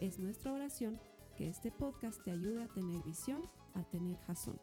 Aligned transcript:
Es 0.00 0.18
nuestra 0.18 0.52
oración 0.52 1.00
que 1.38 1.48
este 1.48 1.72
podcast 1.72 2.22
te 2.22 2.30
ayude 2.30 2.62
a 2.62 2.68
tener 2.68 3.02
visión, 3.02 3.40
a 3.74 3.82
tener 3.84 4.18
jazón. 4.26 4.60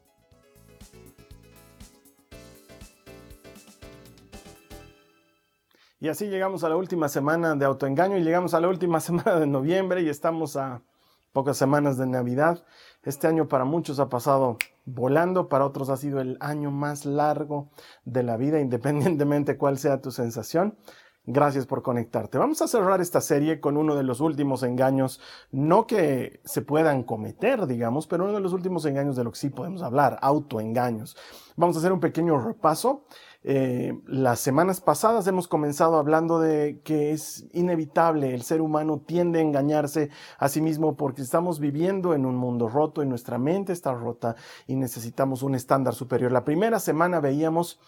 Y 6.00 6.09
así 6.09 6.28
llegamos 6.28 6.64
a 6.64 6.70
la 6.70 6.76
última 6.76 7.09
semana 7.09 7.56
de 7.56 7.66
autoengaño 7.66 8.18
y 8.18 8.23
llegamos 8.23 8.54
a 8.54 8.59
la 8.59 8.68
última 8.68 9.00
semana 9.00 9.40
de 9.40 9.48
noviembre 9.48 10.04
y 10.04 10.09
estamos 10.09 10.56
a 10.56 10.84
pocas 11.32 11.58
semanas 11.58 11.98
de 11.98 12.06
Navidad. 12.06 12.64
Este 13.02 13.26
año 13.26 13.48
para 13.48 13.66
muchos 13.66 14.00
ha 14.00 14.09
pasado 14.09 14.59
volando, 14.86 15.50
para 15.50 15.66
otros 15.66 15.90
ha 15.90 15.98
sido 15.98 16.22
el 16.22 16.38
año 16.42 16.70
más 16.70 17.06
largo 17.06 17.72
de 18.06 18.22
la 18.22 18.38
vida, 18.38 18.59
independientemente 18.62 19.58
cuál 19.58 19.80
sea 19.80 20.00
tu 20.00 20.12
sensación. 20.12 20.78
Gracias 21.26 21.66
por 21.66 21.82
conectarte. 21.84 22.38
Vamos 22.38 22.61
a 22.61 22.67
cerrar 22.67 23.00
esta 23.00 23.22
serie 23.22 23.61
con 23.61 23.78
uno 23.78 23.95
de 23.95 24.03
los 24.03 24.20
últimos 24.20 24.61
engaños, 24.61 25.22
no 25.52 25.88
que 25.88 26.42
se 26.44 26.61
puedan 26.61 27.03
cometer, 27.03 27.66
digamos, 27.66 28.08
pero 28.08 28.25
uno 28.25 28.34
de 28.34 28.42
los 28.42 28.52
últimos 28.52 28.84
engaños 28.84 29.16
de 29.16 29.23
lo 29.23 29.31
que 29.31 29.39
sí 29.39 29.50
podemos 29.50 29.84
hablar, 29.84 30.20
autoengaños. 30.22 31.16
Vamos 31.56 31.78
a 31.78 31.80
hacer 31.80 31.94
un 31.94 32.02
pequeño 32.02 32.38
repaso. 32.39 33.06
Eh, 33.45 33.94
las 34.06 34.42
semanas 34.42 34.81
pasadas 34.81 35.25
hemos 35.28 35.47
comenzado 35.47 35.97
hablando 35.97 36.39
de 36.39 36.81
que 36.84 37.12
es 37.12 37.45
inevitable, 37.53 38.34
el 38.34 38.44
ser 38.44 38.62
humano 38.62 39.02
tiende 39.06 39.40
a 39.40 39.42
engañarse 39.42 40.09
a 40.38 40.47
sí 40.47 40.62
mismo 40.62 40.95
porque 40.95 41.22
estamos 41.22 41.59
viviendo 41.59 42.14
en 42.14 42.25
un 42.25 42.36
mundo 42.36 42.69
roto 42.69 43.03
y 43.03 43.06
nuestra 43.06 43.38
mente 43.38 43.73
está 43.73 43.94
rota 43.94 44.36
y 44.66 44.75
necesitamos 44.75 45.44
un 45.44 45.56
estándar 45.56 45.94
superior. 45.94 46.31
La 46.31 46.45
primera 46.45 46.80
semana 46.80 47.19
veíamos 47.19 47.80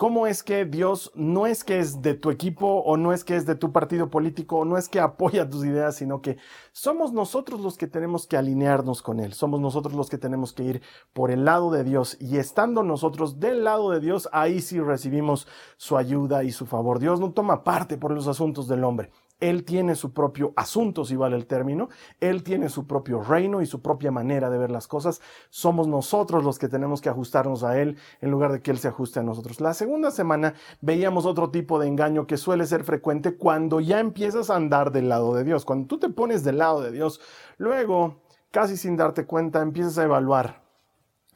cómo 0.00 0.26
es 0.26 0.42
que 0.42 0.64
Dios 0.64 1.12
no 1.14 1.46
es 1.46 1.62
que 1.62 1.78
es 1.78 2.00
de 2.00 2.14
tu 2.14 2.30
equipo 2.30 2.66
o 2.66 2.96
no 2.96 3.12
es 3.12 3.22
que 3.22 3.36
es 3.36 3.44
de 3.44 3.54
tu 3.54 3.70
partido 3.70 4.08
político 4.08 4.56
o 4.56 4.64
no 4.64 4.78
es 4.78 4.88
que 4.88 4.98
apoya 4.98 5.50
tus 5.50 5.62
ideas, 5.62 5.94
sino 5.94 6.22
que 6.22 6.38
somos 6.72 7.12
nosotros 7.12 7.60
los 7.60 7.76
que 7.76 7.86
tenemos 7.86 8.26
que 8.26 8.38
alinearnos 8.38 9.02
con 9.02 9.20
Él, 9.20 9.34
somos 9.34 9.60
nosotros 9.60 9.92
los 9.92 10.08
que 10.08 10.16
tenemos 10.16 10.54
que 10.54 10.62
ir 10.62 10.82
por 11.12 11.30
el 11.30 11.44
lado 11.44 11.70
de 11.70 11.84
Dios 11.84 12.16
y 12.18 12.38
estando 12.38 12.82
nosotros 12.82 13.40
del 13.40 13.62
lado 13.62 13.90
de 13.90 14.00
Dios, 14.00 14.30
ahí 14.32 14.62
sí 14.62 14.80
recibimos 14.80 15.46
su 15.76 15.98
ayuda 15.98 16.44
y 16.44 16.50
su 16.50 16.64
favor. 16.64 16.98
Dios 16.98 17.20
no 17.20 17.32
toma 17.32 17.62
parte 17.62 17.98
por 17.98 18.12
los 18.12 18.26
asuntos 18.26 18.68
del 18.68 18.84
hombre. 18.84 19.10
Él 19.40 19.64
tiene 19.64 19.94
su 19.94 20.12
propio 20.12 20.52
asunto, 20.56 21.04
si 21.04 21.16
vale 21.16 21.36
el 21.36 21.46
término, 21.46 21.88
Él 22.20 22.42
tiene 22.42 22.68
su 22.68 22.86
propio 22.86 23.22
reino 23.22 23.62
y 23.62 23.66
su 23.66 23.80
propia 23.80 24.10
manera 24.10 24.50
de 24.50 24.58
ver 24.58 24.70
las 24.70 24.86
cosas. 24.86 25.20
Somos 25.48 25.88
nosotros 25.88 26.44
los 26.44 26.58
que 26.58 26.68
tenemos 26.68 27.00
que 27.00 27.08
ajustarnos 27.08 27.64
a 27.64 27.80
Él 27.80 27.96
en 28.20 28.30
lugar 28.30 28.52
de 28.52 28.60
que 28.60 28.70
Él 28.70 28.78
se 28.78 28.88
ajuste 28.88 29.20
a 29.20 29.22
nosotros. 29.22 29.60
La 29.60 29.74
segunda 29.74 30.10
semana 30.10 30.54
veíamos 30.80 31.26
otro 31.26 31.50
tipo 31.50 31.78
de 31.78 31.88
engaño 31.88 32.26
que 32.26 32.36
suele 32.36 32.66
ser 32.66 32.84
frecuente 32.84 33.36
cuando 33.36 33.80
ya 33.80 33.98
empiezas 34.00 34.50
a 34.50 34.56
andar 34.56 34.92
del 34.92 35.08
lado 35.08 35.34
de 35.34 35.44
Dios. 35.44 35.64
Cuando 35.64 35.86
tú 35.86 35.98
te 35.98 36.10
pones 36.10 36.44
del 36.44 36.58
lado 36.58 36.82
de 36.82 36.92
Dios, 36.92 37.20
luego, 37.56 38.20
casi 38.50 38.76
sin 38.76 38.96
darte 38.96 39.26
cuenta, 39.26 39.62
empiezas 39.62 39.98
a 39.98 40.04
evaluar 40.04 40.62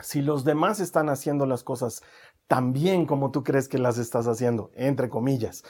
si 0.02 0.22
los 0.22 0.44
demás 0.44 0.80
están 0.80 1.08
haciendo 1.08 1.46
las 1.46 1.62
cosas 1.62 2.02
tan 2.48 2.72
bien 2.72 3.06
como 3.06 3.30
tú 3.30 3.42
crees 3.42 3.68
que 3.68 3.78
las 3.78 3.98
estás 3.98 4.26
haciendo, 4.26 4.70
entre 4.74 5.08
comillas. 5.08 5.64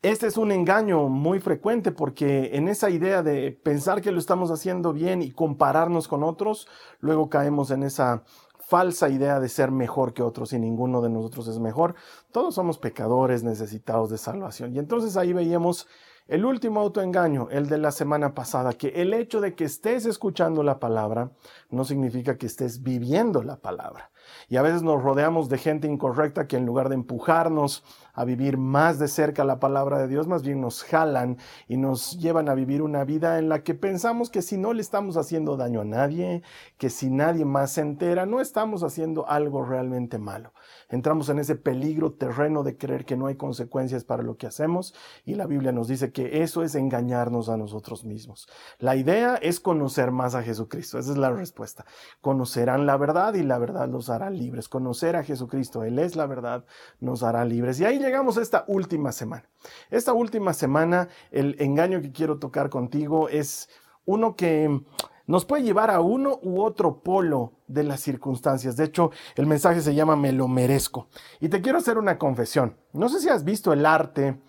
Este 0.00 0.28
es 0.28 0.36
un 0.36 0.52
engaño 0.52 1.08
muy 1.08 1.40
frecuente 1.40 1.90
porque 1.90 2.50
en 2.52 2.68
esa 2.68 2.88
idea 2.88 3.24
de 3.24 3.50
pensar 3.50 4.00
que 4.00 4.12
lo 4.12 4.20
estamos 4.20 4.52
haciendo 4.52 4.92
bien 4.92 5.22
y 5.22 5.32
compararnos 5.32 6.06
con 6.06 6.22
otros, 6.22 6.68
luego 7.00 7.28
caemos 7.28 7.72
en 7.72 7.82
esa 7.82 8.22
falsa 8.60 9.08
idea 9.08 9.40
de 9.40 9.48
ser 9.48 9.72
mejor 9.72 10.14
que 10.14 10.22
otros 10.22 10.52
y 10.52 10.60
ninguno 10.60 11.00
de 11.00 11.08
nosotros 11.10 11.48
es 11.48 11.58
mejor. 11.58 11.96
Todos 12.30 12.54
somos 12.54 12.78
pecadores 12.78 13.42
necesitados 13.42 14.08
de 14.08 14.18
salvación. 14.18 14.72
Y 14.72 14.78
entonces 14.78 15.16
ahí 15.16 15.32
veíamos 15.32 15.88
el 16.28 16.44
último 16.44 16.78
autoengaño, 16.78 17.48
el 17.50 17.68
de 17.68 17.78
la 17.78 17.90
semana 17.90 18.34
pasada, 18.34 18.74
que 18.74 18.88
el 18.88 19.12
hecho 19.14 19.40
de 19.40 19.56
que 19.56 19.64
estés 19.64 20.06
escuchando 20.06 20.62
la 20.62 20.78
palabra 20.78 21.32
no 21.70 21.84
significa 21.84 22.38
que 22.38 22.46
estés 22.46 22.84
viviendo 22.84 23.42
la 23.42 23.56
palabra. 23.56 24.12
Y 24.48 24.56
a 24.56 24.62
veces 24.62 24.82
nos 24.82 25.02
rodeamos 25.02 25.48
de 25.48 25.58
gente 25.58 25.88
incorrecta 25.88 26.46
que 26.46 26.56
en 26.56 26.66
lugar 26.66 26.88
de 26.88 26.94
empujarnos 26.94 27.84
a 28.14 28.24
vivir 28.24 28.58
más 28.58 28.98
de 28.98 29.08
cerca 29.08 29.44
la 29.44 29.60
palabra 29.60 29.98
de 29.98 30.08
Dios, 30.08 30.26
más 30.26 30.42
bien 30.42 30.60
nos 30.60 30.82
jalan 30.82 31.38
y 31.68 31.76
nos 31.76 32.18
llevan 32.18 32.48
a 32.48 32.54
vivir 32.54 32.82
una 32.82 33.04
vida 33.04 33.38
en 33.38 33.48
la 33.48 33.62
que 33.62 33.74
pensamos 33.74 34.30
que 34.30 34.42
si 34.42 34.56
no 34.56 34.72
le 34.72 34.80
estamos 34.80 35.16
haciendo 35.16 35.56
daño 35.56 35.82
a 35.82 35.84
nadie, 35.84 36.42
que 36.78 36.90
si 36.90 37.10
nadie 37.10 37.44
más 37.44 37.72
se 37.72 37.82
entera, 37.82 38.26
no 38.26 38.40
estamos 38.40 38.82
haciendo 38.82 39.28
algo 39.28 39.64
realmente 39.64 40.18
malo. 40.18 40.52
Entramos 40.90 41.28
en 41.28 41.38
ese 41.38 41.54
peligro 41.54 42.12
terreno 42.12 42.62
de 42.62 42.76
creer 42.76 43.04
que 43.04 43.16
no 43.16 43.26
hay 43.26 43.36
consecuencias 43.36 44.04
para 44.04 44.22
lo 44.22 44.36
que 44.36 44.46
hacemos 44.46 44.94
y 45.24 45.34
la 45.34 45.46
Biblia 45.46 45.70
nos 45.70 45.88
dice 45.88 46.12
que 46.12 46.42
eso 46.42 46.62
es 46.62 46.74
engañarnos 46.74 47.48
a 47.48 47.56
nosotros 47.56 48.04
mismos. 48.04 48.48
La 48.78 48.96
idea 48.96 49.36
es 49.36 49.60
conocer 49.60 50.10
más 50.10 50.34
a 50.34 50.42
Jesucristo, 50.42 50.98
esa 50.98 51.12
es 51.12 51.18
la 51.18 51.30
respuesta. 51.30 51.84
Conocerán 52.20 52.86
la 52.86 52.96
verdad 52.96 53.34
y 53.34 53.42
la 53.42 53.58
verdad 53.58 53.88
los 53.88 54.08
hará 54.08 54.30
libres. 54.30 54.68
Conocer 54.68 55.16
a 55.16 55.24
Jesucristo, 55.24 55.84
Él 55.84 55.98
es 55.98 56.16
la 56.16 56.26
verdad, 56.26 56.64
nos 57.00 57.22
hará 57.22 57.44
libres. 57.44 57.78
Y 57.80 57.84
ahí 57.84 57.98
llegamos 57.98 58.38
a 58.38 58.42
esta 58.42 58.64
última 58.66 59.12
semana. 59.12 59.48
Esta 59.90 60.12
última 60.12 60.54
semana, 60.54 61.08
el 61.30 61.56
engaño 61.58 62.00
que 62.00 62.12
quiero 62.12 62.38
tocar 62.38 62.70
contigo 62.70 63.28
es 63.28 63.68
uno 64.04 64.36
que 64.36 64.80
nos 65.28 65.44
puede 65.44 65.62
llevar 65.62 65.90
a 65.90 66.00
uno 66.00 66.40
u 66.42 66.62
otro 66.62 67.02
polo 67.02 67.52
de 67.68 67.84
las 67.84 68.00
circunstancias. 68.00 68.76
De 68.76 68.84
hecho, 68.84 69.12
el 69.36 69.46
mensaje 69.46 69.82
se 69.82 69.94
llama 69.94 70.16
Me 70.16 70.32
lo 70.32 70.48
merezco. 70.48 71.08
Y 71.38 71.50
te 71.50 71.60
quiero 71.60 71.78
hacer 71.78 71.98
una 71.98 72.18
confesión. 72.18 72.76
No 72.92 73.08
sé 73.08 73.20
si 73.20 73.28
has 73.28 73.44
visto 73.44 73.72
el 73.72 73.84
arte 73.84 74.40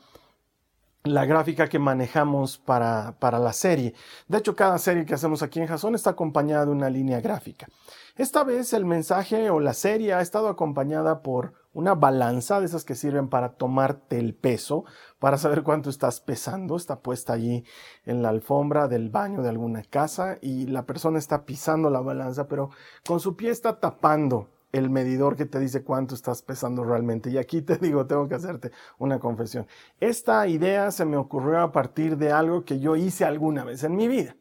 la 1.04 1.26
gráfica 1.26 1.70
que 1.70 1.80
manejamos 1.80 2.58
para, 2.58 3.16
para, 3.20 3.40
la 3.40 3.54
serie. 3.54 3.94
De 4.28 4.38
hecho, 4.38 4.56
cada 4.56 4.78
serie 4.78 5.06
que 5.06 5.14
hacemos 5.14 5.42
aquí 5.42 5.60
en 5.60 5.68
Jason 5.68 5.96
está 5.96 6.12
acompañada 6.12 6.66
de 6.66 6.72
una 6.72 6.90
línea 6.90 7.22
gráfica. 7.22 7.68
Esta 8.16 8.44
vez 8.44 8.74
el 8.74 8.86
mensaje 8.86 9.50
o 9.50 9.62
la 9.62 9.74
serie 9.74 10.14
ha 10.14 10.22
estado 10.22 10.50
acompañada 10.50 11.22
por 11.22 11.54
una 11.74 11.96
balanza 11.96 12.59
de 12.59 12.66
esas 12.66 12.84
que 12.84 12.96
sirven 12.96 13.30
para 13.30 13.54
tomarte 13.54 14.20
el 14.20 14.36
peso, 14.36 14.84
para 15.20 15.38
saber 15.38 15.64
cuánto 15.64 15.90
estás 15.90 16.20
pesando. 16.20 16.76
Está 16.76 17.00
puesta 17.00 17.34
allí 17.34 17.64
en 18.06 18.22
la 18.22 18.30
alfombra 18.30 18.90
del 18.90 19.09
baño 19.09 19.42
de 19.42 19.50
alguna 19.50 19.84
casa 19.84 20.38
y 20.42 20.68
la 20.68 20.86
persona 20.86 21.18
está 21.18 21.46
pisando 21.46 21.90
la 21.90 22.02
balanza, 22.02 22.48
pero 22.48 22.72
con 23.08 23.22
su 23.22 23.38
pie 23.38 23.52
está 23.52 23.80
tapando 23.80 24.50
el 24.72 24.90
medidor 24.90 25.35
que 25.35 25.46
te 25.46 25.59
dice 25.59 25.84
cuánto 25.84 26.16
estás 26.16 26.41
pesando 26.41 26.84
realmente. 26.84 27.30
Y 27.30 27.38
aquí 27.38 27.62
te 27.62 27.78
digo, 27.81 28.06
tengo 28.06 28.28
que 28.28 28.35
hacerte 28.35 28.72
una 28.97 29.19
confesión. 29.19 29.68
Esta 30.00 30.47
idea 30.47 30.91
se 30.91 31.06
me 31.06 31.18
ocurrió 31.18 31.59
a 31.59 31.72
partir 31.72 32.18
de 32.18 32.31
algo 32.31 32.66
que 32.66 32.79
yo 32.79 32.96
hice 32.96 33.25
alguna 33.25 33.63
vez 33.63 33.84
en 33.84 33.96
mi 33.96 34.08
vida. 34.08 34.35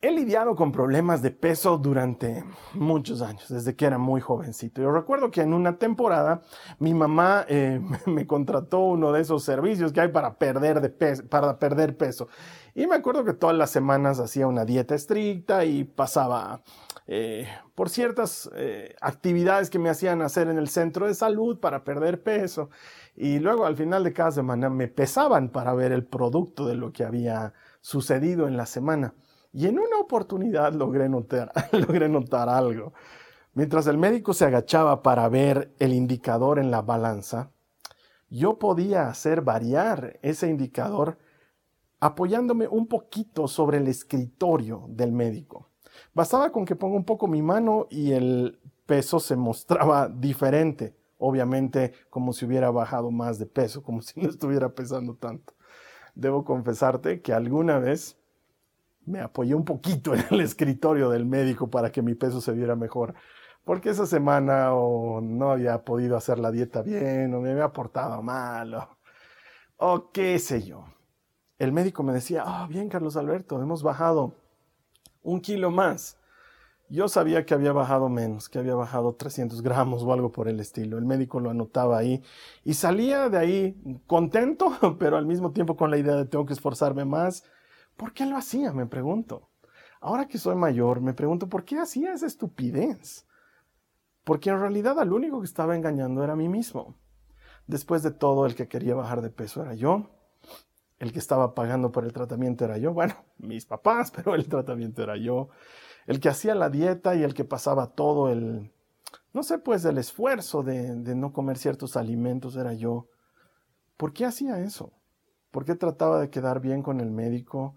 He 0.00 0.12
lidiado 0.12 0.54
con 0.54 0.70
problemas 0.70 1.22
de 1.22 1.32
peso 1.32 1.76
durante 1.76 2.44
muchos 2.74 3.20
años, 3.20 3.48
desde 3.48 3.74
que 3.74 3.84
era 3.84 3.98
muy 3.98 4.20
jovencito. 4.20 4.80
Yo 4.80 4.92
recuerdo 4.92 5.32
que 5.32 5.40
en 5.40 5.52
una 5.52 5.76
temporada 5.76 6.42
mi 6.78 6.94
mamá 6.94 7.44
eh, 7.48 7.80
me 8.06 8.24
contrató 8.24 8.78
uno 8.78 9.10
de 9.10 9.22
esos 9.22 9.42
servicios 9.42 9.92
que 9.92 10.00
hay 10.00 10.08
para 10.08 10.38
perder, 10.38 10.80
de 10.80 10.90
peso, 10.90 11.26
para 11.26 11.58
perder 11.58 11.96
peso. 11.96 12.28
Y 12.76 12.86
me 12.86 12.94
acuerdo 12.94 13.24
que 13.24 13.32
todas 13.32 13.56
las 13.56 13.70
semanas 13.70 14.20
hacía 14.20 14.46
una 14.46 14.64
dieta 14.64 14.94
estricta 14.94 15.64
y 15.64 15.82
pasaba 15.82 16.62
eh, 17.10 17.48
por 17.74 17.88
ciertas 17.88 18.50
eh, 18.54 18.94
actividades 19.00 19.70
que 19.70 19.78
me 19.78 19.88
hacían 19.88 20.20
hacer 20.20 20.48
en 20.48 20.58
el 20.58 20.68
centro 20.68 21.06
de 21.06 21.14
salud 21.14 21.58
para 21.58 21.82
perder 21.82 22.22
peso. 22.22 22.68
Y 23.16 23.38
luego 23.38 23.64
al 23.64 23.76
final 23.76 24.04
de 24.04 24.12
cada 24.12 24.30
semana 24.30 24.68
me 24.68 24.88
pesaban 24.88 25.48
para 25.48 25.72
ver 25.72 25.90
el 25.92 26.04
producto 26.04 26.66
de 26.66 26.74
lo 26.74 26.92
que 26.92 27.04
había 27.04 27.54
sucedido 27.80 28.46
en 28.46 28.58
la 28.58 28.66
semana. 28.66 29.14
Y 29.54 29.66
en 29.66 29.78
una 29.78 29.98
oportunidad 29.98 30.74
logré 30.74 31.08
notar, 31.08 31.50
logré 31.72 32.10
notar 32.10 32.50
algo. 32.50 32.92
Mientras 33.54 33.86
el 33.86 33.96
médico 33.96 34.34
se 34.34 34.44
agachaba 34.44 35.02
para 35.02 35.26
ver 35.30 35.74
el 35.78 35.94
indicador 35.94 36.58
en 36.58 36.70
la 36.70 36.82
balanza, 36.82 37.52
yo 38.28 38.58
podía 38.58 39.08
hacer 39.08 39.40
variar 39.40 40.18
ese 40.20 40.48
indicador 40.48 41.16
apoyándome 42.00 42.68
un 42.68 42.86
poquito 42.86 43.48
sobre 43.48 43.78
el 43.78 43.88
escritorio 43.88 44.84
del 44.90 45.12
médico. 45.12 45.67
Bastaba 46.14 46.50
con 46.50 46.64
que 46.64 46.76
ponga 46.76 46.96
un 46.96 47.04
poco 47.04 47.26
mi 47.26 47.42
mano 47.42 47.86
y 47.90 48.12
el 48.12 48.58
peso 48.86 49.20
se 49.20 49.36
mostraba 49.36 50.08
diferente, 50.08 50.96
obviamente 51.18 51.92
como 52.10 52.32
si 52.32 52.46
hubiera 52.46 52.70
bajado 52.70 53.10
más 53.10 53.38
de 53.38 53.46
peso, 53.46 53.82
como 53.82 54.00
si 54.02 54.20
no 54.20 54.28
estuviera 54.28 54.70
pesando 54.70 55.14
tanto. 55.14 55.54
Debo 56.14 56.44
confesarte 56.44 57.20
que 57.20 57.32
alguna 57.32 57.78
vez 57.78 58.18
me 59.08 59.20
apoyé 59.20 59.54
un 59.54 59.64
poquito 59.64 60.14
en 60.14 60.24
el 60.30 60.40
escritorio 60.40 61.10
del 61.10 61.24
médico 61.24 61.68
para 61.68 61.90
que 61.90 62.02
mi 62.02 62.14
peso 62.14 62.40
se 62.40 62.52
viera 62.52 62.76
mejor. 62.76 63.14
Porque 63.64 63.90
esa 63.90 64.06
semana 64.06 64.72
o 64.72 65.20
no 65.20 65.50
había 65.50 65.84
podido 65.84 66.16
hacer 66.16 66.38
la 66.38 66.50
dieta 66.50 66.82
bien, 66.82 67.34
o 67.34 67.40
me 67.40 67.50
había 67.50 67.72
portado 67.72 68.22
mal, 68.22 68.88
o, 69.76 70.10
qué 70.10 70.38
sé 70.38 70.62
yo. 70.62 70.86
El 71.58 71.72
médico 71.72 72.02
me 72.02 72.12
decía, 72.14 72.44
ah, 72.46 72.66
bien, 72.68 72.88
Carlos 72.88 73.16
Alberto, 73.16 73.60
hemos 73.60 73.82
bajado 73.82 74.34
un 75.28 75.40
kilo 75.40 75.70
más. 75.70 76.16
Yo 76.90 77.06
sabía 77.08 77.44
que 77.44 77.52
había 77.52 77.72
bajado 77.72 78.08
menos, 78.08 78.48
que 78.48 78.58
había 78.58 78.74
bajado 78.74 79.14
300 79.14 79.60
gramos 79.60 80.02
o 80.02 80.12
algo 80.12 80.32
por 80.32 80.48
el 80.48 80.58
estilo. 80.58 80.96
El 80.96 81.04
médico 81.04 81.38
lo 81.38 81.50
anotaba 81.50 81.98
ahí 81.98 82.22
y 82.64 82.74
salía 82.74 83.28
de 83.28 83.36
ahí 83.36 84.00
contento, 84.06 84.72
pero 84.98 85.18
al 85.18 85.26
mismo 85.26 85.52
tiempo 85.52 85.76
con 85.76 85.90
la 85.90 85.98
idea 85.98 86.16
de 86.16 86.24
tengo 86.24 86.46
que 86.46 86.54
esforzarme 86.54 87.04
más. 87.04 87.44
¿Por 87.96 88.14
qué 88.14 88.24
lo 88.24 88.36
hacía? 88.36 88.72
Me 88.72 88.86
pregunto. 88.86 89.50
Ahora 90.00 90.28
que 90.28 90.38
soy 90.38 90.56
mayor, 90.56 91.02
me 91.02 91.12
pregunto 91.12 91.48
por 91.48 91.64
qué 91.64 91.78
hacía 91.78 92.14
esa 92.14 92.26
estupidez. 92.26 93.26
Porque 94.24 94.48
en 94.48 94.60
realidad 94.60 94.98
al 94.98 95.12
único 95.12 95.40
que 95.40 95.46
estaba 95.46 95.76
engañando 95.76 96.24
era 96.24 96.32
a 96.32 96.36
mí 96.36 96.48
mismo. 96.48 96.94
Después 97.66 98.02
de 98.02 98.12
todo, 98.12 98.46
el 98.46 98.54
que 98.54 98.68
quería 98.68 98.94
bajar 98.94 99.20
de 99.20 99.30
peso 99.30 99.60
era 99.60 99.74
yo. 99.74 100.08
El 100.98 101.12
que 101.12 101.18
estaba 101.18 101.54
pagando 101.54 101.92
por 101.92 102.04
el 102.04 102.12
tratamiento 102.12 102.64
era 102.64 102.78
yo. 102.78 102.92
Bueno, 102.92 103.14
mis 103.38 103.66
papás, 103.66 104.10
pero 104.10 104.34
el 104.34 104.48
tratamiento 104.48 105.02
era 105.02 105.16
yo 105.16 105.48
el 106.08 106.20
que 106.20 106.30
hacía 106.30 106.54
la 106.54 106.70
dieta 106.70 107.14
y 107.14 107.22
el 107.22 107.34
que 107.34 107.44
pasaba 107.44 107.88
todo 107.88 108.30
el, 108.30 108.72
no 109.34 109.42
sé, 109.42 109.58
pues 109.58 109.84
el 109.84 109.98
esfuerzo 109.98 110.62
de, 110.62 110.94
no 111.14 111.34
comer 111.34 111.58
ciertos 111.58 111.98
alimentos 111.98 112.56
era 112.56 112.72
yo. 112.72 113.08
¿Por 113.98 114.14
qué 114.14 114.24
hacía 114.24 114.58
eso? 114.60 114.94
¿Por 115.50 115.66
qué 115.66 115.74
trataba 115.74 116.18
de 116.18 116.30
quedar 116.30 116.60
bien 116.60 116.82
con 116.82 117.00
el 117.00 117.10
médico, 117.10 117.76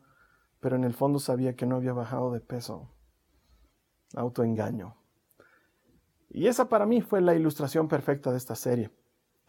pero 0.62 0.77
en 0.77 0.85
el 0.85 0.94
fondo 0.94 1.19
sabía 1.19 1.57
que 1.57 1.65
no 1.65 1.75
había 1.75 1.91
bajado 1.91 2.31
de 2.31 2.39
peso? 2.39 2.89
Autoengaño. 4.15 4.95
Y 6.29 6.47
esa 6.47 6.69
para 6.69 6.85
mí 6.85 7.01
fue 7.01 7.19
la 7.19 7.35
ilustración 7.35 7.89
perfecta 7.89 8.31
de 8.31 8.38
esta 8.38 8.56
serie. 8.56 8.91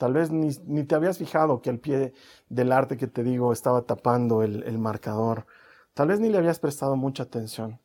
Tal 0.02 0.14
vez 0.14 0.32
ni, 0.32 0.82
te 0.82 0.96
habías 0.96 1.18
fijado 1.18 1.62
que 1.62 1.70
el 1.70 1.78
pie 1.78 2.12
del 2.48 2.72
arte 2.72 2.96
que 2.96 3.06
te 3.06 3.22
digo 3.22 3.52
estaba 3.52 3.82
tapando 3.82 4.42
el 4.42 4.78
marcador. 4.78 5.46
Tal 5.94 6.08
vez 6.08 6.18
ni 6.18 6.28
le 6.28 6.38
habías 6.38 6.58
prestado 6.58 6.96
mucha 6.96 7.22
atención. 7.22 7.78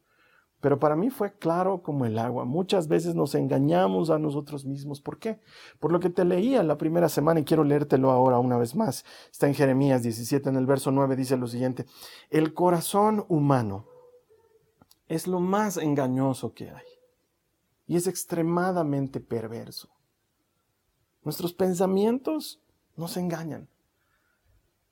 Pero 0.59 0.79
para 0.79 0.95
mí 0.95 1.11
fue 1.11 1.33
claro 1.33 1.83
como 1.83 2.05
el 2.05 2.17
agua. 2.17 2.43
Muchas 2.43 2.87
veces 2.87 3.13
nos 3.13 3.35
engañamos 3.35 4.09
a 4.09 4.17
nosotros 4.17 4.65
mismos. 4.65 4.99
¿Por 4.99 5.19
qué? 5.19 5.39
Por 5.79 5.91
lo 5.91 5.99
que 5.99 6.09
te 6.09 6.25
leía 6.25 6.63
la 6.63 6.79
primera 6.79 7.07
semana 7.07 7.39
y 7.39 7.43
quiero 7.43 7.63
leértelo 7.63 8.09
ahora 8.09 8.39
una 8.39 8.57
vez 8.57 8.75
más. 8.75 9.05
Está 9.31 9.45
en 9.45 9.53
Jeremías 9.53 10.01
17, 10.01 10.49
en 10.49 10.55
el 10.55 10.65
verso 10.65 10.89
9, 10.89 11.15
dice 11.15 11.37
lo 11.37 11.45
siguiente. 11.45 11.85
El 12.31 12.55
corazón 12.55 13.25
humano 13.27 13.85
es 15.07 15.27
lo 15.27 15.39
más 15.39 15.77
engañoso 15.77 16.53
que 16.53 16.71
hay 16.71 16.85
y 17.85 17.95
es 17.95 18.07
extremadamente 18.07 19.19
perverso. 19.19 19.89
Nuestros 21.27 21.51
pensamientos 21.51 22.61
nos 22.95 23.17
engañan 23.17 23.67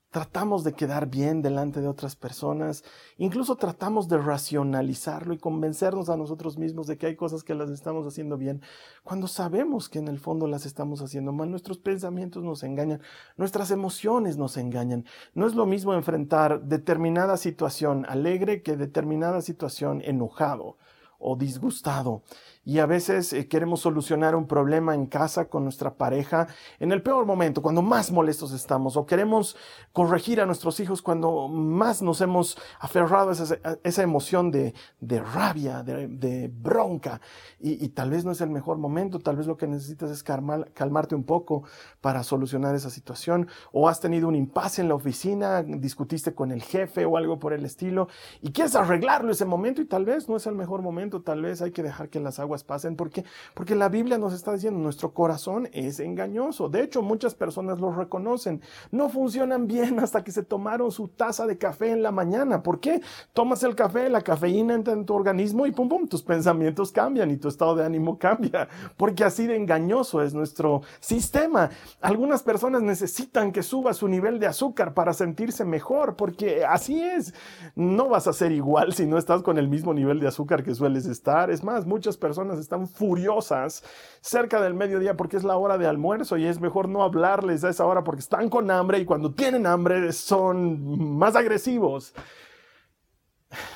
tratamos 0.10 0.64
de 0.64 0.74
quedar 0.74 1.10
bien 1.10 1.42
delante 1.42 1.82
de 1.82 1.90
otras 1.90 2.16
personas, 2.16 2.86
incluso 3.18 3.58
tratamos 3.58 4.08
de 4.08 4.18
racionalizarlo 4.18 5.34
y 5.34 5.38
convencernos 5.38 6.10
a 6.10 6.16
nosotros 6.16 6.58
mismos 6.58 6.88
de 6.88 6.98
que 6.98 7.08
hay 7.08 7.18
cosas 7.18 7.44
que 7.44 7.54
las 7.54 7.70
estamos 7.70 8.08
haciendo 8.08 8.38
bien, 8.38 8.62
cuando 9.04 9.28
sabemos 9.28 9.90
que 9.90 10.00
en 10.00 10.08
el 10.08 10.20
fondo 10.20 10.48
las 10.48 10.66
estamos 10.66 11.02
haciendo 11.02 11.34
mal. 11.34 11.52
Nuestros 11.52 11.80
pensamientos 11.80 12.44
nos 12.44 12.64
engañan, 12.64 13.02
nuestras 13.36 13.72
emociones 13.72 14.38
nos 14.38 14.56
engañan. 14.56 15.04
No 15.34 15.48
es 15.48 15.56
lo 15.56 15.66
mismo 15.66 15.94
enfrentar 15.94 16.64
determinada 16.64 17.36
situación 17.36 18.06
alegre 18.08 18.62
que 18.62 18.78
determinada 18.78 19.42
situación 19.42 20.02
enojado 20.02 20.78
o 21.19 21.35
disgustado. 21.35 22.23
Y 22.67 22.79
a 22.79 22.88
veces 22.88 23.31
eh, 23.31 23.47
queremos 23.47 23.81
solucionar 23.81 24.35
un 24.35 24.47
problema 24.47 24.95
en 24.95 25.06
casa 25.06 25.45
con 25.45 25.63
nuestra 25.63 25.94
pareja 25.94 26.47
en 26.79 26.91
el 26.91 27.03
peor 27.03 27.27
momento, 27.27 27.62
cuando 27.62 27.83
más 27.83 28.12
molestos 28.12 28.51
estamos, 28.53 28.97
o 28.97 29.06
queremos 29.06 29.56
corregir 29.94 30.41
a 30.41 30.47
nuestros 30.47 30.79
hijos 30.79 31.03
cuando 31.03 31.47
más 31.47 32.01
nos 32.01 32.21
hemos 32.21 32.57
aferrado 32.79 33.29
a 33.29 33.77
esa, 33.83 34.03
emoción 34.03 34.50
de, 34.50 34.73
rabia, 35.01 35.83
de, 35.83 36.51
bronca, 36.51 37.21
y, 37.59 37.88
tal 37.89 38.09
vez 38.09 38.25
no 38.25 38.31
es 38.31 38.41
el 38.41 38.50
mejor 38.50 38.79
momento, 38.79 39.19
tal 39.19 39.35
vez 39.35 39.45
lo 39.45 39.57
que 39.57 39.67
necesitas 39.67 40.09
es 40.09 40.23
calmarte 40.23 41.13
un 41.13 41.23
poco 41.23 41.63
para 42.01 42.23
solucionar 42.23 42.73
esa 42.73 42.89
situación, 42.89 43.47
o 43.73 43.88
has 43.88 44.00
tenido 44.00 44.27
un 44.27 44.35
impasse 44.35 44.81
en 44.81 44.88
la 44.88 44.95
oficina, 44.95 45.62
discutiste 45.62 46.33
con 46.33 46.51
el 46.51 46.63
jefe 46.63 47.06
o 47.06 47.15
algo 47.15 47.38
por 47.38 47.53
el 47.53 47.63
estilo, 47.63 48.07
y 48.41 48.51
quieres 48.51 48.75
arreglarlo 48.75 49.31
ese 49.31 49.45
momento 49.45 49.83
y 49.83 49.85
tal 49.85 50.06
vez 50.06 50.27
no 50.27 50.35
es 50.35 50.47
el 50.47 50.56
mejor 50.56 50.81
momento, 50.81 51.05
tal 51.10 51.42
vez 51.42 51.62
hay 51.62 51.72
que 51.72 51.84
dejar 51.84 52.10
que 52.10 52.19
las 52.19 52.40
aguas 52.40 52.63
pasen. 52.63 52.96
¿Por 52.96 53.12
Porque 53.54 53.75
la 53.75 53.90
Biblia 53.90 54.18
nos 54.18 54.34
está 54.34 54.54
diciendo, 54.54 54.80
nuestro 54.80 55.13
corazón 55.13 55.69
es 55.72 56.00
engañoso. 56.00 56.69
De 56.69 56.84
hecho, 56.84 57.02
muchas 57.02 57.36
personas 57.36 57.80
lo 57.80 57.92
reconocen. 57.92 58.62
No 58.92 59.10
funcionan 59.10 59.68
bien 59.68 60.00
hasta 60.02 60.24
que 60.24 60.31
se 60.31 60.44
tomaron 60.44 60.92
su 60.92 61.07
taza 61.07 61.46
de 61.46 61.57
café 61.57 61.92
en 61.92 62.04
la 62.04 62.12
mañana. 62.12 62.63
¿Por 62.63 62.80
qué? 62.80 63.02
Tomas 63.34 63.63
el 63.63 63.75
café, 63.75 64.10
la 64.10 64.22
cafeína 64.22 64.74
entra 64.74 64.94
en 64.94 65.06
tu 65.06 65.13
organismo 65.13 65.66
y 65.66 65.72
pum, 65.72 65.90
pum, 65.90 66.07
tus 66.07 66.24
pensamientos 66.24 66.92
cambian 66.92 67.31
y 67.31 67.38
tu 67.38 67.48
estado 67.48 67.75
de 67.75 67.86
ánimo 67.86 68.18
cambia. 68.19 68.68
Porque 68.98 69.24
así 69.24 69.48
de 69.48 69.56
engañoso 69.56 70.22
es 70.22 70.34
nuestro 70.34 70.81
sistema. 71.00 71.69
Algunas 72.01 72.44
personas 72.44 72.81
necesitan 72.81 73.51
que 73.51 73.63
suba 73.63 73.94
su 73.94 74.08
nivel 74.08 74.40
de 74.40 74.48
azúcar 74.48 74.94
para 74.94 75.13
sentirse 75.13 75.66
mejor, 75.66 76.16
porque 76.16 76.66
así 76.66 77.01
es. 77.01 77.34
No 77.75 78.10
vas 78.10 78.28
a 78.28 78.34
ser 78.34 78.51
igual 78.51 78.94
si 78.94 79.06
no 79.06 79.18
estás 79.18 79.42
con 79.42 79.58
el 79.58 79.68
mismo 79.68 79.94
nivel 79.94 80.19
de 80.19 80.28
azúcar 80.28 80.63
que 80.63 80.75
estar. 81.06 81.51
Es 81.51 81.63
más, 81.63 81.86
muchas 81.86 82.15
personas 82.15 82.57
están 82.59 82.88
furiosas 82.88 83.83
cerca 84.21 84.62
del 84.62 84.74
mediodía 84.74 85.18
porque 85.18 85.36
es 85.36 85.44
la 85.44 85.57
hora 85.57 85.77
de 85.77 85.88
almuerzo 85.88 86.38
y 86.38 86.45
es 86.45 86.62
mejor 86.62 86.88
no 86.88 87.03
hablarles 87.03 87.63
a 87.63 87.69
esa 87.69 87.86
hora 87.86 88.03
porque 88.03 88.21
están 88.21 88.50
con 88.50 88.71
hambre 88.71 89.00
y 89.00 89.06
cuando 89.06 89.33
tienen 89.33 89.68
hambre 89.68 90.13
son 90.13 91.18
más 91.18 91.36
agresivos. 91.36 92.13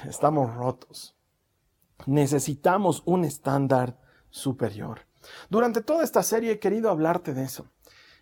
Estamos 0.07 0.54
rotos. 0.56 1.16
Necesitamos 2.06 3.04
un 3.06 3.25
estándar 3.25 3.98
superior. 4.30 5.01
Durante 5.50 5.81
toda 5.81 6.04
esta 6.04 6.24
serie 6.24 6.54
he 6.54 6.60
querido 6.60 6.89
hablarte 6.89 7.33
de 7.33 7.44
eso. 7.44 7.68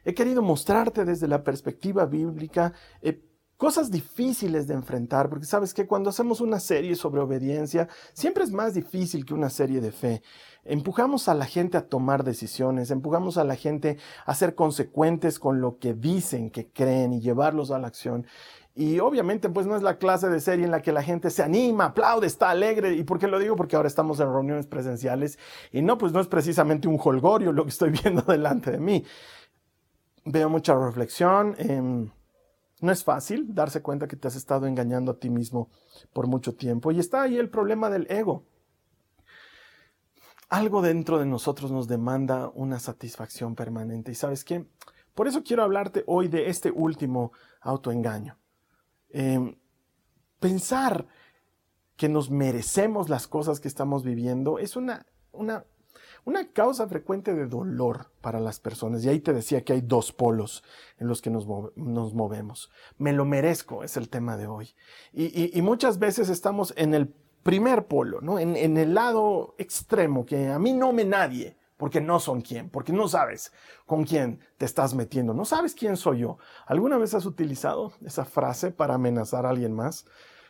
He 0.04 0.14
querido 0.14 0.42
mostrarte 0.42 1.04
desde 1.06 1.28
la 1.28 1.44
perspectiva 1.44 2.06
bíblica 2.06 2.74
eh, 3.02 3.27
cosas 3.58 3.92
difíciles 3.92 4.68
de 4.68 4.76
enfrentar, 4.76 5.30
porque 5.30 5.46
sabes 5.46 5.74
que 5.74 5.88
cuando 5.88 6.10
hacemos 6.10 6.42
una 6.42 6.60
serie 6.60 6.96
sobre 6.96 7.22
obediencia, 7.22 7.90
siempre 8.14 8.44
es 8.44 8.52
más 8.52 8.74
difícil 8.74 9.26
que 9.26 9.34
una 9.34 9.50
serie 9.50 9.82
de 9.82 9.92
fe. 9.92 10.22
Empujamos 10.64 11.28
a 11.28 11.34
la 11.34 11.46
gente 11.46 11.78
a 11.78 11.88
tomar 11.88 12.24
decisiones, 12.24 12.92
empujamos 12.92 13.38
a 13.38 13.44
la 13.44 13.56
gente 13.56 13.98
a 14.26 14.36
ser 14.36 14.54
consecuentes 14.54 15.40
con 15.40 15.60
lo 15.60 15.80
que 15.80 15.94
dicen 15.94 16.52
que 16.52 16.70
creen 16.72 17.14
y 17.14 17.22
llevarlos 17.22 17.72
a 17.72 17.80
la 17.80 17.88
acción. 17.88 18.28
Y 18.76 19.00
obviamente 19.00 19.50
pues 19.50 19.66
no 19.66 19.76
es 19.76 19.82
la 19.82 19.98
clase 19.98 20.30
de 20.30 20.40
serie 20.40 20.66
en 20.66 20.70
la 20.72 20.84
que 20.84 20.92
la 20.92 21.02
gente 21.02 21.32
se 21.32 21.42
anima, 21.42 21.86
aplaude, 21.86 22.28
está 22.28 22.52
alegre. 22.52 22.94
¿Y 22.94 23.04
por 23.04 23.18
qué 23.18 23.28
lo 23.28 23.40
digo? 23.40 23.56
Porque 23.56 23.76
ahora 23.76 23.88
estamos 23.88 24.20
en 24.20 24.32
reuniones 24.32 24.68
presenciales 24.68 25.40
y 25.72 25.82
no, 25.82 25.98
pues 25.98 26.12
no 26.12 26.20
es 26.20 26.28
precisamente 26.28 26.88
un 26.88 27.00
holgorio 27.04 27.52
lo 27.52 27.64
que 27.64 27.72
estoy 27.72 27.90
viendo 28.04 28.22
delante 28.22 28.70
de 28.70 28.80
mí. 28.80 29.04
Veo 30.26 30.50
mucha 30.50 30.76
reflexión. 30.76 31.56
Em, 31.58 32.12
no 32.80 32.92
es 32.92 33.04
fácil 33.04 33.54
darse 33.54 33.82
cuenta 33.82 34.08
que 34.08 34.16
te 34.16 34.28
has 34.28 34.36
estado 34.36 34.68
engañando 34.68 35.12
a 35.12 35.20
ti 35.20 35.30
mismo 35.30 35.70
por 36.14 36.28
mucho 36.28 36.56
tiempo. 36.56 36.92
Y 36.92 37.00
está 37.00 37.24
ahí 37.24 37.38
el 37.38 37.50
problema 37.50 37.90
del 37.90 38.06
ego. 38.10 38.46
Algo 40.50 40.82
dentro 40.82 41.20
de 41.20 41.26
nosotros 41.26 41.72
nos 41.72 41.88
demanda 41.88 42.50
una 42.54 42.80
satisfacción 42.80 43.56
permanente. 43.56 44.12
¿Y 44.12 44.16
sabes 44.16 44.44
qué? 44.44 44.66
Por 45.14 45.28
eso 45.28 45.44
quiero 45.44 45.64
hablarte 45.64 46.04
hoy 46.06 46.28
de 46.28 46.50
este 46.50 46.72
último 46.72 47.32
autoengaño. 47.62 48.38
Em, 49.10 49.58
pensar 50.40 51.08
que 51.96 52.08
nos 52.08 52.30
merecemos 52.30 53.10
las 53.10 53.28
cosas 53.28 53.60
que 53.60 53.68
estamos 53.68 54.04
viviendo 54.04 54.60
es 54.60 54.76
una, 54.76 55.08
una 55.32 55.66
una 56.28 56.52
causa 56.52 56.90
frecuente 56.90 57.34
de 57.34 57.48
dolor 57.48 58.12
para 58.20 58.42
las 58.42 58.60
personas. 58.60 59.04
Y 59.04 59.08
ahí 59.08 59.22
te 59.22 59.32
decía 59.32 59.64
que 59.64 59.72
hay 59.72 59.80
dos 59.80 60.12
polos 60.12 60.62
en 61.00 61.08
los 61.08 61.22
que 61.22 61.30
nos, 61.30 61.48
movemos. 61.48 62.70
Me 62.98 63.14
lo 63.14 63.24
merezco 63.24 63.82
es 63.82 63.96
el 63.96 64.10
tema 64.10 64.36
de 64.36 64.46
hoy. 64.46 64.76
Y, 65.14 65.62
muchas 65.62 66.00
veces 66.00 66.28
estamos 66.28 66.74
en 66.76 66.94
el 66.94 67.08
primer 67.44 67.88
polo, 67.88 68.20
¿no? 68.20 68.40
En, 68.40 68.58
en, 68.58 68.76
el 68.76 68.94
lado 68.94 69.56
extremo, 69.58 70.26
que 70.26 70.50
a 70.50 70.60
mí 70.60 70.74
no 70.74 70.92
me 70.92 71.06
nadie, 71.06 71.56
porque 71.78 72.02
no 72.02 72.20
son 72.20 72.42
quién, 72.42 72.70
porque 72.70 72.92
no 72.92 73.08
sabes 73.08 73.54
con 73.86 74.04
quién 74.04 74.42
te 74.58 74.66
estás 74.66 74.94
metiendo, 74.94 75.34
no 75.34 75.46
sabes 75.46 75.76
quién 75.76 75.96
soy 75.96 76.20
yo. 76.20 76.40
¿Alguna 76.66 76.98
vez 76.98 77.14
has 77.14 77.26
utilizado 77.26 77.94
esa 78.06 78.26
frase 78.26 78.72
para 78.72 78.96
amenazar 78.96 79.46
a 79.46 79.50
alguien 79.52 79.72
más? 79.72 80.06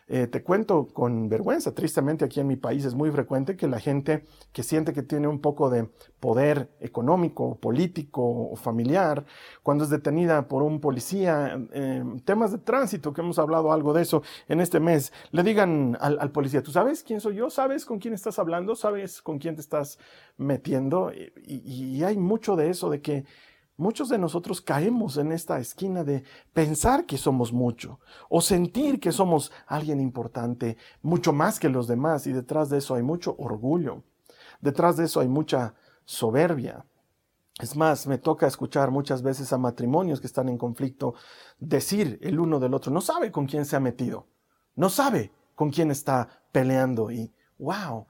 Eh, 0.09 0.27
te 0.27 0.41
cuento 0.41 0.87
con 0.87 1.27
vergüenza, 1.27 1.73
tristemente 1.73 2.23
aquí 2.23 2.39
en 2.39 2.47
mi 2.47 2.55
país 2.55 2.85
es 2.85 2.95
muy 2.95 3.11
frecuente 3.11 3.57
que 3.57 3.67
la 3.67 3.79
gente 3.79 4.23
que 4.53 4.63
siente 4.63 4.93
que 4.93 5.03
tiene 5.03 5.27
un 5.27 5.41
poco 5.41 5.69
de 5.69 5.89
poder 6.21 6.69
económico, 6.79 7.57
político 7.59 8.21
o 8.23 8.55
familiar, 8.55 9.25
cuando 9.63 9.83
es 9.83 9.89
detenida 9.89 10.47
por 10.47 10.63
un 10.63 10.79
policía, 10.79 11.59
eh, 11.73 12.05
temas 12.23 12.53
de 12.53 12.59
tránsito, 12.59 13.13
que 13.13 13.19
hemos 13.19 13.37
hablado 13.37 13.73
algo 13.73 13.91
de 13.93 14.03
eso 14.03 14.23
en 14.47 14.61
este 14.61 14.79
mes, 14.79 15.11
le 15.31 15.43
digan 15.43 15.97
al, 15.99 16.31
policía, 16.31 16.63
¿tú 16.63 16.71
sabes 16.71 17.03
quién 17.03 17.19
soy 17.19 17.35
yo? 17.35 17.49
¿Sabes 17.49 17.83
con 17.83 17.99
quién 17.99 18.13
estás 18.13 18.39
hablando? 18.39 18.75
¿Sabes 18.77 19.21
con 19.21 19.39
quién 19.39 19.55
te 19.55 19.61
estás 19.61 19.99
metiendo? 20.37 21.11
y 21.45 22.03
hay 22.03 22.17
mucho 22.17 22.55
de 22.55 22.69
eso, 22.69 22.89
de 22.89 23.01
que 23.01 23.25
Muchos 23.79 24.09
de 24.09 24.17
nosotros 24.17 24.59
caemos 24.59 25.17
en 25.17 25.31
esta 25.31 25.59
esquina 25.59 26.03
de 26.03 26.23
pensar 26.51 27.05
que 27.05 27.15
somos 27.15 27.53
mucho 27.53 27.99
o 28.27 28.41
sentir 28.41 28.99
que 28.99 29.11
somos 29.11 29.51
alguien 29.67 30.01
importante, 30.01 30.77
mucho 31.03 31.31
más 31.31 31.59
que 31.59 31.69
los 31.69 31.87
demás, 31.87 32.25
y 32.25 32.33
detrás 32.33 32.69
de 32.69 32.79
eso 32.79 32.95
hay 32.95 33.03
mucho 33.03 33.35
orgullo, 33.37 34.01
detrás 34.61 34.97
de 34.97 35.05
eso 35.05 35.19
hay 35.19 35.27
mucha 35.27 35.75
soberbia. 36.05 36.87
Es 37.59 37.75
más, 37.75 38.07
me 38.07 38.17
toca 38.17 38.47
escuchar 38.47 38.89
muchas 38.89 39.21
veces 39.21 39.53
a 39.53 39.59
matrimonios 39.59 40.21
que 40.21 40.27
están 40.27 40.49
en 40.49 40.57
conflicto 40.57 41.13
decir 41.59 42.17
el 42.23 42.39
uno 42.39 42.59
del 42.59 42.73
otro, 42.73 42.91
no 42.91 43.01
sabe 43.01 43.31
con 43.31 43.45
quién 43.45 43.65
se 43.65 43.75
ha 43.75 43.79
metido, 43.79 44.25
no 44.75 44.89
sabe 44.89 45.31
con 45.53 45.69
quién 45.69 45.91
está 45.91 46.41
peleando 46.51 47.11
y, 47.11 47.31
wow, 47.59 48.07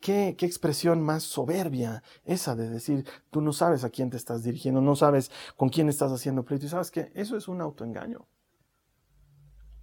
Qué, 0.00 0.36
expresión 0.38 1.02
más 1.02 1.24
soberbia 1.24 2.04
esa 2.24 2.54
de 2.54 2.70
decir, 2.70 3.04
tú 3.30 3.40
no 3.40 3.52
sabes 3.52 3.82
a 3.82 3.90
quién 3.90 4.08
te 4.08 4.16
estás 4.16 4.44
dirigiendo, 4.44 4.80
no 4.80 4.94
sabes 4.94 5.32
con 5.56 5.68
quién 5.68 5.88
estás 5.88 6.12
haciendo 6.12 6.44
pleito. 6.44 6.66
Y 6.66 6.68
sabes 6.68 6.92
que 6.92 7.10
eso 7.14 7.36
es 7.36 7.48
un 7.48 7.60
autoengaño. 7.60 8.28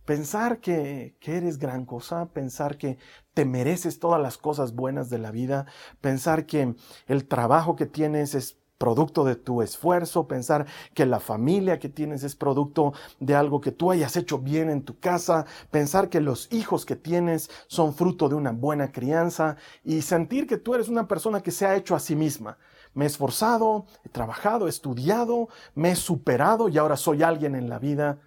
Pensar 0.05 0.61
que, 0.61 1.17
que, 1.19 1.35
eres 1.35 1.57
gran 1.57 1.85
cosa, 1.85 2.27
pensar 2.27 2.77
que 2.77 2.99
te 3.33 3.43
mereces 3.43 3.99
todas 3.99 4.21
las 4.21 4.37
cosas 4.37 4.75
buenas 4.75 5.09
de 5.09 5.17
la 5.17 5.31
vida, 5.31 5.65
pensar 5.99 6.45
que 6.45 6.73
el 7.07 7.27
trabajo 7.27 7.75
que 7.75 7.85
tienes 7.85 8.33
es 8.33 8.60
producto 8.81 9.23
de 9.23 9.35
tu 9.35 9.61
esfuerzo, 9.61 10.27
pensar 10.27 10.65
que 10.95 11.05
la 11.05 11.19
familia 11.19 11.77
que 11.77 11.87
tienes 11.87 12.23
es 12.23 12.35
producto 12.35 12.93
de 13.19 13.35
algo 13.35 13.61
que 13.61 13.71
tú 13.71 13.91
hayas 13.91 14.17
hecho 14.17 14.39
bien 14.39 14.71
en 14.71 14.81
tu 14.81 14.99
casa, 14.99 15.45
pensar 15.69 16.09
que 16.09 16.19
los 16.19 16.51
hijos 16.51 16.83
que 16.83 16.95
tienes 16.95 17.51
son 17.67 17.93
fruto 17.93 18.27
de 18.27 18.33
una 18.33 18.53
buena 18.53 18.91
crianza 18.91 19.55
y 19.83 20.01
sentir 20.01 20.47
que 20.47 20.57
tú 20.57 20.73
eres 20.73 20.89
una 20.89 21.07
persona 21.07 21.41
que 21.41 21.51
se 21.51 21.67
ha 21.67 21.75
hecho 21.75 21.93
a 21.93 21.99
sí 21.99 22.15
misma. 22.15 22.57
Me 22.95 23.05
he 23.05 23.07
esforzado, 23.07 23.85
he 24.03 24.09
trabajado, 24.09 24.65
he 24.65 24.71
estudiado, 24.71 25.49
me 25.75 25.91
he 25.91 25.95
superado 25.95 26.67
y 26.67 26.79
ahora 26.79 26.97
soy 26.97 27.21
alguien 27.21 27.53
en 27.53 27.69
la 27.69 27.77
vida. 27.77 28.17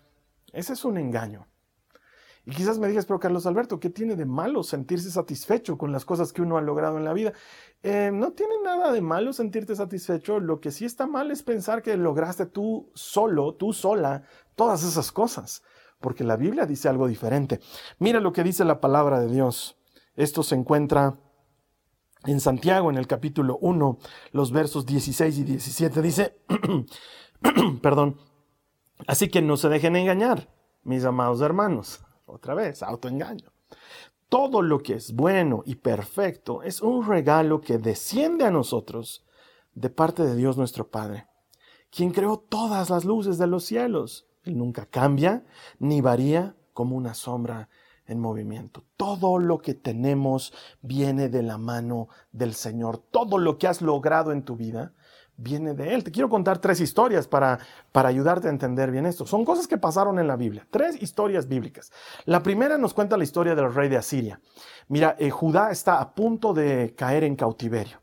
Ese 0.52 0.74
es 0.74 0.84
un 0.84 0.98
engaño. 0.98 1.48
Y 2.46 2.50
quizás 2.50 2.78
me 2.78 2.88
digas, 2.88 3.06
pero 3.06 3.18
Carlos 3.18 3.46
Alberto, 3.46 3.80
¿qué 3.80 3.88
tiene 3.88 4.16
de 4.16 4.26
malo 4.26 4.62
sentirse 4.62 5.10
satisfecho 5.10 5.78
con 5.78 5.92
las 5.92 6.04
cosas 6.04 6.32
que 6.32 6.42
uno 6.42 6.58
ha 6.58 6.60
logrado 6.60 6.98
en 6.98 7.04
la 7.04 7.14
vida? 7.14 7.32
Eh, 7.82 8.10
no 8.12 8.32
tiene 8.32 8.54
nada 8.62 8.92
de 8.92 9.00
malo 9.00 9.32
sentirte 9.32 9.74
satisfecho. 9.74 10.40
Lo 10.40 10.60
que 10.60 10.70
sí 10.70 10.84
está 10.84 11.06
mal 11.06 11.30
es 11.30 11.42
pensar 11.42 11.82
que 11.82 11.96
lograste 11.96 12.44
tú 12.44 12.90
solo, 12.94 13.54
tú 13.54 13.72
sola, 13.72 14.24
todas 14.56 14.84
esas 14.84 15.10
cosas. 15.10 15.62
Porque 16.00 16.22
la 16.22 16.36
Biblia 16.36 16.66
dice 16.66 16.88
algo 16.90 17.08
diferente. 17.08 17.60
Mira 17.98 18.20
lo 18.20 18.34
que 18.34 18.44
dice 18.44 18.64
la 18.66 18.80
palabra 18.80 19.20
de 19.20 19.28
Dios. 19.28 19.78
Esto 20.14 20.42
se 20.42 20.54
encuentra 20.54 21.18
en 22.26 22.40
Santiago, 22.40 22.90
en 22.90 22.98
el 22.98 23.06
capítulo 23.06 23.56
1, 23.62 23.98
los 24.32 24.52
versos 24.52 24.84
16 24.84 25.38
y 25.38 25.44
17. 25.44 26.02
Dice, 26.02 26.36
perdón, 27.82 28.18
así 29.06 29.28
que 29.28 29.40
no 29.40 29.56
se 29.56 29.70
dejen 29.70 29.96
engañar, 29.96 30.50
mis 30.82 31.04
amados 31.04 31.40
hermanos 31.40 32.04
otra 32.26 32.54
vez, 32.54 32.82
autoengaño. 32.82 33.52
Todo 34.28 34.62
lo 34.62 34.80
que 34.80 34.94
es 34.94 35.14
bueno 35.14 35.62
y 35.64 35.76
perfecto 35.76 36.62
es 36.62 36.80
un 36.80 37.06
regalo 37.06 37.60
que 37.60 37.78
desciende 37.78 38.44
a 38.44 38.50
nosotros 38.50 39.24
de 39.74 39.90
parte 39.90 40.24
de 40.24 40.34
Dios 40.34 40.56
nuestro 40.56 40.88
Padre, 40.90 41.26
quien 41.90 42.10
creó 42.10 42.38
todas 42.38 42.90
las 42.90 43.04
luces 43.04 43.38
de 43.38 43.46
los 43.46 43.64
cielos. 43.64 44.26
Él 44.42 44.58
nunca 44.58 44.86
cambia 44.86 45.44
ni 45.78 46.00
varía 46.00 46.56
como 46.72 46.96
una 46.96 47.14
sombra 47.14 47.68
en 48.06 48.20
movimiento. 48.20 48.84
Todo 48.96 49.38
lo 49.38 49.58
que 49.58 49.74
tenemos 49.74 50.52
viene 50.82 51.28
de 51.28 51.42
la 51.42 51.58
mano 51.58 52.08
del 52.32 52.54
Señor. 52.54 52.98
Todo 52.98 53.38
lo 53.38 53.58
que 53.58 53.66
has 53.66 53.80
logrado 53.80 54.32
en 54.32 54.44
tu 54.44 54.56
vida 54.56 54.92
viene 55.36 55.74
de 55.74 55.94
él. 55.94 56.04
Te 56.04 56.10
quiero 56.10 56.28
contar 56.28 56.58
tres 56.58 56.80
historias 56.80 57.26
para, 57.26 57.58
para 57.92 58.08
ayudarte 58.08 58.48
a 58.48 58.50
entender 58.50 58.90
bien 58.90 59.06
esto. 59.06 59.26
Son 59.26 59.44
cosas 59.44 59.66
que 59.66 59.78
pasaron 59.78 60.18
en 60.18 60.26
la 60.26 60.36
Biblia, 60.36 60.66
tres 60.70 61.00
historias 61.02 61.48
bíblicas. 61.48 61.92
La 62.24 62.42
primera 62.42 62.78
nos 62.78 62.94
cuenta 62.94 63.16
la 63.16 63.24
historia 63.24 63.54
del 63.54 63.72
rey 63.72 63.88
de 63.88 63.96
Asiria. 63.96 64.40
Mira, 64.88 65.16
eh, 65.18 65.30
Judá 65.30 65.70
está 65.70 66.00
a 66.00 66.14
punto 66.14 66.54
de 66.54 66.94
caer 66.96 67.24
en 67.24 67.36
cautiverio 67.36 68.00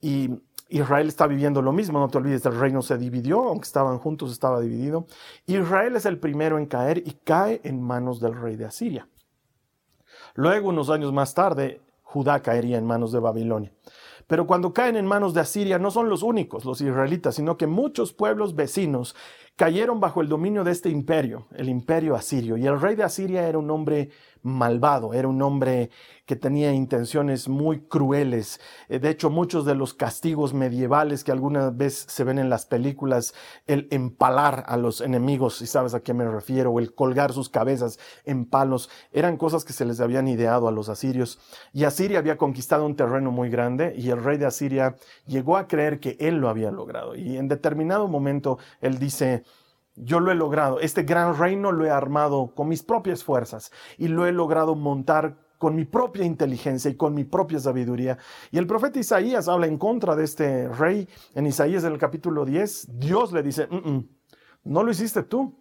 y 0.00 0.30
Israel 0.68 1.06
está 1.06 1.26
viviendo 1.26 1.62
lo 1.62 1.72
mismo, 1.72 2.00
no 2.00 2.08
te 2.08 2.18
olvides, 2.18 2.44
el 2.46 2.58
reino 2.58 2.82
se 2.82 2.98
dividió, 2.98 3.44
aunque 3.44 3.66
estaban 3.66 3.98
juntos, 3.98 4.32
estaba 4.32 4.60
dividido. 4.60 5.06
Israel 5.46 5.94
es 5.94 6.06
el 6.06 6.18
primero 6.18 6.58
en 6.58 6.66
caer 6.66 6.98
y 6.98 7.12
cae 7.12 7.60
en 7.62 7.80
manos 7.80 8.20
del 8.20 8.34
rey 8.34 8.56
de 8.56 8.64
Asiria. 8.64 9.08
Luego, 10.34 10.70
unos 10.70 10.90
años 10.90 11.12
más 11.12 11.34
tarde, 11.34 11.80
Judá 12.02 12.40
caería 12.40 12.78
en 12.78 12.86
manos 12.86 13.12
de 13.12 13.20
Babilonia. 13.20 13.72
Pero 14.26 14.46
cuando 14.46 14.72
caen 14.72 14.96
en 14.96 15.06
manos 15.06 15.34
de 15.34 15.40
Asiria 15.40 15.78
no 15.78 15.90
son 15.90 16.08
los 16.08 16.22
únicos, 16.22 16.64
los 16.64 16.80
israelitas, 16.80 17.36
sino 17.36 17.56
que 17.56 17.66
muchos 17.66 18.12
pueblos 18.12 18.54
vecinos 18.56 19.14
cayeron 19.56 20.00
bajo 20.00 20.20
el 20.20 20.28
dominio 20.28 20.64
de 20.64 20.72
este 20.72 20.90
imperio, 20.90 21.46
el 21.54 21.68
imperio 21.68 22.14
asirio. 22.14 22.56
Y 22.56 22.66
el 22.66 22.80
rey 22.80 22.94
de 22.94 23.04
Asiria 23.04 23.48
era 23.48 23.58
un 23.58 23.70
hombre 23.70 24.10
malvado, 24.42 25.12
era 25.12 25.26
un 25.26 25.42
hombre 25.42 25.90
que 26.24 26.36
tenía 26.36 26.72
intenciones 26.72 27.48
muy 27.48 27.80
crueles. 27.80 28.60
Eh, 28.88 28.98
de 28.98 29.10
hecho, 29.10 29.30
muchos 29.30 29.64
de 29.64 29.74
los 29.74 29.94
castigos 29.94 30.54
medievales 30.54 31.24
que 31.24 31.32
alguna 31.32 31.70
vez 31.70 32.04
se 32.08 32.24
ven 32.24 32.38
en 32.38 32.50
las 32.50 32.66
películas, 32.66 33.34
el 33.66 33.88
empalar 33.90 34.64
a 34.66 34.76
los 34.76 35.00
enemigos, 35.00 35.56
si 35.56 35.66
sabes 35.66 35.94
a 35.94 36.00
qué 36.00 36.14
me 36.14 36.28
refiero, 36.28 36.70
o 36.70 36.78
el 36.78 36.94
colgar 36.94 37.32
sus 37.32 37.48
cabezas 37.48 37.98
en 38.24 38.44
palos, 38.44 38.90
eran 39.12 39.36
cosas 39.36 39.64
que 39.64 39.72
se 39.72 39.84
les 39.84 40.00
habían 40.00 40.28
ideado 40.28 40.68
a 40.68 40.72
los 40.72 40.88
asirios. 40.88 41.38
Y 41.72 41.84
Asiria 41.84 42.18
había 42.18 42.36
conquistado 42.36 42.86
un 42.86 42.96
terreno 42.96 43.30
muy 43.30 43.50
grande 43.50 43.94
y 43.96 44.10
el 44.10 44.22
rey 44.22 44.36
de 44.36 44.46
Asiria 44.46 44.96
llegó 45.26 45.56
a 45.56 45.68
creer 45.68 46.00
que 46.00 46.16
él 46.20 46.36
lo 46.36 46.48
había 46.48 46.70
logrado. 46.70 47.14
Y 47.14 47.36
en 47.36 47.48
determinado 47.48 48.08
momento 48.08 48.58
él 48.80 48.98
dice, 48.98 49.44
yo 49.96 50.20
lo 50.20 50.30
he 50.30 50.34
logrado. 50.34 50.80
Este 50.80 51.02
gran 51.02 51.36
reino 51.36 51.72
lo 51.72 51.84
he 51.84 51.90
armado 51.90 52.52
con 52.54 52.68
mis 52.68 52.82
propias 52.82 53.24
fuerzas 53.24 53.72
y 53.98 54.08
lo 54.08 54.26
he 54.26 54.32
logrado 54.32 54.74
montar 54.74 55.38
con 55.58 55.74
mi 55.74 55.84
propia 55.84 56.24
inteligencia 56.24 56.90
y 56.90 56.96
con 56.96 57.14
mi 57.14 57.24
propia 57.24 57.58
sabiduría. 57.58 58.18
Y 58.50 58.58
el 58.58 58.66
profeta 58.66 58.98
Isaías 58.98 59.48
habla 59.48 59.66
en 59.66 59.78
contra 59.78 60.14
de 60.14 60.24
este 60.24 60.68
rey. 60.68 61.08
En 61.34 61.46
Isaías 61.46 61.84
en 61.84 61.92
el 61.92 61.98
capítulo 61.98 62.44
10, 62.44 62.98
Dios 62.98 63.32
le 63.32 63.42
dice, 63.42 63.66
mm, 63.66 63.90
mm, 63.90 64.08
no 64.64 64.82
lo 64.82 64.90
hiciste 64.90 65.22
tú. 65.22 65.58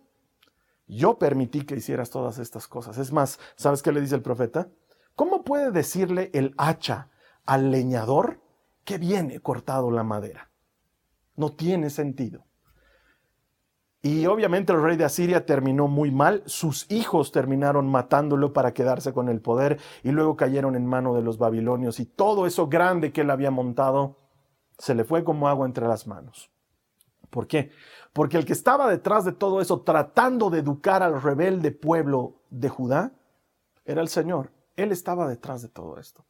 Yo 0.88 1.18
permití 1.18 1.66
que 1.66 1.76
hicieras 1.76 2.10
todas 2.10 2.38
estas 2.38 2.68
cosas. 2.68 2.98
Es 2.98 3.12
más, 3.12 3.40
¿sabes 3.56 3.82
qué 3.82 3.92
le 3.92 4.02
dice 4.02 4.16
el 4.16 4.22
profeta? 4.22 4.70
¿Cómo 5.16 5.44
puede 5.44 5.72
decirle 5.72 6.30
el 6.34 6.54
hacha 6.58 7.10
al 7.46 7.72
leñador 7.72 8.42
que 8.84 8.98
viene 8.98 9.40
cortado 9.40 9.90
la 9.90 10.04
madera? 10.04 10.52
No 11.36 11.54
tiene 11.54 11.90
sentido. 11.90 12.46
Y 14.06 14.28
obviamente 14.28 14.72
el 14.72 14.84
rey 14.84 14.98
de 14.98 15.04
Asiria 15.04 15.48
terminó 15.48 15.88
muy 15.88 16.12
mal, 16.12 16.44
sus 16.46 16.86
hijos 16.92 17.32
terminaron 17.32 17.90
matándolo 17.90 18.54
para 18.54 18.72
quedarse 18.72 19.14
con 19.14 19.30
el 19.30 19.42
poder 19.42 19.80
y 20.04 20.12
luego 20.12 20.36
cayeron 20.38 20.76
en 20.76 20.86
mano 20.86 21.16
de 21.16 21.24
los 21.24 21.40
babilonios 21.40 22.00
y 22.00 22.06
todo 22.06 22.46
eso 22.46 22.68
grande 22.68 23.12
que 23.12 23.22
él 23.22 23.32
había 23.32 23.50
montado 23.50 24.20
se 24.78 24.94
le 24.94 25.06
fue 25.06 25.24
como 25.24 25.48
agua 25.48 25.66
entre 25.66 25.88
las 25.88 26.06
manos. 26.06 26.52
¿Por 27.32 27.48
qué? 27.48 27.72
Porque 28.14 28.38
el 28.38 28.46
que 28.46 28.54
estaba 28.54 28.88
detrás 28.88 29.26
de 29.26 29.32
todo 29.32 29.60
eso 29.60 29.82
tratando 29.82 30.52
de 30.52 30.60
educar 30.60 31.02
al 31.02 31.20
rebelde 31.20 31.72
pueblo 31.72 32.36
de 32.52 32.70
Judá 32.70 33.12
era 33.86 34.04
el 34.04 34.08
Señor. 34.08 34.52
Él 34.76 34.92
estaba 34.92 35.28
detrás 35.28 35.64
de 35.64 35.70
todo 35.70 35.98
esto. 35.98 36.24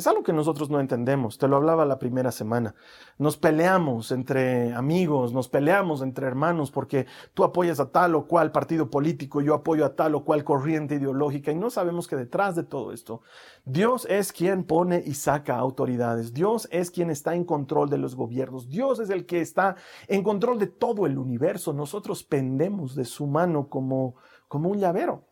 Es 0.00 0.06
algo 0.06 0.22
que 0.22 0.32
nosotros 0.32 0.70
no 0.70 0.80
entendemos, 0.80 1.36
te 1.36 1.46
lo 1.46 1.56
hablaba 1.56 1.84
la 1.84 1.98
primera 1.98 2.32
semana. 2.32 2.74
Nos 3.18 3.36
peleamos 3.36 4.12
entre 4.12 4.72
amigos, 4.72 5.34
nos 5.34 5.50
peleamos 5.50 6.00
entre 6.00 6.26
hermanos 6.26 6.70
porque 6.70 7.04
tú 7.34 7.44
apoyas 7.44 7.80
a 7.80 7.90
tal 7.92 8.14
o 8.14 8.26
cual 8.26 8.50
partido 8.50 8.88
político, 8.88 9.42
yo 9.42 9.52
apoyo 9.52 9.84
a 9.84 9.96
tal 9.96 10.14
o 10.14 10.24
cual 10.24 10.42
corriente 10.42 10.94
ideológica 10.94 11.52
y 11.52 11.56
no 11.56 11.68
sabemos 11.68 12.08
que 12.08 12.16
detrás 12.16 12.56
de 12.56 12.62
todo 12.62 12.94
esto, 12.94 13.20
Dios 13.66 14.06
es 14.08 14.32
quien 14.32 14.64
pone 14.64 15.02
y 15.04 15.12
saca 15.12 15.58
autoridades, 15.58 16.32
Dios 16.32 16.66
es 16.72 16.90
quien 16.90 17.10
está 17.10 17.34
en 17.34 17.44
control 17.44 17.90
de 17.90 17.98
los 17.98 18.14
gobiernos, 18.14 18.70
Dios 18.70 19.00
es 19.00 19.10
el 19.10 19.26
que 19.26 19.42
está 19.42 19.76
en 20.08 20.22
control 20.22 20.58
de 20.58 20.68
todo 20.68 21.04
el 21.04 21.18
universo. 21.18 21.74
Nosotros 21.74 22.24
pendemos 22.24 22.94
de 22.94 23.04
su 23.04 23.26
mano 23.26 23.68
como, 23.68 24.14
como 24.48 24.70
un 24.70 24.78
llavero. 24.78 25.29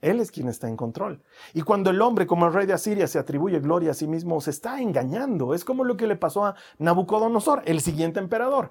Él 0.00 0.20
es 0.20 0.30
quien 0.30 0.48
está 0.48 0.68
en 0.68 0.76
control. 0.76 1.22
Y 1.54 1.62
cuando 1.62 1.90
el 1.90 2.00
hombre, 2.00 2.26
como 2.26 2.46
el 2.46 2.52
rey 2.52 2.66
de 2.66 2.72
Asiria, 2.72 3.06
se 3.06 3.18
atribuye 3.18 3.60
gloria 3.60 3.90
a 3.90 3.94
sí 3.94 4.06
mismo, 4.06 4.40
se 4.40 4.50
está 4.50 4.80
engañando. 4.80 5.54
Es 5.54 5.64
como 5.64 5.84
lo 5.84 5.96
que 5.96 6.06
le 6.06 6.16
pasó 6.16 6.46
a 6.46 6.54
Nabucodonosor, 6.78 7.62
el 7.66 7.80
siguiente 7.80 8.20
emperador. 8.20 8.70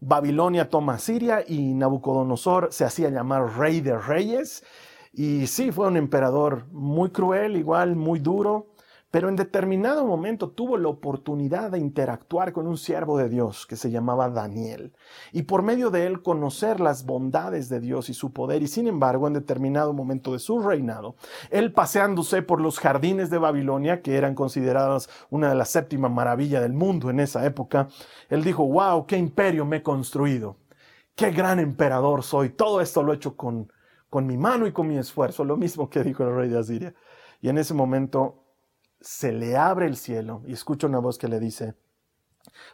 Babilonia 0.00 0.68
toma 0.68 0.98
Siria 0.98 1.44
y 1.46 1.74
Nabucodonosor 1.74 2.68
se 2.72 2.84
hacía 2.84 3.08
llamar 3.08 3.56
rey 3.58 3.80
de 3.80 3.96
reyes 3.96 4.64
Y 5.12 5.46
sí, 5.46 5.70
fue 5.70 5.86
un 5.86 5.96
emperador 5.96 6.66
muy 6.72 7.10
cruel, 7.10 7.56
igual, 7.56 7.94
muy 7.94 8.18
duro, 8.18 8.73
pero 9.14 9.28
en 9.28 9.36
determinado 9.36 10.04
momento 10.04 10.50
tuvo 10.50 10.76
la 10.76 10.88
oportunidad 10.88 11.70
de 11.70 11.78
interactuar 11.78 12.52
con 12.52 12.66
un 12.66 12.76
siervo 12.76 13.16
de 13.16 13.28
Dios 13.28 13.64
que 13.64 13.76
se 13.76 13.92
llamaba 13.92 14.28
Daniel 14.28 14.92
y 15.30 15.42
por 15.42 15.62
medio 15.62 15.90
de 15.90 16.08
él 16.08 16.20
conocer 16.20 16.80
las 16.80 17.06
bondades 17.06 17.68
de 17.68 17.78
Dios 17.78 18.08
y 18.08 18.14
su 18.14 18.32
poder. 18.32 18.64
Y 18.64 18.66
sin 18.66 18.88
embargo, 18.88 19.28
en 19.28 19.34
determinado 19.34 19.92
momento 19.92 20.32
de 20.32 20.40
su 20.40 20.58
reinado, 20.58 21.14
él 21.50 21.72
paseándose 21.72 22.42
por 22.42 22.60
los 22.60 22.80
jardines 22.80 23.30
de 23.30 23.38
Babilonia, 23.38 24.02
que 24.02 24.16
eran 24.16 24.34
consideradas 24.34 25.08
una 25.30 25.48
de 25.48 25.54
las 25.54 25.68
séptima 25.68 26.08
maravilla 26.08 26.60
del 26.60 26.72
mundo 26.72 27.08
en 27.08 27.20
esa 27.20 27.46
época, 27.46 27.86
él 28.28 28.42
dijo, 28.42 28.66
wow, 28.66 29.06
qué 29.06 29.16
imperio 29.16 29.64
me 29.64 29.76
he 29.76 29.82
construido, 29.84 30.56
qué 31.14 31.30
gran 31.30 31.60
emperador 31.60 32.24
soy, 32.24 32.48
todo 32.48 32.80
esto 32.80 33.04
lo 33.04 33.12
he 33.12 33.16
hecho 33.16 33.36
con, 33.36 33.72
con 34.10 34.26
mi 34.26 34.36
mano 34.36 34.66
y 34.66 34.72
con 34.72 34.88
mi 34.88 34.98
esfuerzo, 34.98 35.44
lo 35.44 35.56
mismo 35.56 35.88
que 35.88 36.02
dijo 36.02 36.24
el 36.24 36.34
rey 36.34 36.48
de 36.48 36.58
Asiria. 36.58 36.94
Y 37.40 37.48
en 37.48 37.58
ese 37.58 37.74
momento 37.74 38.43
se 39.04 39.32
le 39.32 39.56
abre 39.56 39.86
el 39.86 39.96
cielo 39.96 40.42
y 40.46 40.54
escucha 40.54 40.86
una 40.86 40.98
voz 40.98 41.18
que 41.18 41.28
le 41.28 41.38
dice, 41.38 41.74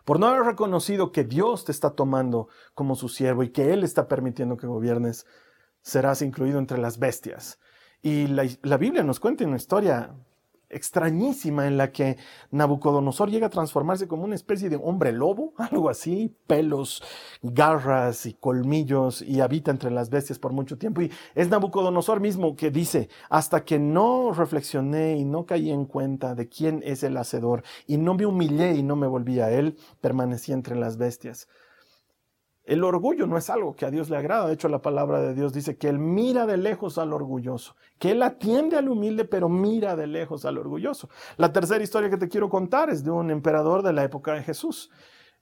por 0.04 0.20
no 0.20 0.26
haber 0.26 0.42
reconocido 0.42 1.10
que 1.10 1.24
Dios 1.24 1.64
te 1.64 1.72
está 1.72 1.90
tomando 1.90 2.48
como 2.74 2.94
su 2.94 3.08
siervo 3.08 3.42
y 3.42 3.50
que 3.50 3.72
Él 3.72 3.82
está 3.82 4.06
permitiendo 4.06 4.56
que 4.56 4.66
gobiernes, 4.66 5.26
serás 5.82 6.22
incluido 6.22 6.58
entre 6.58 6.78
las 6.78 6.98
bestias. 6.98 7.58
Y 8.00 8.28
la, 8.28 8.46
la 8.62 8.76
Biblia 8.76 9.02
nos 9.02 9.18
cuenta 9.18 9.44
una 9.44 9.56
historia 9.56 10.14
extrañísima 10.70 11.66
en 11.66 11.76
la 11.76 11.92
que 11.92 12.16
Nabucodonosor 12.50 13.30
llega 13.30 13.48
a 13.48 13.50
transformarse 13.50 14.08
como 14.08 14.24
una 14.24 14.34
especie 14.34 14.70
de 14.70 14.76
hombre 14.76 15.12
lobo, 15.12 15.52
algo 15.58 15.90
así, 15.90 16.34
pelos, 16.46 17.02
garras 17.42 18.26
y 18.26 18.34
colmillos 18.34 19.22
y 19.22 19.40
habita 19.40 19.70
entre 19.70 19.90
las 19.90 20.10
bestias 20.10 20.38
por 20.38 20.52
mucho 20.52 20.78
tiempo. 20.78 21.02
Y 21.02 21.10
es 21.34 21.48
Nabucodonosor 21.48 22.20
mismo 22.20 22.56
que 22.56 22.70
dice, 22.70 23.08
hasta 23.28 23.64
que 23.64 23.78
no 23.78 24.32
reflexioné 24.32 25.16
y 25.16 25.24
no 25.24 25.46
caí 25.46 25.70
en 25.70 25.84
cuenta 25.84 26.34
de 26.34 26.48
quién 26.48 26.82
es 26.84 27.02
el 27.02 27.16
hacedor 27.16 27.62
y 27.86 27.96
no 27.96 28.14
me 28.14 28.26
humillé 28.26 28.74
y 28.74 28.82
no 28.82 28.96
me 28.96 29.06
volví 29.06 29.40
a 29.40 29.50
él, 29.50 29.76
permanecí 30.00 30.52
entre 30.52 30.76
las 30.76 30.96
bestias. 30.96 31.48
El 32.70 32.84
orgullo 32.84 33.26
no 33.26 33.36
es 33.36 33.50
algo 33.50 33.74
que 33.74 33.84
a 33.84 33.90
Dios 33.90 34.10
le 34.10 34.16
agrada. 34.16 34.46
De 34.46 34.54
hecho, 34.54 34.68
la 34.68 34.80
palabra 34.80 35.20
de 35.20 35.34
Dios 35.34 35.52
dice 35.52 35.76
que 35.76 35.88
Él 35.88 35.98
mira 35.98 36.46
de 36.46 36.56
lejos 36.56 36.98
al 36.98 37.12
orgulloso, 37.12 37.74
que 37.98 38.12
Él 38.12 38.22
atiende 38.22 38.76
al 38.76 38.88
humilde, 38.88 39.24
pero 39.24 39.48
mira 39.48 39.96
de 39.96 40.06
lejos 40.06 40.44
al 40.44 40.56
orgulloso. 40.56 41.08
La 41.36 41.52
tercera 41.52 41.82
historia 41.82 42.10
que 42.10 42.16
te 42.16 42.28
quiero 42.28 42.48
contar 42.48 42.88
es 42.88 43.02
de 43.02 43.10
un 43.10 43.32
emperador 43.32 43.82
de 43.82 43.92
la 43.92 44.04
época 44.04 44.34
de 44.34 44.44
Jesús, 44.44 44.88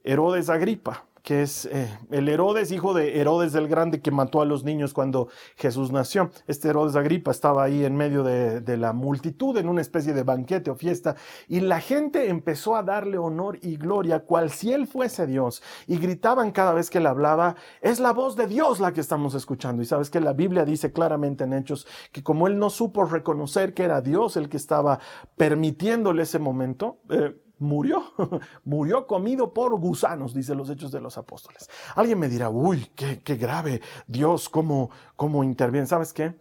Herodes 0.08 0.48
Agripa 0.48 1.04
que 1.28 1.42
es 1.42 1.66
eh, 1.66 1.94
el 2.10 2.26
Herodes, 2.26 2.72
hijo 2.72 2.94
de 2.94 3.20
Herodes 3.20 3.54
el 3.54 3.68
Grande, 3.68 4.00
que 4.00 4.10
mató 4.10 4.40
a 4.40 4.46
los 4.46 4.64
niños 4.64 4.94
cuando 4.94 5.28
Jesús 5.56 5.92
nació. 5.92 6.30
Este 6.46 6.68
Herodes 6.68 6.96
Agripa 6.96 7.30
estaba 7.30 7.64
ahí 7.64 7.84
en 7.84 7.96
medio 7.96 8.22
de, 8.22 8.76
la 8.78 8.94
multitud, 8.94 9.54
en 9.58 9.68
una 9.68 9.82
especie 9.82 10.14
de 10.14 10.22
banquete 10.22 10.70
o 10.70 10.74
fiesta, 10.74 11.16
y 11.46 11.60
la 11.60 11.80
gente 11.80 12.30
empezó 12.30 12.76
a 12.76 12.82
darle 12.82 13.18
honor 13.18 13.58
y 13.60 13.76
gloria, 13.76 14.20
cual 14.20 14.48
si 14.50 14.72
él 14.72 14.86
fuese 14.86 15.26
Dios, 15.26 15.62
y 15.86 15.98
gritaban 15.98 16.50
cada 16.50 16.72
vez 16.72 16.88
que 16.88 16.96
él 16.96 17.06
hablaba, 17.06 17.56
es 17.82 18.00
la 18.00 18.14
voz 18.14 18.34
de 18.34 18.46
Dios 18.46 18.80
la 18.80 18.94
que 18.94 19.02
estamos 19.02 19.34
escuchando. 19.34 19.82
Y 19.82 19.84
sabes 19.84 20.08
que 20.08 20.20
la 20.20 20.32
Biblia 20.32 20.64
dice 20.64 20.92
claramente 20.92 21.44
en 21.44 21.52
Hechos 21.52 21.86
que 22.10 22.22
como 22.22 22.46
él 22.46 22.58
no 22.58 22.70
supo 22.70 23.04
reconocer 23.04 23.74
que 23.74 23.82
era 23.82 24.00
Dios 24.00 24.38
el 24.38 24.48
que 24.48 24.56
estaba 24.56 24.98
permitiéndole 25.36 26.22
ese 26.22 26.38
momento, 26.38 27.00
eh, 27.10 27.34
murió, 27.58 28.02
murió 28.64 29.06
comido 29.06 29.52
por 29.52 29.78
gusanos, 29.78 30.34
dice 30.34 30.54
los 30.54 30.70
hechos 30.70 30.90
de 30.92 31.00
los 31.00 31.18
apóstoles. 31.18 31.68
Alguien 31.94 32.18
me 32.18 32.28
dirá, 32.28 32.50
uy, 32.50 32.90
qué, 32.94 33.36
grave, 33.36 33.80
Dios, 34.06 34.48
¿cómo, 34.48 34.90
cómo 35.16 35.44
interviene? 35.44 35.86
¿Sabes 35.86 36.12
qué? 36.12 36.34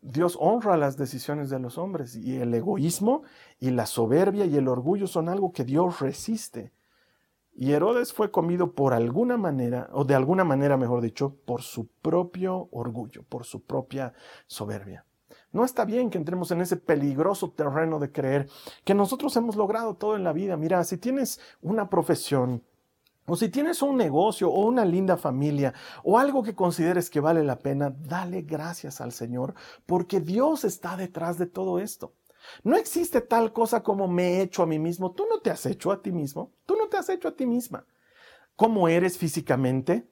Dios 0.00 0.36
honra 0.40 0.76
las 0.76 0.96
decisiones 0.96 1.48
de 1.48 1.60
los 1.60 1.78
hombres 1.78 2.16
y 2.16 2.36
el 2.36 2.52
egoísmo 2.52 3.22
y 3.60 3.70
la 3.70 3.86
soberbia 3.86 4.46
y 4.46 4.56
el 4.56 4.66
orgullo 4.66 5.06
son 5.06 5.28
algo 5.28 5.52
que 5.52 5.64
Dios 5.64 6.00
resiste. 6.00 6.72
Y 7.54 7.72
Herodes 7.72 8.12
fue 8.12 8.30
comido 8.30 8.72
por 8.72 8.94
alguna 8.94 9.36
manera, 9.36 9.90
o 9.92 10.04
de 10.04 10.14
alguna 10.14 10.42
manera, 10.42 10.76
mejor 10.76 11.02
dicho, 11.02 11.36
por 11.44 11.62
su 11.62 11.86
propio 11.86 12.68
orgullo, 12.72 13.24
por 13.28 13.44
su 13.44 13.62
propia 13.62 14.14
soberbia. 14.46 15.04
No 15.52 15.64
está 15.64 15.84
bien 15.84 16.10
que 16.10 16.18
entremos 16.18 16.50
en 16.50 16.62
ese 16.62 16.76
peligroso 16.76 17.50
terreno 17.50 17.98
de 17.98 18.10
creer 18.10 18.48
que 18.84 18.94
nosotros 18.94 19.36
hemos 19.36 19.54
logrado 19.56 19.94
todo 19.94 20.16
en 20.16 20.24
la 20.24 20.32
vida. 20.32 20.56
Mira, 20.56 20.82
si 20.84 20.96
tienes 20.96 21.40
una 21.60 21.88
profesión, 21.90 22.62
o 23.26 23.36
si 23.36 23.48
tienes 23.48 23.82
un 23.82 23.96
negocio 23.96 24.50
o 24.50 24.66
una 24.66 24.84
linda 24.84 25.16
familia 25.16 25.72
o 26.02 26.18
algo 26.18 26.42
que 26.42 26.56
consideres 26.56 27.08
que 27.08 27.20
vale 27.20 27.44
la 27.44 27.58
pena, 27.58 27.94
dale 27.96 28.42
gracias 28.42 29.00
al 29.00 29.12
Señor 29.12 29.54
porque 29.86 30.20
Dios 30.20 30.64
está 30.64 30.96
detrás 30.96 31.38
de 31.38 31.46
todo 31.46 31.78
esto. 31.78 32.14
No 32.64 32.76
existe 32.76 33.20
tal 33.20 33.52
cosa 33.52 33.82
como 33.82 34.08
me 34.08 34.38
he 34.38 34.42
hecho 34.42 34.64
a 34.64 34.66
mí 34.66 34.78
mismo. 34.78 35.12
Tú 35.12 35.26
no 35.30 35.38
te 35.40 35.50
has 35.50 35.64
hecho 35.66 35.92
a 35.92 36.02
ti 36.02 36.10
mismo. 36.10 36.50
Tú 36.66 36.76
no 36.76 36.88
te 36.88 36.96
has 36.96 37.08
hecho 37.08 37.28
a 37.28 37.36
ti 37.36 37.46
misma. 37.46 37.86
¿Cómo 38.56 38.88
eres 38.88 39.16
físicamente? 39.16 40.08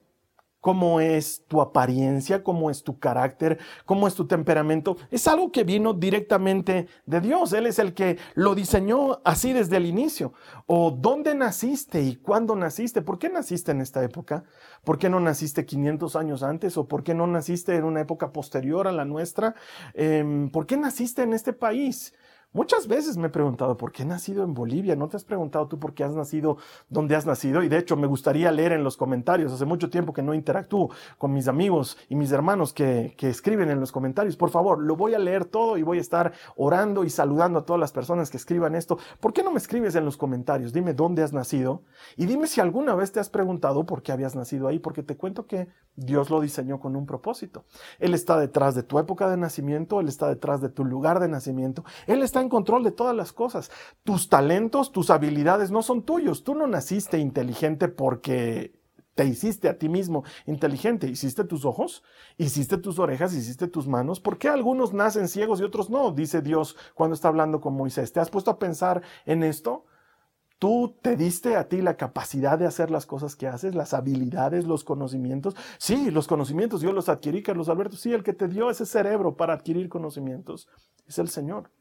Cómo 0.61 1.01
es 1.01 1.43
tu 1.47 1.59
apariencia, 1.59 2.43
cómo 2.43 2.69
es 2.69 2.83
tu 2.83 2.99
carácter, 2.99 3.57
cómo 3.85 4.07
es 4.07 4.13
tu 4.13 4.27
temperamento, 4.27 4.95
es 5.09 5.27
algo 5.27 5.51
que 5.51 5.63
vino 5.63 5.93
directamente 5.93 6.87
de 7.05 7.19
Dios. 7.19 7.51
Él 7.53 7.65
es 7.65 7.79
el 7.79 7.93
que 7.93 8.17
lo 8.35 8.55
diseñó 8.55 9.19
así 9.25 9.51
desde 9.51 9.77
el 9.77 9.87
inicio. 9.87 10.33
O 10.67 10.91
dónde 10.91 11.35
naciste 11.35 12.01
y 12.01 12.15
cuándo 12.15 12.55
naciste. 12.55 13.01
¿Por 13.01 13.17
qué 13.19 13.29
naciste 13.29 13.71
en 13.71 13.81
esta 13.81 14.03
época? 14.03 14.43
¿Por 14.83 14.99
qué 14.99 15.09
no 15.09 15.19
naciste 15.19 15.65
500 15.65 16.15
años 16.15 16.43
antes? 16.43 16.77
¿O 16.77 16.87
por 16.87 17.03
qué 17.03 17.15
no 17.15 17.25
naciste 17.27 17.75
en 17.75 17.83
una 17.83 18.01
época 18.01 18.31
posterior 18.31 18.87
a 18.87 18.91
la 18.91 19.03
nuestra? 19.03 19.55
Em, 19.95 20.49
¿Por 20.51 20.67
qué 20.67 20.77
naciste 20.77 21.23
en 21.23 21.33
este 21.33 21.53
país? 21.53 22.13
Muchas 22.53 22.89
veces 22.89 23.15
me 23.15 23.27
he 23.27 23.29
preguntado, 23.29 23.77
¿por 23.77 23.93
qué 23.93 24.03
he 24.03 24.05
nacido 24.05 24.43
en 24.43 24.53
Bolivia? 24.53 24.97
¿No 24.97 25.07
te 25.07 25.15
has 25.15 25.23
preguntado 25.23 25.69
tú 25.69 25.79
por 25.79 25.93
qué 25.93 26.03
has 26.03 26.13
nacido 26.13 26.57
donde 26.89 27.15
has 27.15 27.25
nacido? 27.25 27.63
Y 27.63 27.69
de 27.69 27.77
hecho 27.77 27.95
me 27.95 28.07
gustaría 28.07 28.51
leer 28.51 28.73
en 28.73 28.83
los 28.83 28.97
comentarios. 28.97 29.53
Hace 29.53 29.63
mucho 29.63 29.89
tiempo 29.89 30.11
que 30.11 30.21
no 30.21 30.33
interactúo 30.33 30.89
con 31.17 31.31
mis 31.31 31.47
amigos 31.47 31.97
y 32.09 32.15
mis 32.15 32.29
hermanos 32.33 32.73
que, 32.73 33.15
que 33.17 33.29
escriben 33.29 33.69
en 33.69 33.79
los 33.79 33.93
comentarios. 33.93 34.35
Por 34.35 34.49
favor, 34.49 34.83
lo 34.83 34.97
voy 34.97 35.13
a 35.13 35.19
leer 35.19 35.45
todo 35.45 35.77
y 35.77 35.83
voy 35.83 35.99
a 35.99 36.01
estar 36.01 36.33
orando 36.57 37.05
y 37.05 37.09
saludando 37.09 37.59
a 37.59 37.65
todas 37.65 37.79
las 37.79 37.93
personas 37.93 38.29
que 38.29 38.35
escriban 38.35 38.75
esto. 38.75 38.97
¿Por 39.21 39.31
qué 39.31 39.43
no 39.43 39.51
me 39.51 39.57
escribes 39.57 39.95
en 39.95 40.03
los 40.03 40.17
comentarios? 40.17 40.73
Dime 40.73 40.93
dónde 40.93 41.23
has 41.23 41.31
nacido 41.31 41.83
y 42.17 42.25
dime 42.25 42.47
si 42.47 42.59
alguna 42.59 42.95
vez 42.95 43.13
te 43.13 43.21
has 43.21 43.29
preguntado 43.29 43.85
por 43.85 44.03
qué 44.03 44.11
habías 44.11 44.35
nacido 44.35 44.67
ahí, 44.67 44.79
porque 44.79 45.03
te 45.03 45.15
cuento 45.15 45.47
que 45.47 45.69
Dios 45.95 46.29
lo 46.29 46.41
diseñó 46.41 46.81
con 46.81 46.97
un 46.97 47.05
propósito. 47.05 47.63
Él 47.99 48.13
está 48.13 48.37
detrás 48.37 48.75
de 48.75 48.83
tu 48.83 48.99
época 48.99 49.29
de 49.29 49.37
nacimiento, 49.37 50.01
Él 50.01 50.09
está 50.09 50.27
detrás 50.27 50.59
de 50.59 50.67
tu 50.67 50.83
lugar 50.83 51.21
de 51.21 51.29
nacimiento, 51.29 51.85
Él 52.07 52.21
está 52.23 52.40
en 52.41 52.49
control 52.49 52.83
de 52.83 52.91
todas 52.91 53.15
las 53.15 53.31
cosas. 53.33 53.71
Tus 54.03 54.29
talentos, 54.29 54.91
tus 54.91 55.09
habilidades 55.09 55.71
no 55.71 55.81
son 55.81 56.03
tuyos. 56.03 56.43
Tú 56.43 56.55
no 56.55 56.67
naciste 56.67 57.17
inteligente 57.19 57.87
porque 57.87 58.81
te 59.15 59.25
hiciste 59.25 59.69
a 59.69 59.77
ti 59.77 59.89
mismo 59.89 60.23
inteligente. 60.45 61.07
Hiciste 61.07 61.43
tus 61.43 61.65
ojos, 61.65 62.03
hiciste 62.37 62.77
tus 62.77 62.99
orejas, 62.99 63.33
hiciste 63.33 63.67
tus 63.67 63.87
manos. 63.87 64.19
¿Por 64.19 64.37
qué 64.37 64.49
algunos 64.49 64.93
nacen 64.93 65.27
ciegos 65.27 65.59
y 65.59 65.63
otros 65.63 65.89
no? 65.89 66.11
Dice 66.11 66.41
Dios 66.41 66.75
cuando 66.95 67.13
está 67.13 67.27
hablando 67.27 67.61
con 67.61 67.73
Moisés. 67.73 68.13
¿Te 68.13 68.19
has 68.19 68.29
puesto 68.29 68.51
a 68.51 68.59
pensar 68.59 69.01
en 69.25 69.43
esto? 69.43 69.85
Tú 70.59 70.95
te 71.01 71.17
diste 71.17 71.55
a 71.55 71.67
ti 71.67 71.81
la 71.81 71.97
capacidad 71.97 72.59
de 72.59 72.67
hacer 72.67 72.91
las 72.91 73.07
cosas 73.07 73.35
que 73.35 73.47
haces, 73.47 73.73
las 73.73 73.95
habilidades, 73.95 74.65
los 74.65 74.83
conocimientos. 74.83 75.55
Sí, 75.79 76.11
los 76.11 76.27
conocimientos 76.27 76.81
yo 76.81 76.91
los 76.91 77.09
adquirí, 77.09 77.41
Carlos 77.41 77.67
Alberto. 77.67 77.97
Sí, 77.97 78.13
el 78.13 78.21
que 78.21 78.33
te 78.33 78.47
dio 78.47 78.69
ese 78.69 78.85
cerebro 78.85 79.35
para 79.35 79.53
adquirir 79.53 79.89
conocimientos 79.89 80.69
es 81.07 81.17
el 81.17 81.29
Señor. 81.29 81.71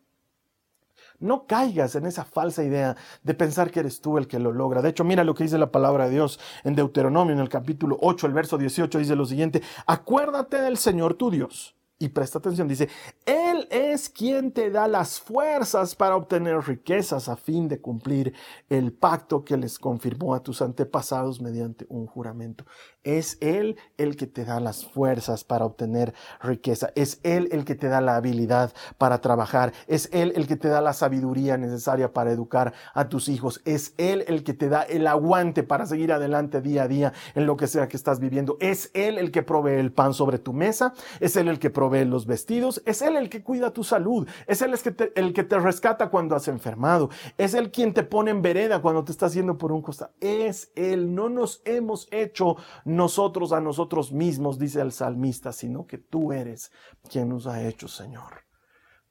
No 1.20 1.46
caigas 1.46 1.94
en 1.94 2.06
esa 2.06 2.24
falsa 2.24 2.64
idea 2.64 2.96
de 3.22 3.34
pensar 3.34 3.70
que 3.70 3.80
eres 3.80 4.00
tú 4.00 4.18
el 4.18 4.26
que 4.26 4.38
lo 4.38 4.52
logra. 4.52 4.82
De 4.82 4.88
hecho, 4.88 5.04
mira 5.04 5.22
lo 5.22 5.34
que 5.34 5.44
dice 5.44 5.58
la 5.58 5.70
palabra 5.70 6.06
de 6.06 6.12
Dios 6.12 6.40
en 6.64 6.74
Deuteronomio, 6.74 7.34
en 7.34 7.40
el 7.40 7.48
capítulo 7.48 7.98
8, 8.00 8.26
el 8.26 8.32
verso 8.32 8.58
18, 8.58 8.98
dice 8.98 9.16
lo 9.16 9.26
siguiente, 9.26 9.62
acuérdate 9.86 10.60
del 10.60 10.78
Señor 10.78 11.14
tu 11.14 11.30
Dios 11.30 11.76
y 12.02 12.08
presta 12.08 12.38
atención, 12.38 12.66
dice, 12.66 12.88
Él 13.26 13.68
es 13.70 14.08
quien 14.08 14.52
te 14.52 14.70
da 14.70 14.88
las 14.88 15.20
fuerzas 15.20 15.94
para 15.94 16.16
obtener 16.16 16.58
riquezas 16.62 17.28
a 17.28 17.36
fin 17.36 17.68
de 17.68 17.78
cumplir 17.78 18.32
el 18.70 18.90
pacto 18.90 19.44
que 19.44 19.58
les 19.58 19.78
confirmó 19.78 20.34
a 20.34 20.42
tus 20.42 20.62
antepasados 20.62 21.42
mediante 21.42 21.84
un 21.90 22.06
juramento. 22.06 22.64
Es 23.04 23.36
Él 23.42 23.76
el 23.98 24.16
que 24.16 24.26
te 24.26 24.46
da 24.46 24.60
las 24.60 24.86
fuerzas 24.86 25.44
para 25.44 25.66
obtener 25.66 26.14
riqueza. 26.42 26.90
Es 26.94 27.20
Él 27.22 27.48
el 27.52 27.66
que 27.66 27.74
te 27.74 27.88
da 27.88 28.00
la 28.00 28.16
habilidad 28.16 28.72
para 28.96 29.20
trabajar. 29.20 29.74
Es 29.86 30.08
Él 30.12 30.32
el 30.36 30.46
que 30.46 30.56
te 30.56 30.68
da 30.68 30.80
la 30.80 30.94
sabiduría 30.94 31.58
necesaria 31.58 32.14
para 32.14 32.30
educar 32.30 32.72
a 32.94 33.10
tus 33.10 33.28
hijos. 33.28 33.60
Es 33.66 33.92
Él 33.98 34.24
el 34.26 34.42
que 34.42 34.54
te 34.54 34.70
da 34.70 34.82
el 34.82 35.06
aguante 35.06 35.62
para 35.62 35.84
seguir 35.84 36.12
adelante 36.12 36.62
día 36.62 36.84
a 36.84 36.88
día 36.88 37.12
en 37.34 37.44
lo 37.44 37.58
que 37.58 37.66
sea 37.66 37.88
que 37.88 37.96
estás 37.98 38.20
viviendo. 38.20 38.56
Es 38.58 38.90
Él 38.94 39.18
el 39.18 39.30
que 39.30 39.42
provee 39.42 39.78
el 39.78 39.92
pan 39.92 40.14
sobre 40.14 40.38
tu 40.38 40.54
mesa. 40.54 40.94
Es 41.20 41.36
Él 41.36 41.48
el 41.48 41.58
que 41.58 41.68
provee 41.68 41.89
los 41.90 42.26
vestidos, 42.26 42.82
es 42.86 43.02
Él 43.02 43.16
el 43.16 43.28
que 43.28 43.42
cuida 43.42 43.72
tu 43.72 43.84
salud, 43.84 44.28
es 44.46 44.62
Él 44.62 44.72
el 44.72 44.78
que, 44.78 44.90
te, 44.90 45.12
el 45.20 45.32
que 45.32 45.44
te 45.44 45.58
rescata 45.58 46.10
cuando 46.10 46.36
has 46.36 46.48
enfermado, 46.48 47.10
es 47.36 47.54
Él 47.54 47.70
quien 47.70 47.92
te 47.92 48.02
pone 48.02 48.30
en 48.30 48.42
vereda 48.42 48.80
cuando 48.80 49.04
te 49.04 49.12
está 49.12 49.26
haciendo 49.26 49.58
por 49.58 49.72
un 49.72 49.82
costado, 49.82 50.12
es 50.20 50.72
Él, 50.74 51.14
no 51.14 51.28
nos 51.28 51.62
hemos 51.64 52.08
hecho 52.10 52.56
nosotros 52.84 53.52
a 53.52 53.60
nosotros 53.60 54.12
mismos, 54.12 54.58
dice 54.58 54.80
el 54.80 54.92
salmista, 54.92 55.52
sino 55.52 55.86
que 55.86 55.98
tú 55.98 56.32
eres 56.32 56.72
quien 57.10 57.28
nos 57.28 57.46
ha 57.46 57.62
hecho, 57.62 57.88
Señor. 57.88 58.44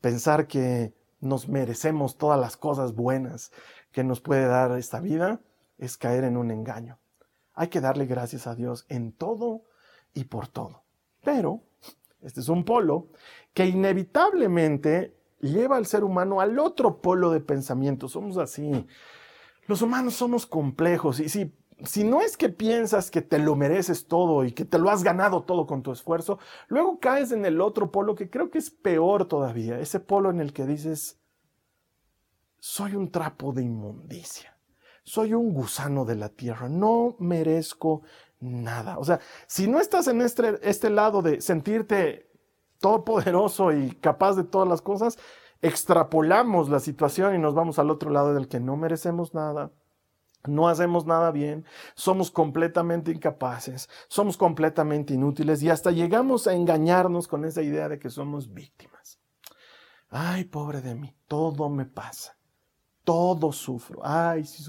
Pensar 0.02 0.48
que 0.48 0.94
nos 1.20 1.50
merecemos 1.50 2.18
todas 2.18 2.39
las 2.39 2.56
cosas 2.56 2.96
buenas 2.96 3.52
que 3.92 4.04
nos 4.04 4.22
puede 4.22 4.46
dar 4.46 4.72
esta 4.78 5.00
vida 5.00 5.42
es 5.78 5.98
caer 5.98 6.24
en 6.24 6.38
un 6.38 6.52
engaño. 6.52 7.00
Hay 7.54 7.68
que 7.68 7.82
darle 7.82 8.06
gracias 8.06 8.48
a 8.48 8.56
Dios 8.56 8.86
en 8.89 9.12
todo 9.12 9.63
y 10.13 10.26
por 10.26 10.48
todo. 10.48 10.84
Pero 11.24 11.63
este 12.22 12.42
es 12.42 12.50
un 12.50 12.64
polo 12.64 13.08
que 13.54 13.66
inevitablemente 13.66 15.16
lleva 15.40 15.78
al 15.78 15.86
ser 15.86 16.04
humano 16.04 16.42
al 16.42 16.60
otro 16.60 17.02
polo 17.02 17.32
de 17.32 17.40
pensamiento. 17.40 18.08
Somos 18.08 18.38
así. 18.38 18.86
Los 19.68 19.82
humanos 19.82 20.16
somos 20.16 20.46
complejos 20.46 21.20
y 21.20 21.30
si, 21.30 21.54
si 21.84 22.04
no 22.04 22.22
es 22.22 22.38
que 22.38 22.50
piensas 22.50 23.12
que 23.12 23.22
te 23.22 23.40
lo 23.40 23.56
mereces 23.56 24.08
todo 24.08 24.44
y 24.44 24.52
que 24.52 24.66
te 24.66 24.80
lo 24.80 24.90
has 24.90 25.04
ganado 25.04 25.44
todo 25.44 25.68
con 25.68 25.84
tu 25.84 25.92
esfuerzo, 25.92 26.40
luego 26.68 27.00
caes 27.00 27.32
en 27.32 27.46
el 27.46 27.62
otro 27.62 27.92
polo 27.92 28.16
que 28.16 28.30
creo 28.30 28.50
que 28.50 28.58
es 28.58 28.72
peor 28.72 29.26
todavía, 29.26 29.80
ese 29.80 30.00
polo 30.00 30.32
en 30.32 30.42
el 30.42 30.54
que 30.54 30.66
dices, 30.66 31.20
soy 32.60 32.96
un 32.96 33.12
trapo 33.12 33.54
de 33.54 33.64
inmundicia, 33.64 34.58
soy 35.04 35.34
un 35.34 35.54
gusano 35.54 36.04
de 36.04 36.16
la 36.16 36.30
tierra, 36.30 36.68
no 36.68 37.16
merezco 37.20 38.02
nada. 38.39 38.97
O 38.97 39.04
sea, 39.04 39.19
si 39.47 39.67
no 39.67 39.80
estás 39.80 40.08
en 40.08 40.21
este, 40.21 40.60
este 40.67 40.89
lado 40.89 41.21
de 41.21 41.41
sentirte 41.41 42.30
todopoderoso 42.80 43.73
y 43.73 43.91
capaz 43.91 44.36
de 44.36 44.43
todas 44.43 44.67
las 44.67 44.82
cosas, 44.82 45.17
extrapolamos 45.62 46.69
la 46.69 46.80
situación 46.80 47.36
y 47.36 47.39
nos 47.39 47.54
vamos 47.54 47.80
al 47.80 47.89
otro 47.89 48.10
lado 48.10 48.34
del 48.34 48.47
que 48.47 48.60
no 48.60 48.78
merecemos 48.78 49.34
nada, 49.34 49.71
no 50.47 50.69
hacemos 50.69 51.06
nada 51.06 51.32
bien, 51.32 51.65
somos 51.95 52.32
completamente 52.32 53.12
incapaces, 53.12 53.89
somos 54.08 54.38
completamente 54.38 55.13
inútiles 55.13 55.62
y 55.62 55.69
hasta 55.69 55.91
llegamos 55.91 56.47
a 56.47 56.54
engañarnos 56.54 57.28
con 57.28 57.43
esa 57.43 57.62
idea 57.62 57.89
de 57.89 57.99
que 57.99 58.10
somos 58.10 58.54
víctimas. 58.54 59.19
Ay, 60.10 60.45
pobre 60.45 60.82
de 60.82 60.95
mí, 60.95 61.13
todo 61.28 61.69
me 61.69 61.86
pasa 61.86 62.38
todo 63.04 63.52
sufro. 63.52 64.02
Ay, 64.04 64.46
si, 64.46 64.64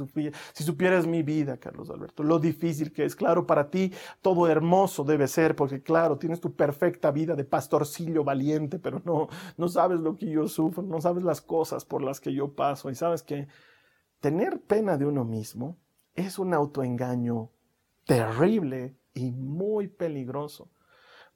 si 0.52 0.64
supieras 0.64 1.06
mi 1.06 1.22
vida, 1.22 1.56
Carlos 1.58 1.90
Alberto, 1.90 2.22
lo 2.22 2.38
difícil 2.38 2.92
que 2.92 3.04
es. 3.04 3.14
Claro, 3.14 3.46
para 3.46 3.70
ti 3.70 3.92
todo 4.22 4.48
hermoso 4.48 5.04
debe 5.04 5.28
ser, 5.28 5.56
porque 5.56 5.82
claro, 5.82 6.18
tienes 6.18 6.40
tu 6.40 6.54
perfecta 6.54 7.10
vida 7.10 7.34
de 7.34 7.44
pastorcillo 7.44 8.24
valiente, 8.24 8.78
pero 8.78 9.02
no, 9.04 9.28
no 9.56 9.68
sabes 9.68 10.00
lo 10.00 10.16
que 10.16 10.30
yo 10.30 10.48
sufro, 10.48 10.82
no 10.82 11.00
sabes 11.00 11.22
las 11.22 11.40
cosas 11.40 11.84
por 11.84 12.02
las 12.02 12.20
que 12.20 12.32
yo 12.32 12.54
paso. 12.54 12.90
Y 12.90 12.94
sabes 12.94 13.22
que 13.22 13.48
tener 14.20 14.60
pena 14.60 14.96
de 14.96 15.06
uno 15.06 15.24
mismo 15.24 15.78
es 16.14 16.38
un 16.38 16.54
autoengaño 16.54 17.50
terrible 18.04 18.96
y 19.14 19.32
muy 19.32 19.88
peligroso 19.88 20.70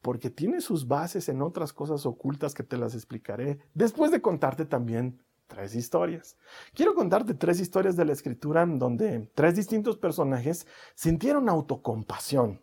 porque 0.04 0.28
tiene 0.28 0.60
sus 0.60 0.86
bases 0.86 1.30
en 1.30 1.40
otras 1.40 1.72
cosas 1.72 2.04
ocultas 2.04 2.52
que 2.52 2.62
te 2.62 2.76
las 2.76 2.94
explicaré 2.94 3.58
después 3.72 4.10
de 4.10 4.20
contarte 4.20 4.66
también 4.66 5.22
tres 5.46 5.74
historias. 5.74 6.36
Quiero 6.74 6.94
contarte 6.94 7.34
tres 7.34 7.60
historias 7.60 7.96
de 7.96 8.04
la 8.04 8.12
escritura 8.12 8.64
donde 8.66 9.30
tres 9.34 9.56
distintos 9.56 9.96
personajes 9.96 10.66
sintieron 10.94 11.48
autocompasión. 11.48 12.60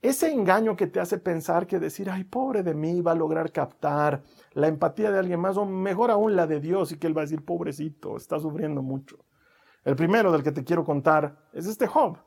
Ese 0.00 0.32
engaño 0.32 0.74
que 0.74 0.88
te 0.88 0.98
hace 0.98 1.18
pensar 1.18 1.66
que 1.66 1.78
decir, 1.78 2.10
ay, 2.10 2.24
pobre 2.24 2.64
de 2.64 2.74
mí, 2.74 3.00
va 3.00 3.12
a 3.12 3.14
lograr 3.14 3.52
captar 3.52 4.24
la 4.52 4.66
empatía 4.66 5.12
de 5.12 5.18
alguien 5.20 5.38
más, 5.38 5.56
o 5.56 5.64
mejor 5.64 6.10
aún 6.10 6.34
la 6.34 6.48
de 6.48 6.58
Dios, 6.58 6.90
y 6.90 6.98
que 6.98 7.06
él 7.06 7.16
va 7.16 7.22
a 7.22 7.24
decir, 7.24 7.44
pobrecito, 7.44 8.16
está 8.16 8.40
sufriendo 8.40 8.82
mucho. 8.82 9.24
El 9.84 9.94
primero 9.94 10.32
del 10.32 10.42
que 10.42 10.50
te 10.50 10.64
quiero 10.64 10.84
contar 10.84 11.48
es 11.52 11.66
este 11.66 11.86
Job. 11.86 12.18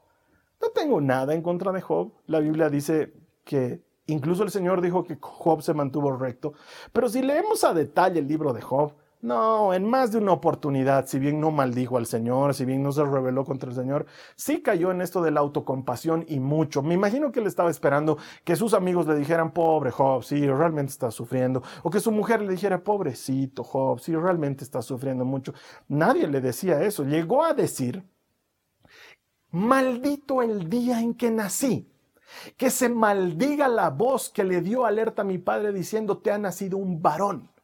No 0.61 0.69
tengo 0.69 1.01
nada 1.01 1.33
en 1.33 1.41
contra 1.41 1.73
de 1.73 1.81
Job. 1.81 2.13
La 2.27 2.39
Biblia 2.39 2.69
dice 2.69 3.13
que 3.43 3.83
incluso 4.07 4.43
el 4.43 4.51
Señor 4.51 4.79
dijo 4.79 5.03
que 5.03 5.17
Job 5.19 5.61
se 5.61 5.73
mantuvo 5.73 6.15
recto. 6.15 6.53
Pero 6.93 7.09
si 7.09 7.21
leemos 7.21 7.63
a 7.65 7.73
detalle 7.73 8.19
el 8.19 8.27
libro 8.27 8.53
de 8.53 8.61
Job, 8.61 8.93
no, 9.25 9.73
en 9.73 9.89
más 9.89 10.11
de 10.11 10.19
una 10.19 10.31
oportunidad, 10.33 11.07
si 11.07 11.17
bien 11.19 11.41
no 11.41 11.49
maldijo 11.49 11.97
al 11.97 12.05
Señor, 12.05 12.53
si 12.53 12.63
bien 12.63 12.83
no 12.83 12.91
se 12.91 13.03
rebeló 13.03 13.43
contra 13.43 13.69
el 13.69 13.75
Señor, 13.75 14.05
sí 14.35 14.61
cayó 14.61 14.91
en 14.91 15.01
esto 15.01 15.21
de 15.21 15.31
la 15.31 15.39
autocompasión 15.39 16.23
y 16.27 16.39
mucho. 16.39 16.83
Me 16.83 16.93
imagino 16.93 17.31
que 17.31 17.39
él 17.39 17.47
estaba 17.47 17.71
esperando 17.71 18.17
que 18.43 18.55
sus 18.55 18.73
amigos 18.75 19.07
le 19.07 19.15
dijeran, 19.15 19.51
pobre 19.51 19.89
Job, 19.89 20.23
sí, 20.23 20.47
realmente 20.47 20.91
está 20.91 21.09
sufriendo. 21.09 21.63
O 21.81 21.89
que 21.89 21.99
su 21.99 22.11
mujer 22.11 22.41
le 22.41 22.51
dijera, 22.51 22.83
pobrecito 22.83 23.63
Job, 23.63 23.99
sí, 23.99 24.15
realmente 24.15 24.63
está 24.63 24.81
sufriendo 24.81 25.25
mucho. 25.25 25.53
Nadie 25.87 26.27
le 26.27 26.39
decía 26.39 26.83
eso. 26.83 27.03
Llegó 27.03 27.43
a 27.43 27.53
decir, 27.53 28.03
maldito 29.49 30.43
el 30.43 30.69
día 30.69 31.01
en 31.01 31.15
que 31.15 31.31
nací. 31.31 31.91
Que 32.57 32.69
se 32.69 32.89
maldiga 32.89 33.67
la 33.67 33.89
voz 33.89 34.29
que 34.29 34.43
le 34.43 34.61
dio 34.61 34.85
alerta 34.85 35.23
a 35.23 35.25
mi 35.25 35.37
padre 35.37 35.73
diciendo, 35.73 36.19
te 36.19 36.31
ha 36.31 36.37
nacido 36.37 36.77
un 36.77 37.01
varón 37.01 37.54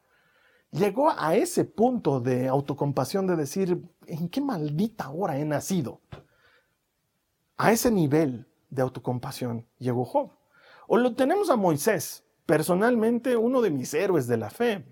llegó 0.72 1.12
a 1.16 1.36
ese 1.36 1.64
punto 1.64 2.20
de 2.20 2.48
autocompasión 2.48 3.26
de 3.26 3.36
decir, 3.36 3.80
¿en 4.06 4.28
qué 4.28 4.40
maldita 4.40 5.10
hora 5.10 5.38
he 5.38 5.44
nacido? 5.44 6.00
A 7.58 7.70
ese 7.70 7.90
nivel 7.90 8.48
de 8.70 8.82
autocompasión 8.82 9.66
llegó 9.78 10.04
Job. 10.04 10.30
O 10.88 10.96
lo 10.96 11.14
tenemos 11.14 11.50
a 11.50 11.56
Moisés, 11.56 12.24
personalmente 12.46 13.36
uno 13.36 13.60
de 13.60 13.70
mis 13.70 13.94
héroes 13.94 14.26
de 14.26 14.36
la 14.38 14.50
fe. 14.50 14.84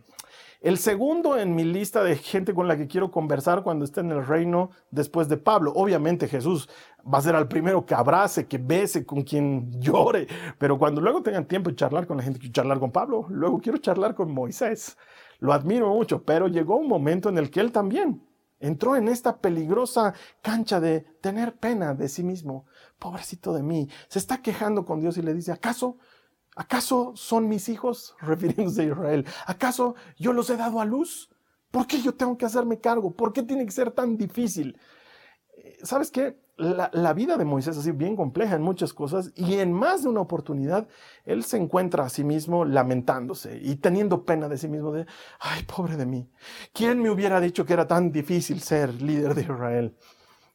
El 0.61 0.77
segundo 0.77 1.39
en 1.39 1.55
mi 1.55 1.65
lista 1.65 2.05
de 2.05 2.17
gente 2.17 2.53
con 2.53 2.69
la 2.69 2.77
que 2.77 2.87
quiero 2.87 3.11
conversar 3.11 3.63
cuando 3.63 3.87
esté 3.87 4.01
en 4.01 4.11
el 4.11 4.27
reino 4.27 4.71
después 4.91 5.27
de 5.27 5.39
Pablo. 5.39 5.73
Obviamente 5.75 6.29
Jesús 6.29 6.69
va 7.03 7.17
a 7.17 7.23
ser 7.23 7.35
al 7.35 7.49
primero 7.49 7.87
que 7.87 7.95
abrace, 7.95 8.47
que 8.47 8.59
bese, 8.59 9.07
con 9.07 9.23
quien 9.23 9.81
llore. 9.81 10.27
Pero 10.59 10.79
cuando 10.79 11.01
luego 11.01 11.23
tengan 11.23 11.47
tiempo 11.47 11.71
de 11.71 11.77
charlar 11.77 12.07
con 12.07 12.19
la 12.19 12.23
gente, 12.23 12.39
quiero 12.39 12.53
charlar 12.53 12.79
con 12.79 12.93
Pablo, 12.93 13.25
luego 13.31 13.59
quiero 13.59 13.79
charlar 13.79 14.15
con 14.15 14.35
Moisés 14.35 14.99
lo 15.41 15.53
admiro 15.53 15.93
mucho, 15.93 16.23
pero 16.23 16.49
llegó 16.49 16.77
un 16.77 16.89
momento 16.89 17.29
en 17.29 17.39
el 17.39 17.51
que 17.51 17.61
él 17.61 17.73
también 17.73 18.23
entró 18.61 18.95
en 18.95 19.09
esta 19.09 19.39
peligrosa 19.39 20.15
cancha 20.43 20.81
de 20.81 21.01
tener 21.21 21.57
pena 21.57 21.95
de 21.95 22.09
sí 22.09 22.23
mismo. 22.23 22.67
Pobrecito 22.99 23.53
de 23.53 23.63
mí, 23.63 23.89
se 24.09 24.19
está 24.19 24.43
quejando 24.43 24.85
con 24.85 25.01
Dios 25.01 25.17
y 25.17 25.23
le 25.23 25.35
dice, 25.35 25.51
¿acaso, 25.51 25.97
acaso 26.55 27.13
son 27.17 27.49
mis 27.49 27.69
hijos? 27.69 28.15
Refiriéndose 28.21 28.83
a 28.83 28.85
Israel, 28.85 29.27
¿acaso 29.47 29.97
yo 30.19 30.33
los 30.33 30.49
he 30.51 30.57
dado 30.57 30.81
a 30.81 30.85
luz? 30.85 31.31
¿Por 31.71 31.87
qué 31.87 32.01
yo 32.03 32.15
tengo 32.15 32.37
que 32.37 32.47
hacerme 32.47 32.81
cargo? 32.81 33.13
¿Por 33.13 33.33
qué 33.33 33.43
tiene 33.43 33.65
que 33.65 33.73
ser 33.73 33.91
tan 33.93 34.17
difícil? 34.17 34.79
Eh, 35.57 35.79
¿Sabes 35.83 36.11
qué? 36.11 36.37
La, 36.61 37.13
vida 37.15 37.37
de 37.37 37.45
Moisés 37.45 37.77
es 37.77 37.81
así 37.81 37.93
bien 37.93 38.17
compleja 38.17 38.55
en 38.55 38.63
muchas 38.63 38.93
cosas 38.93 39.33
y 39.35 39.55
en 39.55 39.73
más 39.73 40.03
de 40.03 40.11
una 40.11 40.21
oportunidad 40.21 40.89
él 41.25 41.43
se 41.43 41.57
encuentra 41.57 42.05
a 42.05 42.09
sí 42.11 42.23
mismo 42.23 42.65
lamentándose 42.65 43.59
y 43.63 43.77
teniendo 43.77 44.25
pena 44.25 44.49
de 44.49 44.59
sí 44.59 44.69
mismo 44.69 44.93
de, 44.93 45.07
ay, 45.41 45.63
pobre 45.65 45.97
de 45.97 46.07
mí, 46.07 46.29
¿quién 46.73 47.01
me 47.01 47.11
hubiera 47.11 47.41
dicho 47.41 47.65
que 47.65 47.73
era 47.73 47.87
tan 47.87 48.13
difícil 48.13 48.61
ser 48.61 49.01
líder 49.01 49.35
de 49.35 49.43
Israel? 49.43 49.97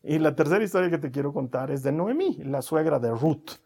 Y 0.03 0.19
la 0.19 0.35
tercera 0.35 0.63
historia 0.63 0.91
que 0.91 0.99
te 0.99 1.09
quiero 1.09 1.33
contar 1.33 1.71
es 1.71 1.81
de 1.81 1.91
Noemí, 1.91 2.37
la 2.43 2.61
suegra 2.61 2.99
de 2.99 3.09
Ruth 3.09 3.64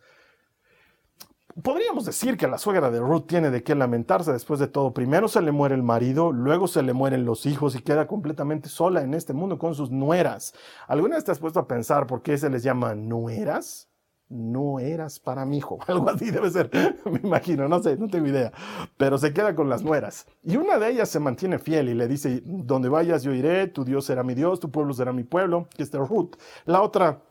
podríamos 1.62 2.05
decir 2.05 2.38
que 2.38 2.47
la 2.47 2.57
suegra 2.57 2.91
de 2.91 2.99
Ruth 2.99 3.27
tiene 3.27 3.49
de 3.49 3.63
qué 3.63 3.75
lamentarse 3.75 4.31
después 4.31 4.59
de 4.59 4.67
todo. 4.67 4.93
Primero 4.93 5.27
se 5.27 5.41
le 5.41 5.51
muere 5.51 5.75
el 5.75 5.83
marido, 5.83 6.31
luego 6.31 6.67
se 6.67 6.83
le 6.83 6.93
mueren 6.93 7.25
los 7.25 7.45
hijos 7.45 7.75
y 7.75 7.81
queda 7.81 8.07
completamente 8.07 8.69
sola 8.69 9.01
en 9.01 9.13
este 9.13 9.33
mundo 9.33 9.57
con 9.57 9.75
sus 9.75 9.91
nueras. 9.91 10.53
¿Alguna 10.88 11.15
vez 11.15 11.25
te 11.25 11.31
has 11.31 11.39
puesto 11.39 11.59
a 11.59 11.67
pensar 11.67 12.07
por 12.07 12.21
qué 12.21 12.38
se 12.38 12.49
les 12.49 12.63
llama 12.63 12.95
nueras? 12.95 13.89
No 14.29 14.79
eras 14.79 15.19
para 15.19 15.43
mi 15.43 15.57
hijo, 15.57 15.79
algo 15.88 16.07
así 16.07 16.29
debe 16.29 16.51
ser, 16.51 16.69
me 17.05 17.19
imagino, 17.23 17.67
no 17.67 17.81
sé, 17.81 17.97
no 17.97 18.07
tengo 18.09 18.27
idea, 18.27 18.51
pero 18.95 19.17
se 19.17 19.33
queda 19.33 19.55
con 19.55 19.69
las 19.69 19.81
nueras. 19.81 20.27
Y 20.43 20.57
una 20.57 20.77
de 20.77 20.91
ellas 20.91 21.09
se 21.09 21.19
mantiene 21.19 21.57
fiel 21.57 21.89
y 21.89 21.95
le 21.95 22.07
dice, 22.07 22.43
donde 22.45 22.89
vayas 22.89 23.23
yo 23.23 23.33
iré, 23.33 23.65
tu 23.67 23.83
Dios 23.83 24.05
será 24.05 24.23
mi 24.23 24.35
Dios, 24.35 24.59
tu 24.59 24.69
pueblo 24.69 24.93
será 24.93 25.13
mi 25.13 25.23
pueblo, 25.23 25.67
que 25.75 25.81
es 25.81 25.91
Ruth. 25.91 26.35
La 26.65 26.83
otra 26.83 27.23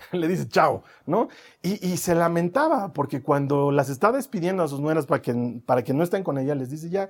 le 0.12 0.28
dice 0.28 0.48
chao, 0.48 0.82
¿no? 1.06 1.28
Y, 1.62 1.96
se 1.96 2.14
lamentaba 2.14 2.92
porque 2.92 3.22
cuando 3.22 3.70
las 3.70 3.88
está 3.88 4.12
despidiendo 4.12 4.62
a 4.62 4.68
sus 4.68 4.80
nueras 4.80 5.06
para 5.06 5.22
que, 5.22 5.62
para 5.66 5.82
que 5.82 5.94
no 5.94 6.02
estén 6.02 6.24
con 6.24 6.38
ella, 6.38 6.54
les 6.54 6.70
dice, 6.70 6.90
ya, 6.90 7.08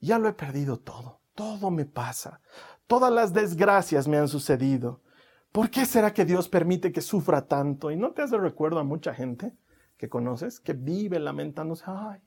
ya 0.00 0.18
lo 0.18 0.28
he 0.28 0.32
perdido 0.32 0.78
todo, 0.78 1.20
todo 1.34 1.70
me 1.70 1.84
pasa, 1.84 2.40
todas 2.86 3.12
las 3.12 3.32
desgracias 3.32 4.08
me 4.08 4.18
han 4.18 4.28
sucedido. 4.28 5.02
¿Por 5.52 5.70
qué 5.70 5.86
será 5.86 6.12
que 6.12 6.24
Dios 6.24 6.48
permite 6.48 6.92
que 6.92 7.00
sufra 7.00 7.46
tanto? 7.46 7.90
Y 7.90 7.96
no 7.96 8.12
te 8.12 8.22
hace 8.22 8.36
recuerdo 8.36 8.78
a 8.78 8.84
mucha 8.84 9.14
gente 9.14 9.56
que 9.96 10.08
conoces 10.08 10.60
que 10.60 10.74
vive 10.74 11.18
lamentándose, 11.18 11.84
ay, 11.86 12.20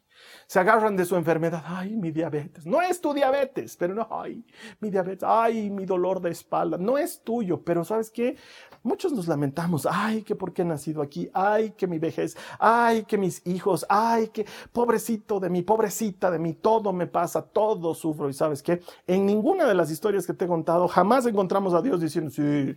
Se 0.47 0.59
agarran 0.59 0.95
de 0.95 1.05
su 1.05 1.15
enfermedad. 1.15 1.63
Ay, 1.65 1.95
mi 1.95 2.11
diabetes. 2.11 2.65
No 2.65 2.81
es 2.81 2.99
tu 2.99 3.13
diabetes, 3.13 3.77
pero 3.77 3.93
no, 3.93 4.07
ay, 4.09 4.43
mi 4.79 4.89
diabetes. 4.89 5.23
Ay, 5.23 5.69
mi 5.69 5.85
dolor 5.85 6.19
de 6.21 6.31
espalda. 6.31 6.77
No 6.77 6.97
es 6.97 7.21
tuyo, 7.23 7.63
pero 7.63 7.85
¿sabes 7.85 8.09
qué? 8.09 8.35
Muchos 8.81 9.13
nos 9.13 9.27
lamentamos. 9.27 9.87
Ay, 9.89 10.23
que 10.23 10.35
por 10.35 10.51
qué 10.51 10.63
he 10.63 10.65
nacido 10.65 11.01
aquí. 11.01 11.29
Ay, 11.33 11.71
que 11.77 11.85
mi 11.85 11.99
vejez. 11.99 12.35
Ay, 12.57 13.03
que 13.03 13.17
mis 13.17 13.45
hijos. 13.45 13.85
Ay, 13.89 14.29
que 14.29 14.45
pobrecito 14.71 15.39
de 15.39 15.49
mí, 15.49 15.61
pobrecita 15.61 16.31
de 16.31 16.39
mí. 16.39 16.53
Todo 16.53 16.93
me 16.93 17.05
pasa, 17.05 17.41
todo 17.43 17.93
sufro. 17.93 18.27
Y 18.27 18.33
¿sabes 18.33 18.63
qué? 18.63 18.81
En 19.05 19.25
ninguna 19.25 19.65
de 19.65 19.75
las 19.75 19.91
historias 19.91 20.25
que 20.25 20.33
te 20.33 20.45
he 20.45 20.47
contado 20.47 20.87
jamás 20.87 21.25
encontramos 21.25 21.73
a 21.73 21.81
Dios 21.81 22.01
diciendo, 22.01 22.31
sí, 22.31 22.75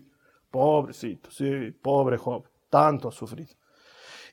pobrecito, 0.51 1.31
sí, 1.31 1.71
pobre 1.81 2.19
Job. 2.19 2.49
Tanto 2.69 3.09
ha 3.09 3.13
sufrido. 3.13 3.55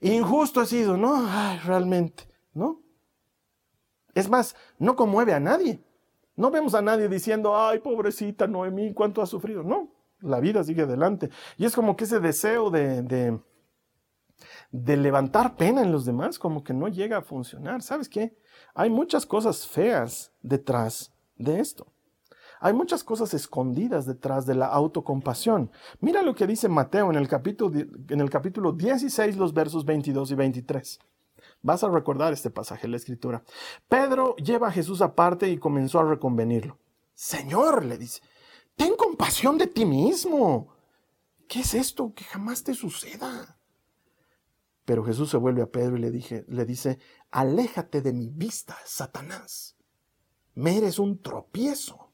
Injusto 0.02 0.62
ha 0.62 0.65
sido, 0.65 0.98
¿no? 0.98 1.26
Ay, 1.28 1.60
realmente, 1.65 2.24
¿no? 2.54 2.82
Es 4.15 4.30
más, 4.30 4.56
no 4.78 4.95
conmueve 4.95 5.34
a 5.34 5.39
nadie. 5.39 5.80
No 6.36 6.52
vemos 6.52 6.74
a 6.74 6.82
nadie 6.82 7.10
diciendo, 7.10 7.58
ay, 7.58 7.80
pobrecita 7.80 8.48
Noemí, 8.48 8.93
cuánto 8.93 9.22
ha 9.22 9.26
sufrido. 9.26 9.62
No, 9.62 9.89
la 10.22 10.39
vida 10.39 10.63
sigue 10.63 10.84
adelante. 10.84 11.30
Y 11.58 11.65
es 11.65 11.76
como 11.76 11.95
que 11.95 12.06
ese 12.06 12.19
deseo 12.19 12.69
de, 12.69 13.02
de, 14.72 14.98
levantar 14.98 15.58
pena 15.58 15.82
en 15.82 15.91
los 15.91 16.06
demás, 16.06 16.39
como 16.39 16.63
que 16.63 16.74
no 16.74 16.88
llega 16.88 17.17
a 17.17 17.22
funcionar. 17.22 17.82
¿Sabes 17.82 18.08
qué? 18.08 18.38
Hay 18.74 18.89
muchas 18.89 19.26
cosas 19.26 19.67
feas 19.67 20.32
detrás 20.41 21.12
de 21.36 21.60
esto. 21.60 21.88
Hay 22.62 22.74
muchas 22.74 23.04
cosas 23.04 23.34
escondidas 23.34 24.06
detrás 24.06 24.45
de 24.45 24.56
la 24.56 24.67
autocompasión. 24.67 25.72
Mira 26.02 26.22
lo 26.22 26.36
que 26.36 26.48
dice 26.48 26.67
Mateo 26.67 27.10
en 27.10 27.15
el 27.15 27.28
capítulo, 27.28 27.78
en 27.78 28.22
el 28.22 28.30
capítulo 28.30 28.74
16, 28.74 29.38
los 29.38 29.54
versos 29.54 29.86
22 29.86 30.32
y 30.32 30.36
23. 30.36 31.00
Vas 31.62 31.84
a 31.84 31.89
recordar 31.89 32.32
este 32.34 32.50
pasaje 32.50 32.84
de 32.84 32.89
la 32.89 32.98
escritura. 32.98 33.43
Pedro 33.88 34.36
lleva 34.38 34.69
a 34.69 34.72
Jesús 34.72 35.02
aparte 35.02 35.50
y 35.50 35.58
comenzó 35.58 36.00
a 36.00 36.10
reconvenirlo. 36.10 36.80
Señor, 37.13 37.86
le 37.86 37.98
dice, 37.98 38.22
ten 38.76 38.95
compasión 38.95 39.58
de 39.58 39.67
ti 39.67 39.86
mismo. 39.86 40.74
¿Qué 41.48 41.62
es 41.62 41.74
esto? 41.74 42.13
Que 42.13 42.24
jamás 42.24 42.63
te 42.63 42.74
suceda. 42.74 43.58
Pero 44.86 45.04
Jesús 45.04 45.30
se 45.30 45.38
vuelve 45.38 45.62
a 45.62 45.69
Pedro 45.69 45.98
y 45.98 46.00
le, 46.00 46.45
le 46.48 46.65
dice, 46.65 47.00
aléjate 47.30 48.02
de 48.02 48.13
mi 48.13 48.30
vista, 48.30 48.78
Satanás. 48.86 49.76
Me 50.56 50.78
eres 50.78 50.98
un 50.98 51.22
tropiezo. 51.22 52.12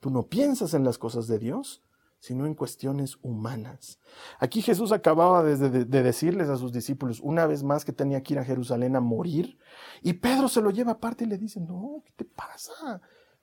Tú 0.00 0.10
no 0.10 0.28
piensas 0.28 0.74
en 0.74 0.84
las 0.84 0.98
cosas 0.98 1.26
de 1.26 1.38
Dios, 1.38 1.83
sino 2.24 2.46
en 2.46 2.54
cuestiones 2.54 3.18
humanas. 3.20 3.98
Aquí 4.38 4.62
Jesús 4.62 4.92
acababa 4.92 5.42
de, 5.42 5.84
de, 5.84 6.02
decirles 6.02 6.48
a 6.48 6.56
sus 6.56 6.72
discípulos 6.72 7.20
una 7.20 7.46
vez 7.46 7.62
más 7.62 7.84
que 7.84 7.92
tenía 7.92 8.22
que 8.22 8.32
ir 8.32 8.38
a 8.38 8.44
Jerusalén 8.44 8.96
a 8.96 9.00
morir, 9.00 9.58
y 10.00 10.14
Pedro 10.14 10.48
se 10.48 10.62
lo 10.62 10.70
lleva 10.70 10.92
aparte 10.92 11.24
y 11.24 11.26
le 11.26 11.36
dice, 11.36 11.60
no, 11.60 12.02
¿qué 12.02 12.12
te 12.16 12.24
pasa? 12.24 13.02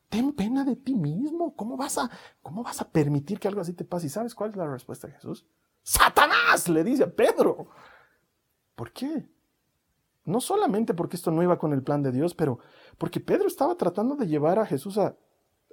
Ten 0.09 0.33
pena 0.33 0.65
de 0.65 0.77
ti 0.77 0.95
mismo. 0.95 1.55
¿Cómo 1.55 1.77
vas 1.77 1.99
a, 1.99 2.09
cómo 2.41 2.63
vas 2.63 2.81
a 2.81 2.89
permitir 2.89 3.39
que 3.39 3.47
algo 3.47 3.61
así 3.61 3.73
te 3.73 3.85
pase? 3.85 4.07
¿Y 4.07 4.09
sabes 4.09 4.33
cuál 4.33 4.49
es 4.49 4.55
la 4.55 4.67
respuesta 4.67 5.05
de 5.05 5.13
Jesús? 5.13 5.45
Satanás, 5.83 6.67
le 6.67 6.83
dice 6.83 7.03
a 7.03 7.15
Pedro. 7.15 7.67
¿Por 8.73 8.91
qué? 8.91 9.29
No 10.25 10.41
solamente 10.41 10.95
porque 10.95 11.17
esto 11.17 11.29
no 11.29 11.43
iba 11.43 11.59
con 11.59 11.71
el 11.71 11.83
plan 11.83 12.01
de 12.01 12.11
Dios, 12.11 12.33
pero 12.33 12.57
porque 12.97 13.19
Pedro 13.19 13.47
estaba 13.47 13.75
tratando 13.75 14.15
de 14.15 14.25
llevar 14.25 14.57
a 14.57 14.65
Jesús 14.65 14.97
a, 14.97 15.15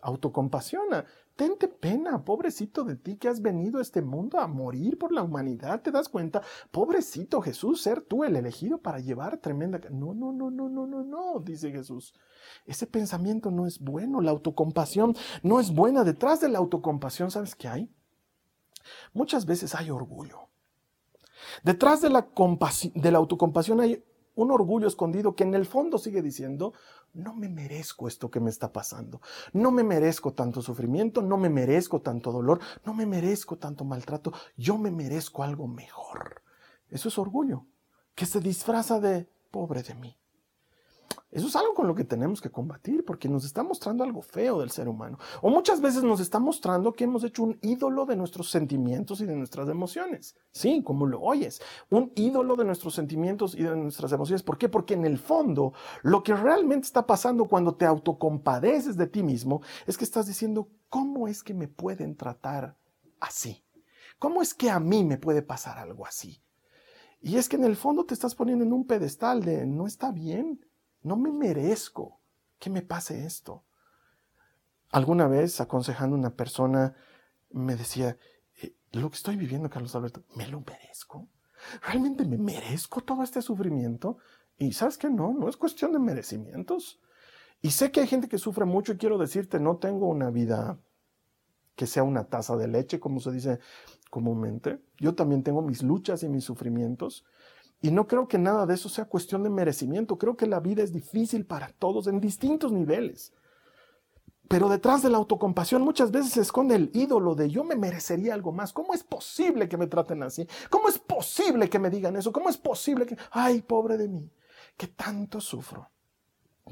autocompasiona. 0.02 1.06
Tente 1.38 1.68
pena, 1.68 2.24
pobrecito 2.24 2.82
de 2.82 2.96
ti 2.96 3.16
que 3.16 3.28
has 3.28 3.40
venido 3.40 3.78
a 3.78 3.82
este 3.82 4.02
mundo 4.02 4.40
a 4.40 4.48
morir 4.48 4.98
por 4.98 5.12
la 5.12 5.22
humanidad. 5.22 5.82
¿Te 5.82 5.92
das 5.92 6.08
cuenta? 6.08 6.42
Pobrecito 6.72 7.40
Jesús, 7.40 7.80
ser 7.80 8.00
tú 8.00 8.24
el 8.24 8.34
elegido 8.34 8.78
para 8.78 8.98
llevar 8.98 9.36
tremenda... 9.36 9.78
No, 9.88 10.14
no, 10.14 10.32
no, 10.32 10.50
no, 10.50 10.68
no, 10.68 10.88
no, 10.88 11.04
no, 11.04 11.38
dice 11.38 11.70
Jesús. 11.70 12.12
Ese 12.66 12.88
pensamiento 12.88 13.52
no 13.52 13.68
es 13.68 13.78
bueno. 13.78 14.20
La 14.20 14.32
autocompasión 14.32 15.14
no 15.44 15.60
es 15.60 15.72
buena. 15.72 16.02
Detrás 16.02 16.40
de 16.40 16.48
la 16.48 16.58
autocompasión, 16.58 17.30
¿sabes 17.30 17.54
qué 17.54 17.68
hay? 17.68 17.88
Muchas 19.12 19.46
veces 19.46 19.76
hay 19.76 19.90
orgullo. 19.90 20.48
Detrás 21.62 22.00
de 22.00 22.10
la, 22.10 22.26
de 22.96 23.12
la 23.12 23.18
autocompasión 23.18 23.80
hay 23.80 24.04
un 24.42 24.52
orgullo 24.52 24.86
escondido 24.86 25.34
que 25.34 25.42
en 25.42 25.54
el 25.54 25.66
fondo 25.66 25.98
sigue 25.98 26.22
diciendo, 26.22 26.72
no 27.12 27.34
me 27.34 27.48
merezco 27.48 28.06
esto 28.06 28.30
que 28.30 28.38
me 28.38 28.50
está 28.50 28.72
pasando, 28.72 29.20
no 29.52 29.72
me 29.72 29.82
merezco 29.82 30.32
tanto 30.32 30.62
sufrimiento, 30.62 31.22
no 31.22 31.36
me 31.36 31.48
merezco 31.48 32.00
tanto 32.00 32.30
dolor, 32.30 32.60
no 32.84 32.94
me 32.94 33.04
merezco 33.04 33.56
tanto 33.56 33.84
maltrato, 33.84 34.32
yo 34.56 34.78
me 34.78 34.92
merezco 34.92 35.42
algo 35.42 35.66
mejor. 35.66 36.42
Eso 36.88 37.08
es 37.08 37.18
orgullo, 37.18 37.66
que 38.14 38.26
se 38.26 38.40
disfraza 38.40 39.00
de 39.00 39.28
pobre 39.50 39.82
de 39.82 39.96
mí. 39.96 40.16
Eso 41.30 41.46
es 41.46 41.56
algo 41.56 41.74
con 41.74 41.86
lo 41.86 41.94
que 41.94 42.04
tenemos 42.04 42.40
que 42.40 42.50
combatir 42.50 43.04
porque 43.04 43.28
nos 43.28 43.44
está 43.44 43.62
mostrando 43.62 44.02
algo 44.02 44.22
feo 44.22 44.60
del 44.60 44.70
ser 44.70 44.88
humano. 44.88 45.18
O 45.42 45.50
muchas 45.50 45.80
veces 45.80 46.02
nos 46.02 46.20
está 46.20 46.38
mostrando 46.38 46.92
que 46.92 47.04
hemos 47.04 47.22
hecho 47.22 47.42
un 47.42 47.58
ídolo 47.60 48.06
de 48.06 48.16
nuestros 48.16 48.50
sentimientos 48.50 49.20
y 49.20 49.26
de 49.26 49.36
nuestras 49.36 49.68
emociones. 49.68 50.36
Sí, 50.50 50.82
como 50.82 51.06
lo 51.06 51.20
oyes, 51.20 51.60
un 51.90 52.12
ídolo 52.14 52.56
de 52.56 52.64
nuestros 52.64 52.94
sentimientos 52.94 53.54
y 53.54 53.62
de 53.62 53.76
nuestras 53.76 54.12
emociones. 54.12 54.42
¿Por 54.42 54.56
qué? 54.56 54.68
Porque 54.68 54.94
en 54.94 55.04
el 55.04 55.18
fondo 55.18 55.74
lo 56.02 56.22
que 56.22 56.34
realmente 56.34 56.86
está 56.86 57.06
pasando 57.06 57.44
cuando 57.44 57.74
te 57.74 57.84
autocompadeces 57.84 58.96
de 58.96 59.06
ti 59.06 59.22
mismo 59.22 59.60
es 59.86 59.98
que 59.98 60.04
estás 60.04 60.26
diciendo, 60.26 60.68
¿cómo 60.88 61.28
es 61.28 61.42
que 61.42 61.52
me 61.52 61.68
pueden 61.68 62.16
tratar 62.16 62.76
así? 63.20 63.64
¿Cómo 64.18 64.40
es 64.40 64.54
que 64.54 64.70
a 64.70 64.80
mí 64.80 65.04
me 65.04 65.18
puede 65.18 65.42
pasar 65.42 65.78
algo 65.78 66.06
así? 66.06 66.42
Y 67.20 67.36
es 67.36 67.48
que 67.48 67.56
en 67.56 67.64
el 67.64 67.76
fondo 67.76 68.04
te 68.04 68.14
estás 68.14 68.34
poniendo 68.34 68.64
en 68.64 68.72
un 68.72 68.86
pedestal 68.86 69.42
de 69.42 69.66
no 69.66 69.86
está 69.86 70.12
bien 70.12 70.60
no 71.02 71.16
me 71.16 71.32
merezco 71.32 72.20
que 72.58 72.70
me 72.70 72.82
pase 72.82 73.24
esto. 73.24 73.64
Alguna 74.90 75.28
vez 75.28 75.60
aconsejando 75.60 76.16
a 76.16 76.18
una 76.18 76.34
persona 76.34 76.94
me 77.50 77.76
decía, 77.76 78.16
eh, 78.62 78.74
lo 78.92 79.10
que 79.10 79.16
estoy 79.16 79.36
viviendo, 79.36 79.70
Carlos 79.70 79.94
Alberto, 79.94 80.24
¿me 80.34 80.46
lo 80.48 80.60
merezco? 80.60 81.28
¿Realmente 81.82 82.24
me 82.24 82.38
merezco 82.38 83.00
todo 83.00 83.22
este 83.22 83.42
sufrimiento? 83.42 84.18
Y 84.58 84.72
sabes 84.72 84.98
que 84.98 85.10
no, 85.10 85.32
no 85.32 85.48
es 85.48 85.56
cuestión 85.56 85.92
de 85.92 85.98
merecimientos. 85.98 87.00
Y 87.60 87.70
sé 87.70 87.90
que 87.90 88.00
hay 88.00 88.06
gente 88.06 88.28
que 88.28 88.38
sufre 88.38 88.64
mucho 88.64 88.92
y 88.92 88.96
quiero 88.96 89.18
decirte, 89.18 89.60
no 89.60 89.76
tengo 89.76 90.08
una 90.08 90.30
vida 90.30 90.78
que 91.74 91.86
sea 91.86 92.02
una 92.02 92.24
taza 92.24 92.56
de 92.56 92.68
leche, 92.68 92.98
como 92.98 93.20
se 93.20 93.30
dice 93.30 93.60
comúnmente. 94.10 94.80
Yo 94.98 95.14
también 95.14 95.42
tengo 95.42 95.62
mis 95.62 95.82
luchas 95.82 96.22
y 96.22 96.28
mis 96.28 96.44
sufrimientos. 96.44 97.24
Y 97.80 97.90
no 97.90 98.08
creo 98.08 98.26
que 98.26 98.38
nada 98.38 98.66
de 98.66 98.74
eso 98.74 98.88
sea 98.88 99.04
cuestión 99.04 99.42
de 99.42 99.50
merecimiento. 99.50 100.18
Creo 100.18 100.36
que 100.36 100.46
la 100.46 100.60
vida 100.60 100.82
es 100.82 100.92
difícil 100.92 101.46
para 101.46 101.68
todos 101.68 102.08
en 102.08 102.20
distintos 102.20 102.72
niveles. 102.72 103.32
Pero 104.48 104.68
detrás 104.68 105.02
de 105.02 105.10
la 105.10 105.18
autocompasión 105.18 105.82
muchas 105.82 106.10
veces 106.10 106.32
se 106.32 106.40
esconde 106.40 106.74
el 106.74 106.90
ídolo 106.94 107.34
de 107.34 107.50
yo 107.50 107.64
me 107.64 107.76
merecería 107.76 108.34
algo 108.34 108.50
más. 108.50 108.72
¿Cómo 108.72 108.94
es 108.94 109.04
posible 109.04 109.68
que 109.68 109.76
me 109.76 109.86
traten 109.86 110.22
así? 110.22 110.48
¿Cómo 110.70 110.88
es 110.88 110.98
posible 110.98 111.68
que 111.68 111.78
me 111.78 111.90
digan 111.90 112.16
eso? 112.16 112.32
¿Cómo 112.32 112.48
es 112.48 112.56
posible 112.56 113.06
que... 113.06 113.16
Ay, 113.30 113.60
pobre 113.60 113.98
de 113.98 114.08
mí, 114.08 114.32
que 114.76 114.86
tanto 114.88 115.40
sufro, 115.40 115.90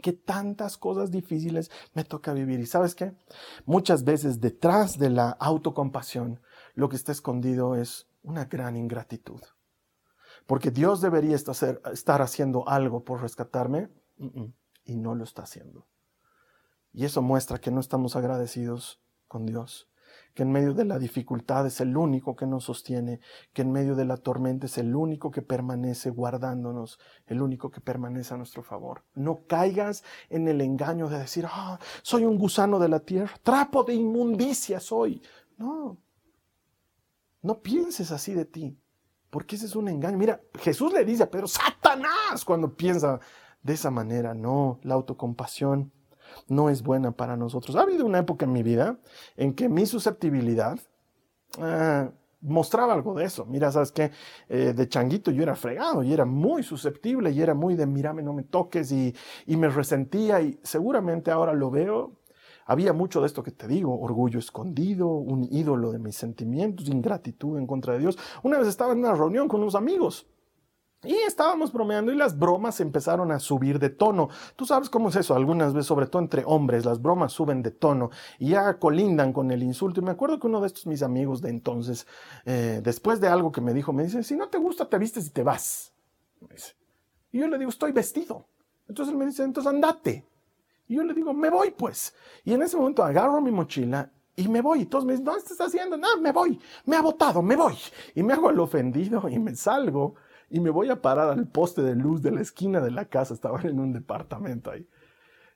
que 0.03 0.15
tantas 0.15 0.79
cosas 0.79 1.11
difíciles 1.11 1.71
me 1.93 2.03
toca 2.03 2.33
vivir. 2.33 2.59
¿Y 2.61 2.67
sabes 2.67 2.95
qué? 2.95 3.13
Muchas 3.67 4.05
veces 4.05 4.41
detrás 4.41 4.99
de 4.99 5.11
la 5.11 5.31
autocompasión 5.31 6.41
lo 6.75 6.89
que 6.89 6.97
está 6.97 7.13
escondido 7.13 7.77
es 7.77 8.09
una 8.23 8.47
gran 8.47 8.75
ingratitud 8.77 9.43
porque 10.47 10.71
Dios 10.71 11.01
debería 11.01 11.37
estar 11.37 12.23
haciendo 12.23 12.69
algo 12.69 13.05
por 13.05 13.21
rescatarme 13.21 13.89
y 14.85 14.97
no 14.97 15.15
lo 15.15 15.25
está 15.25 15.43
haciendo. 15.43 15.87
Y 16.93 17.05
eso 17.05 17.21
muestra 17.21 17.59
que 17.59 17.71
no 17.71 17.81
estamos 17.81 18.17
agradecidos 18.17 19.03
con 19.29 19.45
Dios, 19.45 19.91
que 20.35 20.45
en 20.45 20.53
medio 20.53 20.73
de 20.73 20.85
la 20.85 20.99
dificultad 20.99 21.67
es 21.67 21.81
el 21.81 21.97
único 21.97 22.37
que 22.37 22.47
nos 22.47 22.65
sostiene, 22.65 23.21
que 23.53 23.63
en 23.63 23.73
medio 23.73 23.97
de 23.97 24.05
la 24.05 24.17
tormenta 24.17 24.67
es 24.67 24.79
el 24.79 24.95
único 24.95 25.31
que 25.31 25.43
permanece 25.43 26.11
guardándonos, 26.11 26.99
el 27.27 27.43
único 27.43 27.71
que 27.71 27.81
permanece 27.81 28.33
a 28.33 28.37
nuestro 28.39 28.63
favor. 28.63 29.05
No 29.15 29.47
caigas 29.47 30.05
en 30.31 30.47
el 30.49 30.61
engaño 30.61 31.09
de 31.09 31.19
decir, 31.19 31.45
ah, 31.51 31.79
soy 32.03 32.25
un 32.25 32.39
gusano 32.39 32.79
de 32.79 32.89
la 32.89 33.01
tierra, 33.01 33.35
trapo 33.43 33.83
de 33.83 33.95
inmundicia 33.95 34.81
soy. 34.81 35.21
No, 35.59 35.99
no 37.43 37.61
pienses 37.61 38.13
así 38.13 38.33
de 38.33 38.45
ti. 38.45 38.79
Porque 39.31 39.57
ese 39.57 39.67
es 39.67 39.77
un 39.77 39.89
engaño. 39.89 40.17
Mira, 40.19 40.41
Jesús 40.59 40.93
le 40.93 41.05
dice 41.05 41.25
a 41.25 41.31
Pedro, 41.31 41.47
Satanás, 41.47 42.45
cuando 42.45 42.75
piensa 42.75 43.21
de 43.63 43.75
esa 43.75 43.91
manera. 43.91 44.33
No, 44.35 44.79
la 44.83 44.95
autocompasión 44.95 45.93
no 46.49 46.71
es 46.71 46.83
buena 46.83 47.13
para 47.13 47.37
nosotros. 47.37 47.77
Ha 47.77 47.83
habido 47.83 48.07
una 48.07 48.19
época 48.19 48.45
en 48.47 48.53
mi 48.53 48.63
vida 48.63 48.99
en 49.37 49.55
que 49.55 49.69
mi 49.69 49.87
susceptibilidad 49.87 50.79
ah, 51.59 52.11
mostraba 52.41 52.95
algo 52.95 53.15
de 53.15 53.25
eso. 53.25 53.45
Mira, 53.47 53.73
sabes 53.73 53.93
que 53.93 54.13
eh, 54.49 54.73
de 54.73 54.89
changuito 54.89 55.31
yo 55.31 55.43
era 55.43 55.57
fregado 55.57 56.03
y 56.03 56.13
era 56.13 56.25
muy 56.25 56.63
susceptible 56.63 57.31
y 57.33 57.43
era 57.43 57.55
muy 57.55 57.75
de 57.75 57.87
mírame, 57.87 58.23
no 58.23 58.33
me 58.33 58.45
toques 58.45 58.93
y, 58.93 59.15
y 59.47 59.57
me 59.57 59.69
resentía 59.69 60.41
y 60.41 60.59
seguramente 60.63 61.31
ahora 61.31 61.53
lo 61.53 61.71
veo 61.71 62.13
había 62.67 62.93
mucho 62.93 63.21
de 63.21 63.27
esto 63.29 63.43
que 63.43 63.53
te 63.53 63.69
digo, 63.69 63.99
orgullo 63.99 64.39
escondido, 64.39 65.09
un 65.09 65.49
ídolo 65.51 65.93
de 65.93 65.99
mis 65.99 66.17
sentimientos, 66.17 66.89
ingratitud 66.89 67.59
en 67.59 67.67
contra 67.67 67.95
de 67.95 68.01
Dios. 68.01 68.19
Una 68.43 68.59
vez 68.59 68.69
estaba 68.69 68.93
en 68.93 68.99
una 68.99 69.15
reunión 69.15 69.49
con 69.49 69.61
unos 69.63 69.75
amigos 69.77 70.27
Y 71.05 71.15
estábamos 71.15 71.73
bromeando 71.73 72.11
y 72.11 72.17
las 72.17 72.37
bromas 72.37 72.81
empezaron 72.81 73.31
a 73.31 73.39
subir 73.39 73.79
de 73.79 73.91
tono. 73.91 74.29
Tú 74.57 74.67
sabes 74.67 74.91
cómo 74.91 75.11
es 75.11 75.17
eso, 75.17 75.37
algunas 75.37 75.73
veces, 75.73 75.87
sobre 75.87 76.07
todo 76.07 76.21
entre 76.23 76.43
hombres, 76.45 76.85
las 76.85 77.01
bromas 77.01 77.33
suben 77.33 77.63
de 77.63 77.71
tono 77.71 78.11
y 78.39 78.51
ya 78.51 78.79
colindan 78.79 79.33
con 79.33 79.51
el 79.53 79.63
insulto. 79.63 80.01
Y 80.01 80.05
me 80.05 80.11
acuerdo 80.11 80.41
que 80.41 80.49
uno 80.49 80.61
de 80.61 80.67
estos 80.67 80.87
mis 80.87 81.03
amigos 81.03 81.41
de 81.43 81.51
entonces, 81.51 82.07
eh, 82.45 82.81
después 82.83 83.21
de 83.21 83.29
algo 83.29 83.53
que 83.53 83.61
me 83.61 83.73
dijo, 83.73 83.93
me 83.93 84.05
dice, 84.05 84.25
si 84.25 84.37
no 84.37 84.49
te 84.49 84.59
gusta, 84.59 84.89
te 84.89 84.99
vistes 84.99 85.27
y 85.27 85.31
te 85.31 85.45
vas. 85.45 85.93
Y 87.31 87.39
yo 87.39 87.47
le 87.47 87.59
digo, 87.59 87.71
estoy 87.71 87.93
vestido. 87.93 88.47
Entonces 88.89 89.13
él 89.13 89.19
me 89.19 89.27
dice, 89.27 89.45
entonces 89.45 89.73
andate. 89.73 90.25
Y 90.89 90.97
yo 90.97 91.05
le 91.05 91.15
digo, 91.15 91.33
me 91.35 91.51
voy 91.51 91.71
pues. 91.71 92.15
Y 92.45 92.53
en 92.53 92.63
ese 92.63 92.77
momento 92.77 93.03
agarro 93.03 93.41
mi 93.41 93.51
mochila 93.51 94.11
y 94.37 94.49
me 94.49 94.61
voy. 94.61 94.83
Y 94.83 94.87
todos 94.87 95.05
me 95.05 95.13
dicen, 95.13 95.25
¿dónde 95.25 95.41
estás 95.41 95.61
haciendo? 95.61 95.97
No, 95.97 96.21
me 96.21 96.33
voy. 96.33 96.61
Me 96.85 96.97
ha 96.97 97.03
botado, 97.03 97.43
me 97.43 97.57
voy. 97.57 97.77
Y 98.15 98.23
me 98.23 98.33
hago 98.33 98.51
el 98.51 98.61
ofendido 98.61 99.29
y 99.29 99.39
me 99.39 99.55
salgo 99.55 100.15
y 100.49 100.61
me 100.61 100.71
voy 100.71 100.91
a 100.91 101.03
parar 101.03 101.31
al 101.31 101.49
poste 101.49 101.83
de 101.83 101.97
luz 101.97 102.23
de 102.23 102.31
la 102.31 102.41
esquina 102.41 102.81
de 102.81 102.91
la 102.91 103.07
casa. 103.07 103.35
Estaba 103.35 103.61
en 103.63 103.81
un 103.81 103.93
departamento 103.93 104.71
ahí. 104.71 104.89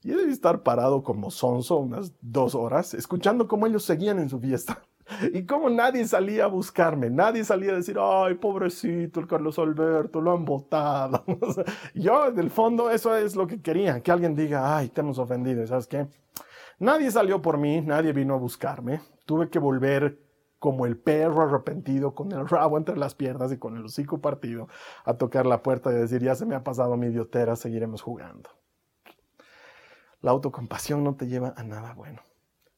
Y 0.02 0.08
debí 0.10 0.32
estar 0.32 0.62
parado 0.62 1.02
como 1.02 1.30
sonso 1.30 1.76
unas 1.76 2.14
dos 2.22 2.54
horas, 2.54 2.94
escuchando 2.94 3.46
cómo 3.46 3.66
ellos 3.66 3.84
seguían 3.84 4.18
en 4.18 4.30
su 4.30 4.40
fiesta. 4.40 4.82
Y 5.32 5.44
cómo 5.44 5.70
nadie 5.70 6.06
salía 6.06 6.44
a 6.44 6.48
buscarme, 6.48 7.10
nadie 7.10 7.44
salía 7.44 7.72
a 7.72 7.76
decir, 7.76 7.96
ay, 8.00 8.34
pobrecito, 8.34 9.20
el 9.20 9.26
Carlos 9.26 9.58
Alberto, 9.58 10.20
lo 10.20 10.32
han 10.32 10.44
votado. 10.44 11.24
yo, 11.94 12.28
en 12.28 12.38
el 12.38 12.50
fondo, 12.50 12.90
eso 12.90 13.16
es 13.16 13.36
lo 13.36 13.46
que 13.46 13.60
quería, 13.60 14.00
que 14.00 14.12
alguien 14.12 14.34
diga, 14.34 14.76
ay, 14.76 14.88
te 14.88 15.00
hemos 15.00 15.18
ofendido, 15.18 15.66
¿sabes 15.66 15.86
qué? 15.86 16.06
Nadie 16.78 17.10
salió 17.10 17.42
por 17.42 17.58
mí, 17.58 17.80
nadie 17.82 18.12
vino 18.12 18.34
a 18.34 18.38
buscarme. 18.38 19.00
Tuve 19.26 19.50
que 19.50 19.58
volver 19.58 20.18
como 20.58 20.86
el 20.86 20.96
perro 20.96 21.42
arrepentido, 21.42 22.14
con 22.14 22.32
el 22.32 22.48
rabo 22.48 22.78
entre 22.78 22.96
las 22.96 23.14
piernas 23.14 23.52
y 23.52 23.58
con 23.58 23.76
el 23.76 23.84
hocico 23.84 24.20
partido, 24.20 24.68
a 25.04 25.14
tocar 25.14 25.46
la 25.46 25.62
puerta 25.62 25.90
y 25.90 25.94
decir, 25.94 26.22
ya 26.22 26.34
se 26.34 26.46
me 26.46 26.54
ha 26.54 26.62
pasado 26.62 26.96
mi 26.96 27.06
idiotera, 27.06 27.56
seguiremos 27.56 28.02
jugando. 28.02 28.50
La 30.20 30.32
autocompasión 30.32 31.02
no 31.02 31.14
te 31.16 31.26
lleva 31.26 31.54
a 31.56 31.62
nada 31.64 31.94
bueno. 31.94 32.20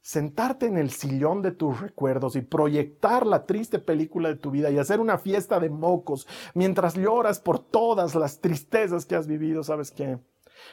Sentarte 0.02 0.66
en 0.66 0.76
el 0.76 0.90
sillón 0.90 1.40
de 1.42 1.52
tus 1.52 1.80
recuerdos 1.80 2.36
y 2.36 2.42
proyectar 2.42 3.26
la 3.26 3.46
triste 3.46 3.78
película 3.78 4.28
de 4.28 4.36
tu 4.36 4.50
vida 4.50 4.70
y 4.70 4.78
hacer 4.78 5.00
una 5.00 5.16
fiesta 5.16 5.60
de 5.60 5.70
mocos 5.70 6.26
mientras 6.54 6.94
lloras 6.94 7.40
por 7.40 7.58
todas 7.58 8.14
las 8.14 8.40
tristezas 8.40 9.06
que 9.06 9.16
has 9.16 9.26
vivido, 9.26 9.62
¿sabes 9.62 9.90
qué? 9.90 10.18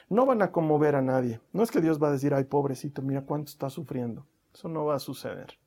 No 0.10 0.26
van 0.26 0.42
a 0.42 0.52
conmover 0.52 0.96
a 0.96 1.02
nadie. 1.02 1.40
No 1.54 1.64
es 1.64 1.72
que 1.72 1.82
Dios 1.82 2.02
va 2.02 2.10
a 2.10 2.12
decir, 2.12 2.34
ay, 2.34 2.44
pobrecito, 2.44 3.02
mira 3.02 3.22
cuánto 3.22 3.52
está 3.52 3.70
sufriendo. 3.70 4.26
Eso 4.54 4.68
no 4.68 4.86
va 4.86 4.96
a 4.96 5.00
suceder 5.00 5.58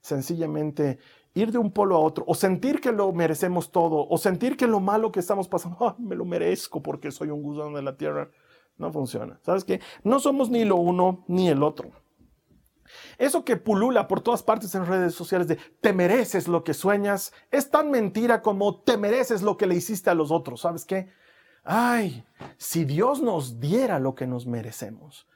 sencillamente 0.00 0.98
ir 1.34 1.52
de 1.52 1.58
un 1.58 1.70
polo 1.70 1.96
a 1.96 2.00
otro, 2.00 2.24
o 2.26 2.34
sentir 2.34 2.80
que 2.80 2.92
lo 2.92 3.12
merecemos 3.12 3.70
todo, 3.70 4.08
o 4.08 4.16
sentir 4.16 4.56
que 4.56 4.66
lo 4.66 4.80
malo 4.80 5.12
que 5.12 5.20
estamos 5.20 5.48
pasando, 5.48 5.96
me 5.98 6.16
lo 6.16 6.24
merezco 6.24 6.82
porque 6.82 7.10
soy 7.10 7.28
un 7.30 7.42
gusano 7.42 7.76
de 7.76 7.82
la 7.82 7.96
tierra, 7.96 8.30
no 8.78 8.92
funciona. 8.92 9.38
¿Sabes 9.42 9.64
qué? 9.64 9.80
No 10.02 10.18
somos 10.18 10.48
ni 10.48 10.64
lo 10.64 10.76
uno 10.76 11.24
ni 11.28 11.48
el 11.48 11.62
otro. 11.62 11.90
Eso 13.18 13.44
que 13.44 13.56
pulula 13.56 14.08
por 14.08 14.20
todas 14.20 14.42
partes 14.42 14.74
en 14.74 14.86
redes 14.86 15.14
sociales 15.14 15.48
de 15.48 15.56
te 15.80 15.92
mereces 15.92 16.48
lo 16.48 16.64
que 16.64 16.74
sueñas, 16.74 17.32
es 17.50 17.70
tan 17.70 17.90
mentira 17.90 18.42
como 18.42 18.80
te 18.80 18.96
mereces 18.96 19.42
lo 19.42 19.56
que 19.56 19.66
le 19.66 19.74
hiciste 19.74 20.10
a 20.10 20.14
los 20.14 20.30
otros. 20.30 20.60
¿Sabes 20.60 20.84
qué? 20.84 21.08
Ay, 21.64 22.24
si 22.58 22.84
Dios 22.84 23.20
nos 23.20 23.58
diera 23.58 23.98
lo 23.98 24.14
que 24.14 24.26
nos 24.26 24.46
merecemos, 24.46 25.26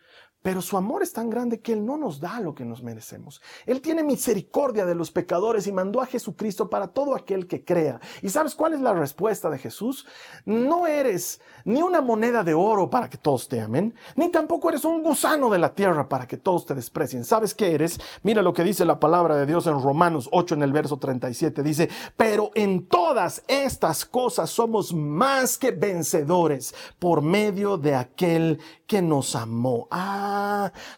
pero 0.42 0.62
su 0.62 0.76
amor 0.76 1.02
es 1.02 1.12
tan 1.12 1.28
grande 1.28 1.60
que 1.60 1.72
Él 1.72 1.84
no 1.84 1.96
nos 1.96 2.20
da 2.20 2.40
lo 2.40 2.54
que 2.54 2.64
nos 2.64 2.82
merecemos. 2.82 3.42
Él 3.66 3.80
tiene 3.80 4.02
misericordia 4.02 4.86
de 4.86 4.94
los 4.94 5.10
pecadores 5.10 5.66
y 5.66 5.72
mandó 5.72 6.00
a 6.00 6.06
Jesucristo 6.06 6.70
para 6.70 6.88
todo 6.88 7.14
aquel 7.14 7.46
que 7.46 7.64
crea. 7.64 8.00
¿Y 8.22 8.30
sabes 8.30 8.54
cuál 8.54 8.72
es 8.72 8.80
la 8.80 8.94
respuesta 8.94 9.50
de 9.50 9.58
Jesús? 9.58 10.06
No 10.46 10.86
eres 10.86 11.40
ni 11.64 11.82
una 11.82 12.00
moneda 12.00 12.42
de 12.42 12.54
oro 12.54 12.88
para 12.88 13.10
que 13.10 13.18
todos 13.18 13.48
te 13.48 13.60
amen, 13.60 13.94
ni 14.16 14.30
tampoco 14.30 14.70
eres 14.70 14.84
un 14.84 15.02
gusano 15.02 15.50
de 15.50 15.58
la 15.58 15.74
tierra 15.74 16.08
para 16.08 16.26
que 16.26 16.38
todos 16.38 16.64
te 16.64 16.74
desprecien. 16.74 17.24
¿Sabes 17.24 17.54
qué 17.54 17.74
eres? 17.74 18.00
Mira 18.22 18.42
lo 18.42 18.54
que 18.54 18.64
dice 18.64 18.84
la 18.84 18.98
palabra 18.98 19.36
de 19.36 19.46
Dios 19.46 19.66
en 19.66 19.80
Romanos 19.80 20.28
8 20.32 20.54
en 20.54 20.62
el 20.62 20.72
verso 20.72 20.98
37. 20.98 21.62
Dice, 21.62 21.90
pero 22.16 22.50
en 22.54 22.86
todas 22.86 23.42
estas 23.46 24.06
cosas 24.06 24.48
somos 24.50 24.94
más 24.94 25.58
que 25.58 25.70
vencedores 25.70 26.74
por 26.98 27.20
medio 27.20 27.76
de 27.76 27.94
aquel 27.94 28.58
que 28.86 29.02
nos 29.02 29.36
amó. 29.36 29.86
Ah, 29.90 30.29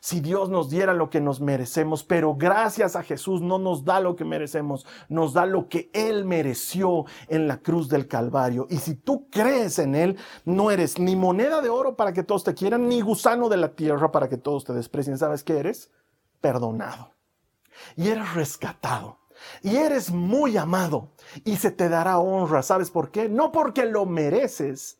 si 0.00 0.20
Dios 0.20 0.48
nos 0.48 0.70
diera 0.70 0.94
lo 0.94 1.10
que 1.10 1.20
nos 1.20 1.40
merecemos, 1.40 2.04
pero 2.04 2.34
gracias 2.34 2.96
a 2.96 3.02
Jesús 3.02 3.40
no 3.40 3.58
nos 3.58 3.84
da 3.84 4.00
lo 4.00 4.16
que 4.16 4.24
merecemos, 4.24 4.86
nos 5.08 5.32
da 5.32 5.46
lo 5.46 5.68
que 5.68 5.90
Él 5.92 6.24
mereció 6.24 7.04
en 7.28 7.48
la 7.48 7.58
cruz 7.58 7.88
del 7.88 8.08
Calvario. 8.08 8.66
Y 8.70 8.78
si 8.78 8.94
tú 8.94 9.28
crees 9.30 9.78
en 9.78 9.94
Él, 9.94 10.16
no 10.44 10.70
eres 10.70 10.98
ni 10.98 11.16
moneda 11.16 11.60
de 11.60 11.68
oro 11.68 11.96
para 11.96 12.12
que 12.12 12.22
todos 12.22 12.44
te 12.44 12.54
quieran, 12.54 12.88
ni 12.88 13.00
gusano 13.00 13.48
de 13.48 13.56
la 13.56 13.74
tierra 13.74 14.12
para 14.12 14.28
que 14.28 14.36
todos 14.36 14.64
te 14.64 14.72
desprecien. 14.72 15.18
¿Sabes 15.18 15.42
qué 15.42 15.58
eres? 15.58 15.90
Perdonado. 16.40 17.12
Y 17.96 18.08
eres 18.08 18.34
rescatado. 18.34 19.18
Y 19.62 19.76
eres 19.76 20.10
muy 20.10 20.56
amado. 20.56 21.12
Y 21.44 21.56
se 21.56 21.70
te 21.70 21.88
dará 21.88 22.18
honra. 22.18 22.62
¿Sabes 22.62 22.90
por 22.90 23.10
qué? 23.10 23.28
No 23.28 23.52
porque 23.52 23.86
lo 23.86 24.06
mereces, 24.06 24.98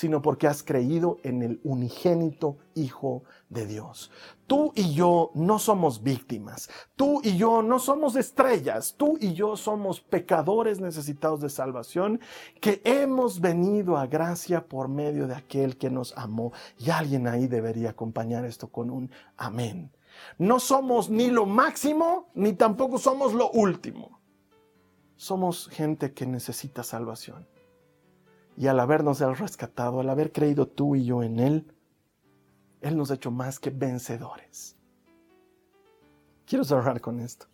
sino 0.00 0.22
porque 0.22 0.46
has 0.46 0.62
creído 0.62 1.18
en 1.24 1.42
el 1.42 1.60
unigénito 1.62 2.56
Hijo 2.74 3.24
de 3.50 3.66
Dios. 3.66 4.10
Tú 4.46 4.72
y 4.74 4.94
yo 4.94 5.30
no 5.34 5.58
somos 5.58 6.02
víctimas, 6.02 6.70
tú 6.96 7.20
y 7.22 7.36
yo 7.36 7.60
no 7.60 7.78
somos 7.78 8.16
estrellas, 8.16 8.94
tú 8.96 9.18
y 9.20 9.34
yo 9.34 9.56
somos 9.58 10.00
pecadores 10.00 10.80
necesitados 10.80 11.42
de 11.42 11.50
salvación 11.50 12.18
que 12.62 12.80
hemos 12.84 13.42
venido 13.42 13.98
a 13.98 14.06
gracia 14.06 14.66
por 14.66 14.88
medio 14.88 15.26
de 15.26 15.34
aquel 15.34 15.76
que 15.76 15.90
nos 15.90 16.16
amó. 16.16 16.54
Y 16.78 16.88
alguien 16.88 17.28
ahí 17.28 17.46
debería 17.46 17.90
acompañar 17.90 18.46
esto 18.46 18.68
con 18.68 18.88
un 18.88 19.10
amén. 19.36 19.92
No 20.38 20.60
somos 20.60 21.10
ni 21.10 21.28
lo 21.28 21.44
máximo, 21.44 22.30
ni 22.32 22.54
tampoco 22.54 22.96
somos 22.96 23.34
lo 23.34 23.50
último. 23.50 24.18
Somos 25.16 25.68
gente 25.68 26.14
que 26.14 26.24
necesita 26.24 26.82
salvación 26.82 27.46
y 28.60 28.66
al 28.66 28.78
habernos 28.78 29.20
rescatado, 29.38 30.00
al 30.00 30.10
haber 30.10 30.32
creído 30.32 30.68
tú 30.68 30.94
y 30.94 31.06
yo 31.06 31.22
en 31.22 31.40
Él, 31.40 31.72
Él 32.82 32.94
nos 32.94 33.10
ha 33.10 33.14
hecho 33.14 33.30
más 33.30 33.58
que 33.58 33.70
vencedores. 33.70 34.76
Quiero 36.44 36.62
cerrar 36.64 37.00
con 37.00 37.20
esto. 37.20 37.46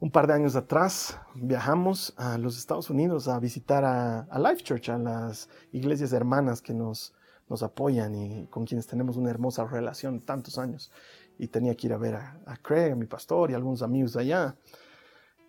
Un 0.00 0.10
par 0.10 0.26
de 0.26 0.34
años 0.34 0.54
atrás 0.54 1.18
viajamos 1.34 2.12
a 2.18 2.36
los 2.36 2.58
Estados 2.58 2.90
Unidos 2.90 3.26
a 3.26 3.38
visitar 3.38 3.86
a, 3.86 4.28
Life 4.38 4.64
Church, 4.64 4.90
a 4.90 4.98
las 4.98 5.48
iglesias 5.72 6.12
hermanas 6.12 6.60
que 6.60 6.74
nos, 6.74 7.14
nos 7.48 7.62
apoyan 7.62 8.14
y 8.16 8.46
con 8.48 8.66
quienes 8.66 8.86
tenemos 8.86 9.16
una 9.16 9.30
hermosa 9.30 9.64
relación 9.64 10.20
tantos 10.20 10.58
años. 10.58 10.92
Y 11.38 11.48
tenía 11.48 11.74
que 11.74 11.86
ir 11.86 11.94
a 11.94 11.96
ver 11.96 12.16
a, 12.16 12.38
a 12.44 12.58
Craig, 12.58 12.92
a 12.92 12.96
mi 12.96 13.06
pastor 13.06 13.50
y 13.50 13.54
algunos 13.54 13.80
amigos 13.80 14.12
de 14.12 14.20
allá. 14.20 14.56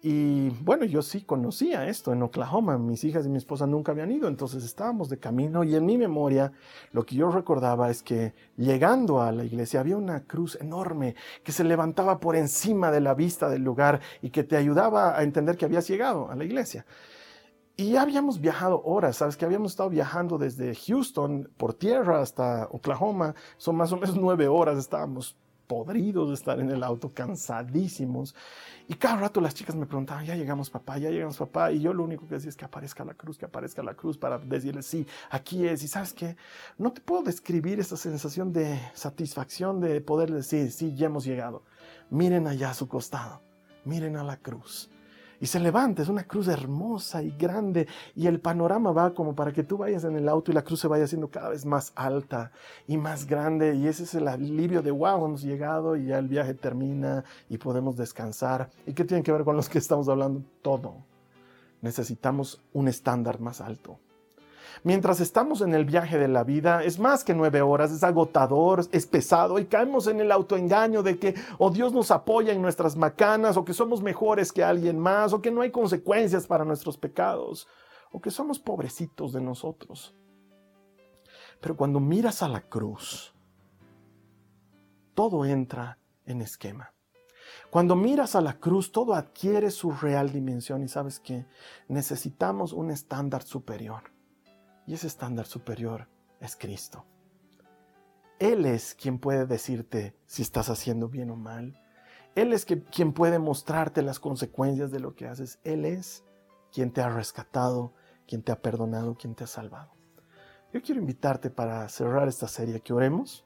Y 0.01 0.49
bueno, 0.61 0.85
yo 0.85 1.01
sí 1.01 1.23
conocía 1.23 1.87
esto 1.89 2.13
en 2.13 2.23
Oklahoma. 2.23 2.77
Mis 2.77 3.03
hijas 3.03 3.25
y 3.25 3.29
mi 3.29 3.37
esposa 3.37 3.67
nunca 3.67 3.91
habían 3.91 4.11
ido, 4.11 4.29
entonces 4.29 4.63
estábamos 4.63 5.09
de 5.09 5.19
camino 5.19 5.65
y 5.65 5.75
en 5.75 5.85
mi 5.85 5.97
memoria 5.97 6.53
lo 6.93 7.05
que 7.05 7.15
yo 7.15 7.29
recordaba 7.31 7.89
es 7.89 8.01
que 8.01 8.33
llegando 8.55 9.21
a 9.21 9.33
la 9.33 9.43
iglesia 9.43 9.81
había 9.81 9.97
una 9.97 10.23
cruz 10.23 10.57
enorme 10.61 11.15
que 11.43 11.51
se 11.51 11.65
levantaba 11.65 12.19
por 12.19 12.37
encima 12.37 12.91
de 12.91 13.01
la 13.01 13.13
vista 13.13 13.49
del 13.49 13.63
lugar 13.63 13.99
y 14.21 14.29
que 14.29 14.45
te 14.45 14.55
ayudaba 14.55 15.17
a 15.17 15.23
entender 15.23 15.57
que 15.57 15.65
habías 15.65 15.87
llegado 15.89 16.31
a 16.31 16.35
la 16.35 16.45
iglesia. 16.45 16.85
Y 17.75 17.91
ya 17.91 18.01
habíamos 18.01 18.39
viajado 18.39 18.81
horas, 18.83 19.17
¿sabes? 19.17 19.35
Que 19.35 19.45
habíamos 19.45 19.71
estado 19.71 19.89
viajando 19.89 20.37
desde 20.37 20.75
Houston 20.75 21.49
por 21.57 21.73
tierra 21.73 22.21
hasta 22.21 22.67
Oklahoma. 22.71 23.35
Son 23.57 23.75
más 23.75 23.91
o 23.91 23.97
menos 23.97 24.15
nueve 24.19 24.47
horas, 24.47 24.77
estábamos 24.77 25.37
podridos 25.69 26.29
de 26.29 26.33
estar 26.33 26.59
en 26.59 26.71
el 26.71 26.83
auto, 26.83 27.13
cansadísimos. 27.13 28.35
Y 28.87 28.95
cada 28.95 29.17
rato 29.17 29.39
las 29.39 29.53
chicas 29.53 29.75
me 29.75 29.85
preguntaban, 29.85 30.25
ya 30.25 30.35
llegamos 30.35 30.71
papá, 30.71 30.97
ya 30.97 31.11
llegamos 31.11 31.37
papá. 31.37 31.71
Y 31.71 31.79
yo 31.79 31.93
lo 31.93 32.03
único 32.03 32.27
que 32.27 32.35
decía 32.35 32.49
es 32.49 32.55
que 32.55 32.65
aparezca 32.65 33.05
la 33.05 33.13
cruz, 33.13 33.37
que 33.37 33.45
aparezca 33.45 33.83
la 33.83 33.93
cruz 33.93 34.17
para 34.17 34.39
decirles, 34.39 34.87
sí, 34.87 35.05
aquí 35.29 35.67
es. 35.67 35.83
Y 35.83 35.87
sabes 35.87 36.13
qué, 36.13 36.35
no 36.79 36.91
te 36.91 37.01
puedo 37.01 37.21
describir 37.21 37.79
esa 37.79 37.97
sensación 37.97 38.51
de 38.51 38.79
satisfacción 38.95 39.79
de 39.79 40.01
poder 40.01 40.31
decir, 40.31 40.71
sí, 40.71 40.95
ya 40.95 41.05
hemos 41.05 41.23
llegado. 41.23 41.61
Miren 42.09 42.47
allá 42.47 42.71
a 42.71 42.73
su 42.73 42.87
costado, 42.87 43.43
miren 43.85 44.17
a 44.17 44.23
la 44.23 44.37
cruz 44.37 44.89
y 45.39 45.45
se 45.45 45.59
levanta, 45.59 46.01
es 46.01 46.09
una 46.09 46.23
cruz 46.23 46.47
hermosa 46.47 47.23
y 47.23 47.31
grande 47.31 47.87
y 48.15 48.27
el 48.27 48.39
panorama 48.39 48.91
va 48.91 49.13
como 49.13 49.35
para 49.35 49.53
que 49.53 49.63
tú 49.63 49.77
vayas 49.77 50.03
en 50.03 50.15
el 50.15 50.27
auto 50.27 50.51
y 50.51 50.53
la 50.53 50.63
cruz 50.63 50.81
se 50.81 50.87
vaya 50.87 51.05
haciendo 51.05 51.29
cada 51.29 51.49
vez 51.49 51.65
más 51.65 51.93
alta 51.95 52.51
y 52.87 52.97
más 52.97 53.25
grande 53.25 53.75
y 53.75 53.87
ese 53.87 54.03
es 54.03 54.15
el 54.15 54.27
alivio 54.27 54.81
de 54.81 54.91
wow, 54.91 55.25
hemos 55.25 55.41
llegado 55.41 55.95
y 55.95 56.07
ya 56.07 56.19
el 56.19 56.27
viaje 56.27 56.53
termina 56.53 57.23
y 57.49 57.57
podemos 57.57 57.95
descansar. 57.95 58.69
¿Y 58.85 58.93
qué 58.93 59.05
tiene 59.05 59.23
que 59.23 59.31
ver 59.31 59.43
con 59.43 59.55
los 59.55 59.69
que 59.69 59.77
estamos 59.77 60.09
hablando? 60.09 60.41
Todo. 60.61 60.95
Necesitamos 61.81 62.61
un 62.73 62.87
estándar 62.87 63.39
más 63.39 63.61
alto. 63.61 63.97
Mientras 64.83 65.19
estamos 65.19 65.61
en 65.61 65.73
el 65.73 65.85
viaje 65.85 66.17
de 66.17 66.27
la 66.27 66.43
vida, 66.43 66.83
es 66.83 66.99
más 66.99 67.23
que 67.23 67.33
nueve 67.33 67.61
horas, 67.61 67.91
es 67.91 68.03
agotador, 68.03 68.85
es 68.91 69.05
pesado 69.05 69.59
y 69.59 69.65
caemos 69.65 70.07
en 70.07 70.19
el 70.19 70.31
autoengaño 70.31 71.03
de 71.03 71.19
que 71.19 71.35
o 71.57 71.69
Dios 71.69 71.93
nos 71.93 72.11
apoya 72.11 72.53
en 72.53 72.61
nuestras 72.61 72.95
macanas 72.95 73.57
o 73.57 73.65
que 73.65 73.73
somos 73.73 74.01
mejores 74.01 74.51
que 74.51 74.63
alguien 74.63 74.99
más 74.99 75.33
o 75.33 75.41
que 75.41 75.51
no 75.51 75.61
hay 75.61 75.71
consecuencias 75.71 76.47
para 76.47 76.65
nuestros 76.65 76.97
pecados 76.97 77.67
o 78.11 78.21
que 78.21 78.31
somos 78.31 78.59
pobrecitos 78.59 79.33
de 79.33 79.41
nosotros. 79.41 80.15
Pero 81.61 81.75
cuando 81.75 81.99
miras 81.99 82.41
a 82.41 82.47
la 82.47 82.61
cruz, 82.61 83.33
todo 85.13 85.45
entra 85.45 85.97
en 86.25 86.41
esquema. 86.41 86.93
Cuando 87.69 87.95
miras 87.95 88.35
a 88.35 88.41
la 88.41 88.59
cruz, 88.59 88.91
todo 88.91 89.13
adquiere 89.13 89.69
su 89.71 89.91
real 89.91 90.31
dimensión 90.31 90.83
y 90.83 90.87
sabes 90.87 91.19
que 91.19 91.45
necesitamos 91.87 92.73
un 92.73 92.91
estándar 92.91 93.43
superior. 93.43 94.03
Y 94.89 94.95
ese 94.95 95.05
estándar 95.05 95.45
superior 95.45 96.07
es 96.39 96.55
Cristo. 96.55 97.05
Él 98.39 98.65
es 98.65 98.95
quien 98.95 99.19
puede 99.19 99.45
decirte 99.45 100.15
si 100.25 100.41
estás 100.41 100.71
haciendo 100.71 101.09
bien 101.09 101.29
o 101.29 101.35
mal. 101.35 101.79
Él 102.33 102.53
es 102.53 102.65
quien 102.65 103.13
puede 103.13 103.37
mostrarte 103.37 104.01
las 104.01 104.19
consecuencias 104.19 104.89
de 104.89 104.99
lo 104.99 105.13
que 105.13 105.27
haces. 105.27 105.59
Él 105.63 105.85
es 105.85 106.25
quien 106.73 106.91
te 106.91 107.01
ha 107.01 107.09
rescatado, 107.09 107.93
quien 108.27 108.41
te 108.41 108.51
ha 108.51 108.63
perdonado, 108.63 109.15
quien 109.15 109.35
te 109.35 109.43
ha 109.43 109.47
salvado. 109.47 109.91
Yo 110.73 110.81
quiero 110.81 111.01
invitarte 111.01 111.51
para 111.51 111.87
cerrar 111.87 112.27
esta 112.27 112.47
serie 112.47 112.81
que 112.81 112.91
oremos, 112.91 113.45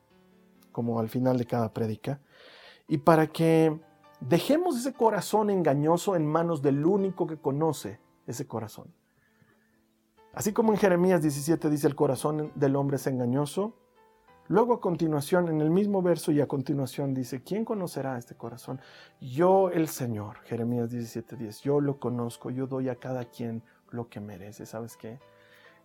como 0.72 0.98
al 0.98 1.10
final 1.10 1.38
de 1.38 1.46
cada 1.46 1.74
prédica, 1.74 2.22
y 2.88 3.00
para 3.00 3.28
que 3.28 3.82
dejemos 4.22 4.78
ese 4.78 4.94
corazón 4.94 5.50
engañoso 5.50 6.16
en 6.16 6.26
manos 6.26 6.62
del 6.62 6.86
único 6.86 7.28
que 7.28 7.36
conoce 7.36 8.00
ese 8.28 8.48
corazón. 8.48 8.94
Así 10.34 10.52
como 10.52 10.74
en 10.74 10.80
Jeremías 10.80 11.22
17 11.22 11.70
dice 11.70 11.86
el 11.86 11.94
corazón 11.94 12.52
del 12.56 12.76
hombre 12.76 12.96
es 12.96 13.06
engañoso, 13.06 13.76
luego 14.48 14.74
a 14.74 14.82
continuación, 14.82 15.48
en 15.48 15.62
el 15.62 15.70
mismo 15.70 16.02
verso 16.02 16.32
y 16.32 16.42
a 16.42 16.48
continuación 16.48 17.14
dice, 17.14 17.44
¿quién 17.44 17.64
conocerá 17.64 18.18
este 18.18 18.36
corazón? 18.36 18.82
Yo 19.22 19.70
el 19.70 19.88
Señor, 19.88 20.38
Jeremías 20.46 20.90
17:10, 20.90 21.62
yo 21.62 21.80
lo 21.80 22.00
conozco, 22.00 22.50
yo 22.50 22.66
doy 22.66 22.90
a 22.90 22.96
cada 22.96 23.26
quien 23.26 23.62
lo 23.92 24.10
que 24.10 24.20
merece. 24.20 24.66
¿Sabes 24.66 24.98
qué? 24.98 25.20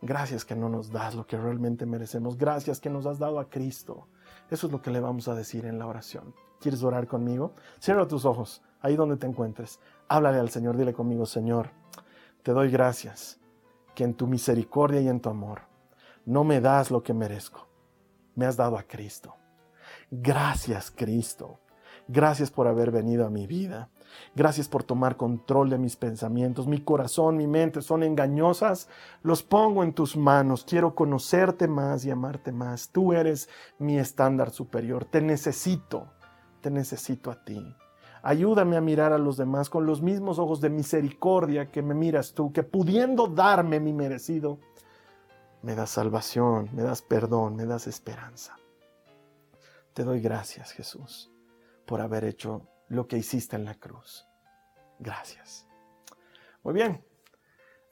Gracias 0.00 0.46
que 0.46 0.56
no 0.56 0.70
nos 0.70 0.90
das 0.90 1.14
lo 1.14 1.26
que 1.26 1.36
realmente 1.36 1.84
merecemos. 1.84 2.38
Gracias 2.38 2.80
que 2.80 2.88
nos 2.88 3.04
has 3.04 3.18
dado 3.18 3.40
a 3.40 3.50
Cristo. 3.50 4.08
Eso 4.50 4.68
es 4.68 4.72
lo 4.72 4.80
que 4.80 4.90
le 4.90 5.00
vamos 5.00 5.28
a 5.28 5.34
decir 5.34 5.66
en 5.66 5.78
la 5.78 5.86
oración. 5.86 6.34
¿Quieres 6.58 6.82
orar 6.82 7.06
conmigo? 7.06 7.52
Cierra 7.80 8.08
tus 8.08 8.24
ojos, 8.24 8.62
ahí 8.80 8.96
donde 8.96 9.18
te 9.18 9.26
encuentres. 9.26 9.78
Háblale 10.08 10.38
al 10.38 10.48
Señor, 10.48 10.78
dile 10.78 10.94
conmigo, 10.94 11.26
Señor, 11.26 11.68
te 12.42 12.52
doy 12.52 12.70
gracias 12.70 13.37
que 13.98 14.04
en 14.04 14.14
tu 14.14 14.28
misericordia 14.28 15.00
y 15.00 15.08
en 15.08 15.18
tu 15.18 15.28
amor 15.28 15.62
no 16.24 16.44
me 16.44 16.60
das 16.60 16.92
lo 16.92 17.02
que 17.02 17.12
merezco. 17.12 17.66
Me 18.36 18.46
has 18.46 18.56
dado 18.56 18.78
a 18.78 18.84
Cristo. 18.84 19.34
Gracias, 20.08 20.92
Cristo. 20.92 21.58
Gracias 22.06 22.52
por 22.52 22.68
haber 22.68 22.92
venido 22.92 23.26
a 23.26 23.28
mi 23.28 23.48
vida. 23.48 23.90
Gracias 24.36 24.68
por 24.68 24.84
tomar 24.84 25.16
control 25.16 25.68
de 25.68 25.78
mis 25.78 25.96
pensamientos. 25.96 26.68
Mi 26.68 26.80
corazón, 26.80 27.36
mi 27.36 27.48
mente 27.48 27.82
son 27.82 28.04
engañosas. 28.04 28.88
Los 29.22 29.42
pongo 29.42 29.82
en 29.82 29.92
tus 29.92 30.16
manos. 30.16 30.62
Quiero 30.62 30.94
conocerte 30.94 31.66
más 31.66 32.04
y 32.04 32.12
amarte 32.12 32.52
más. 32.52 32.90
Tú 32.90 33.12
eres 33.12 33.48
mi 33.80 33.98
estándar 33.98 34.50
superior. 34.50 35.06
Te 35.06 35.20
necesito. 35.20 36.06
Te 36.60 36.70
necesito 36.70 37.32
a 37.32 37.44
ti. 37.44 37.74
Ayúdame 38.28 38.76
a 38.76 38.82
mirar 38.82 39.14
a 39.14 39.16
los 39.16 39.38
demás 39.38 39.70
con 39.70 39.86
los 39.86 40.02
mismos 40.02 40.38
ojos 40.38 40.60
de 40.60 40.68
misericordia 40.68 41.70
que 41.70 41.80
me 41.80 41.94
miras 41.94 42.34
tú, 42.34 42.52
que 42.52 42.62
pudiendo 42.62 43.26
darme 43.26 43.80
mi 43.80 43.94
merecido, 43.94 44.58
me 45.62 45.74
das 45.74 45.88
salvación, 45.88 46.68
me 46.74 46.82
das 46.82 47.00
perdón, 47.00 47.56
me 47.56 47.64
das 47.64 47.86
esperanza. 47.86 48.58
Te 49.94 50.04
doy 50.04 50.20
gracias, 50.20 50.72
Jesús, 50.72 51.32
por 51.86 52.02
haber 52.02 52.24
hecho 52.24 52.68
lo 52.88 53.08
que 53.08 53.16
hiciste 53.16 53.56
en 53.56 53.64
la 53.64 53.76
cruz. 53.76 54.26
Gracias. 54.98 55.66
Muy 56.62 56.74
bien. 56.74 57.02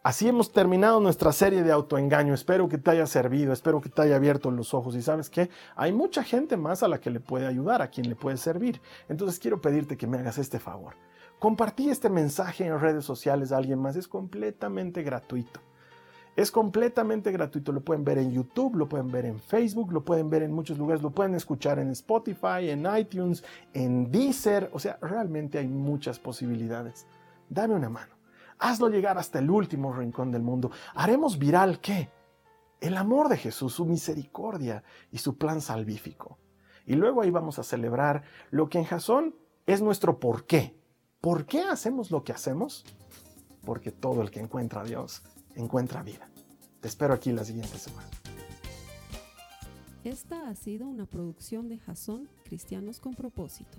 Así 0.06 0.28
hemos 0.28 0.52
terminado 0.52 1.00
nuestra 1.00 1.32
serie 1.32 1.64
de 1.64 1.72
autoengaño. 1.72 2.32
Espero 2.32 2.68
que 2.68 2.78
te 2.78 2.92
haya 2.92 3.08
servido, 3.08 3.52
espero 3.52 3.80
que 3.80 3.88
te 3.88 4.02
haya 4.02 4.14
abierto 4.14 4.52
los 4.52 4.72
ojos. 4.72 4.94
Y 4.94 5.02
sabes 5.02 5.28
que 5.28 5.50
hay 5.74 5.92
mucha 5.92 6.22
gente 6.22 6.56
más 6.56 6.84
a 6.84 6.88
la 6.88 7.00
que 7.00 7.10
le 7.10 7.18
puede 7.18 7.44
ayudar, 7.44 7.82
a 7.82 7.90
quien 7.90 8.08
le 8.08 8.14
puede 8.14 8.36
servir. 8.36 8.80
Entonces 9.08 9.40
quiero 9.40 9.60
pedirte 9.60 9.96
que 9.96 10.06
me 10.06 10.18
hagas 10.18 10.38
este 10.38 10.60
favor. 10.60 10.94
Compartí 11.40 11.90
este 11.90 12.08
mensaje 12.08 12.64
en 12.64 12.78
redes 12.78 13.04
sociales 13.04 13.50
a 13.50 13.56
alguien 13.56 13.80
más. 13.80 13.96
Es 13.96 14.06
completamente 14.06 15.02
gratuito. 15.02 15.58
Es 16.36 16.52
completamente 16.52 17.32
gratuito, 17.32 17.72
lo 17.72 17.80
pueden 17.80 18.04
ver 18.04 18.18
en 18.18 18.30
YouTube, 18.30 18.76
lo 18.76 18.88
pueden 18.88 19.10
ver 19.10 19.26
en 19.26 19.40
Facebook, 19.40 19.90
lo 19.90 20.04
pueden 20.04 20.30
ver 20.30 20.44
en 20.44 20.52
muchos 20.52 20.78
lugares, 20.78 21.02
lo 21.02 21.10
pueden 21.10 21.34
escuchar 21.34 21.80
en 21.80 21.90
Spotify, 21.90 22.70
en 22.70 22.86
iTunes, 22.96 23.42
en 23.72 24.12
Deezer, 24.12 24.70
o 24.72 24.78
sea, 24.78 24.98
realmente 25.02 25.58
hay 25.58 25.66
muchas 25.66 26.20
posibilidades. 26.20 27.08
Dame 27.48 27.74
una 27.74 27.88
mano, 27.88 28.15
hazlo 28.58 28.88
llegar 28.88 29.18
hasta 29.18 29.38
el 29.38 29.50
último 29.50 29.92
rincón 29.92 30.30
del 30.30 30.42
mundo. 30.42 30.70
Haremos 30.94 31.38
viral 31.38 31.80
qué? 31.80 32.10
El 32.80 32.96
amor 32.96 33.28
de 33.28 33.36
Jesús, 33.36 33.74
su 33.74 33.86
misericordia 33.86 34.82
y 35.10 35.18
su 35.18 35.36
plan 35.36 35.60
salvífico. 35.60 36.38
Y 36.84 36.94
luego 36.94 37.22
ahí 37.22 37.30
vamos 37.30 37.58
a 37.58 37.64
celebrar 37.64 38.22
lo 38.50 38.68
que 38.68 38.78
en 38.78 38.84
Jasón 38.84 39.34
es 39.66 39.82
nuestro 39.82 40.20
por 40.20 40.46
qué. 40.46 40.78
¿Por 41.20 41.46
qué 41.46 41.62
hacemos 41.62 42.10
lo 42.10 42.22
que 42.22 42.32
hacemos? 42.32 42.84
Porque 43.64 43.90
todo 43.90 44.22
el 44.22 44.30
que 44.30 44.40
encuentra 44.40 44.82
a 44.82 44.84
Dios 44.84 45.22
encuentra 45.56 46.02
vida. 46.02 46.28
Te 46.80 46.88
espero 46.88 47.14
aquí 47.14 47.32
la 47.32 47.44
siguiente 47.44 47.78
semana. 47.78 48.08
Esta 50.04 50.48
ha 50.48 50.54
sido 50.54 50.86
una 50.86 51.06
producción 51.06 51.68
de 51.68 51.78
Jason 51.78 52.28
Cristianos 52.44 53.00
con 53.00 53.14
Propósito. 53.14 53.78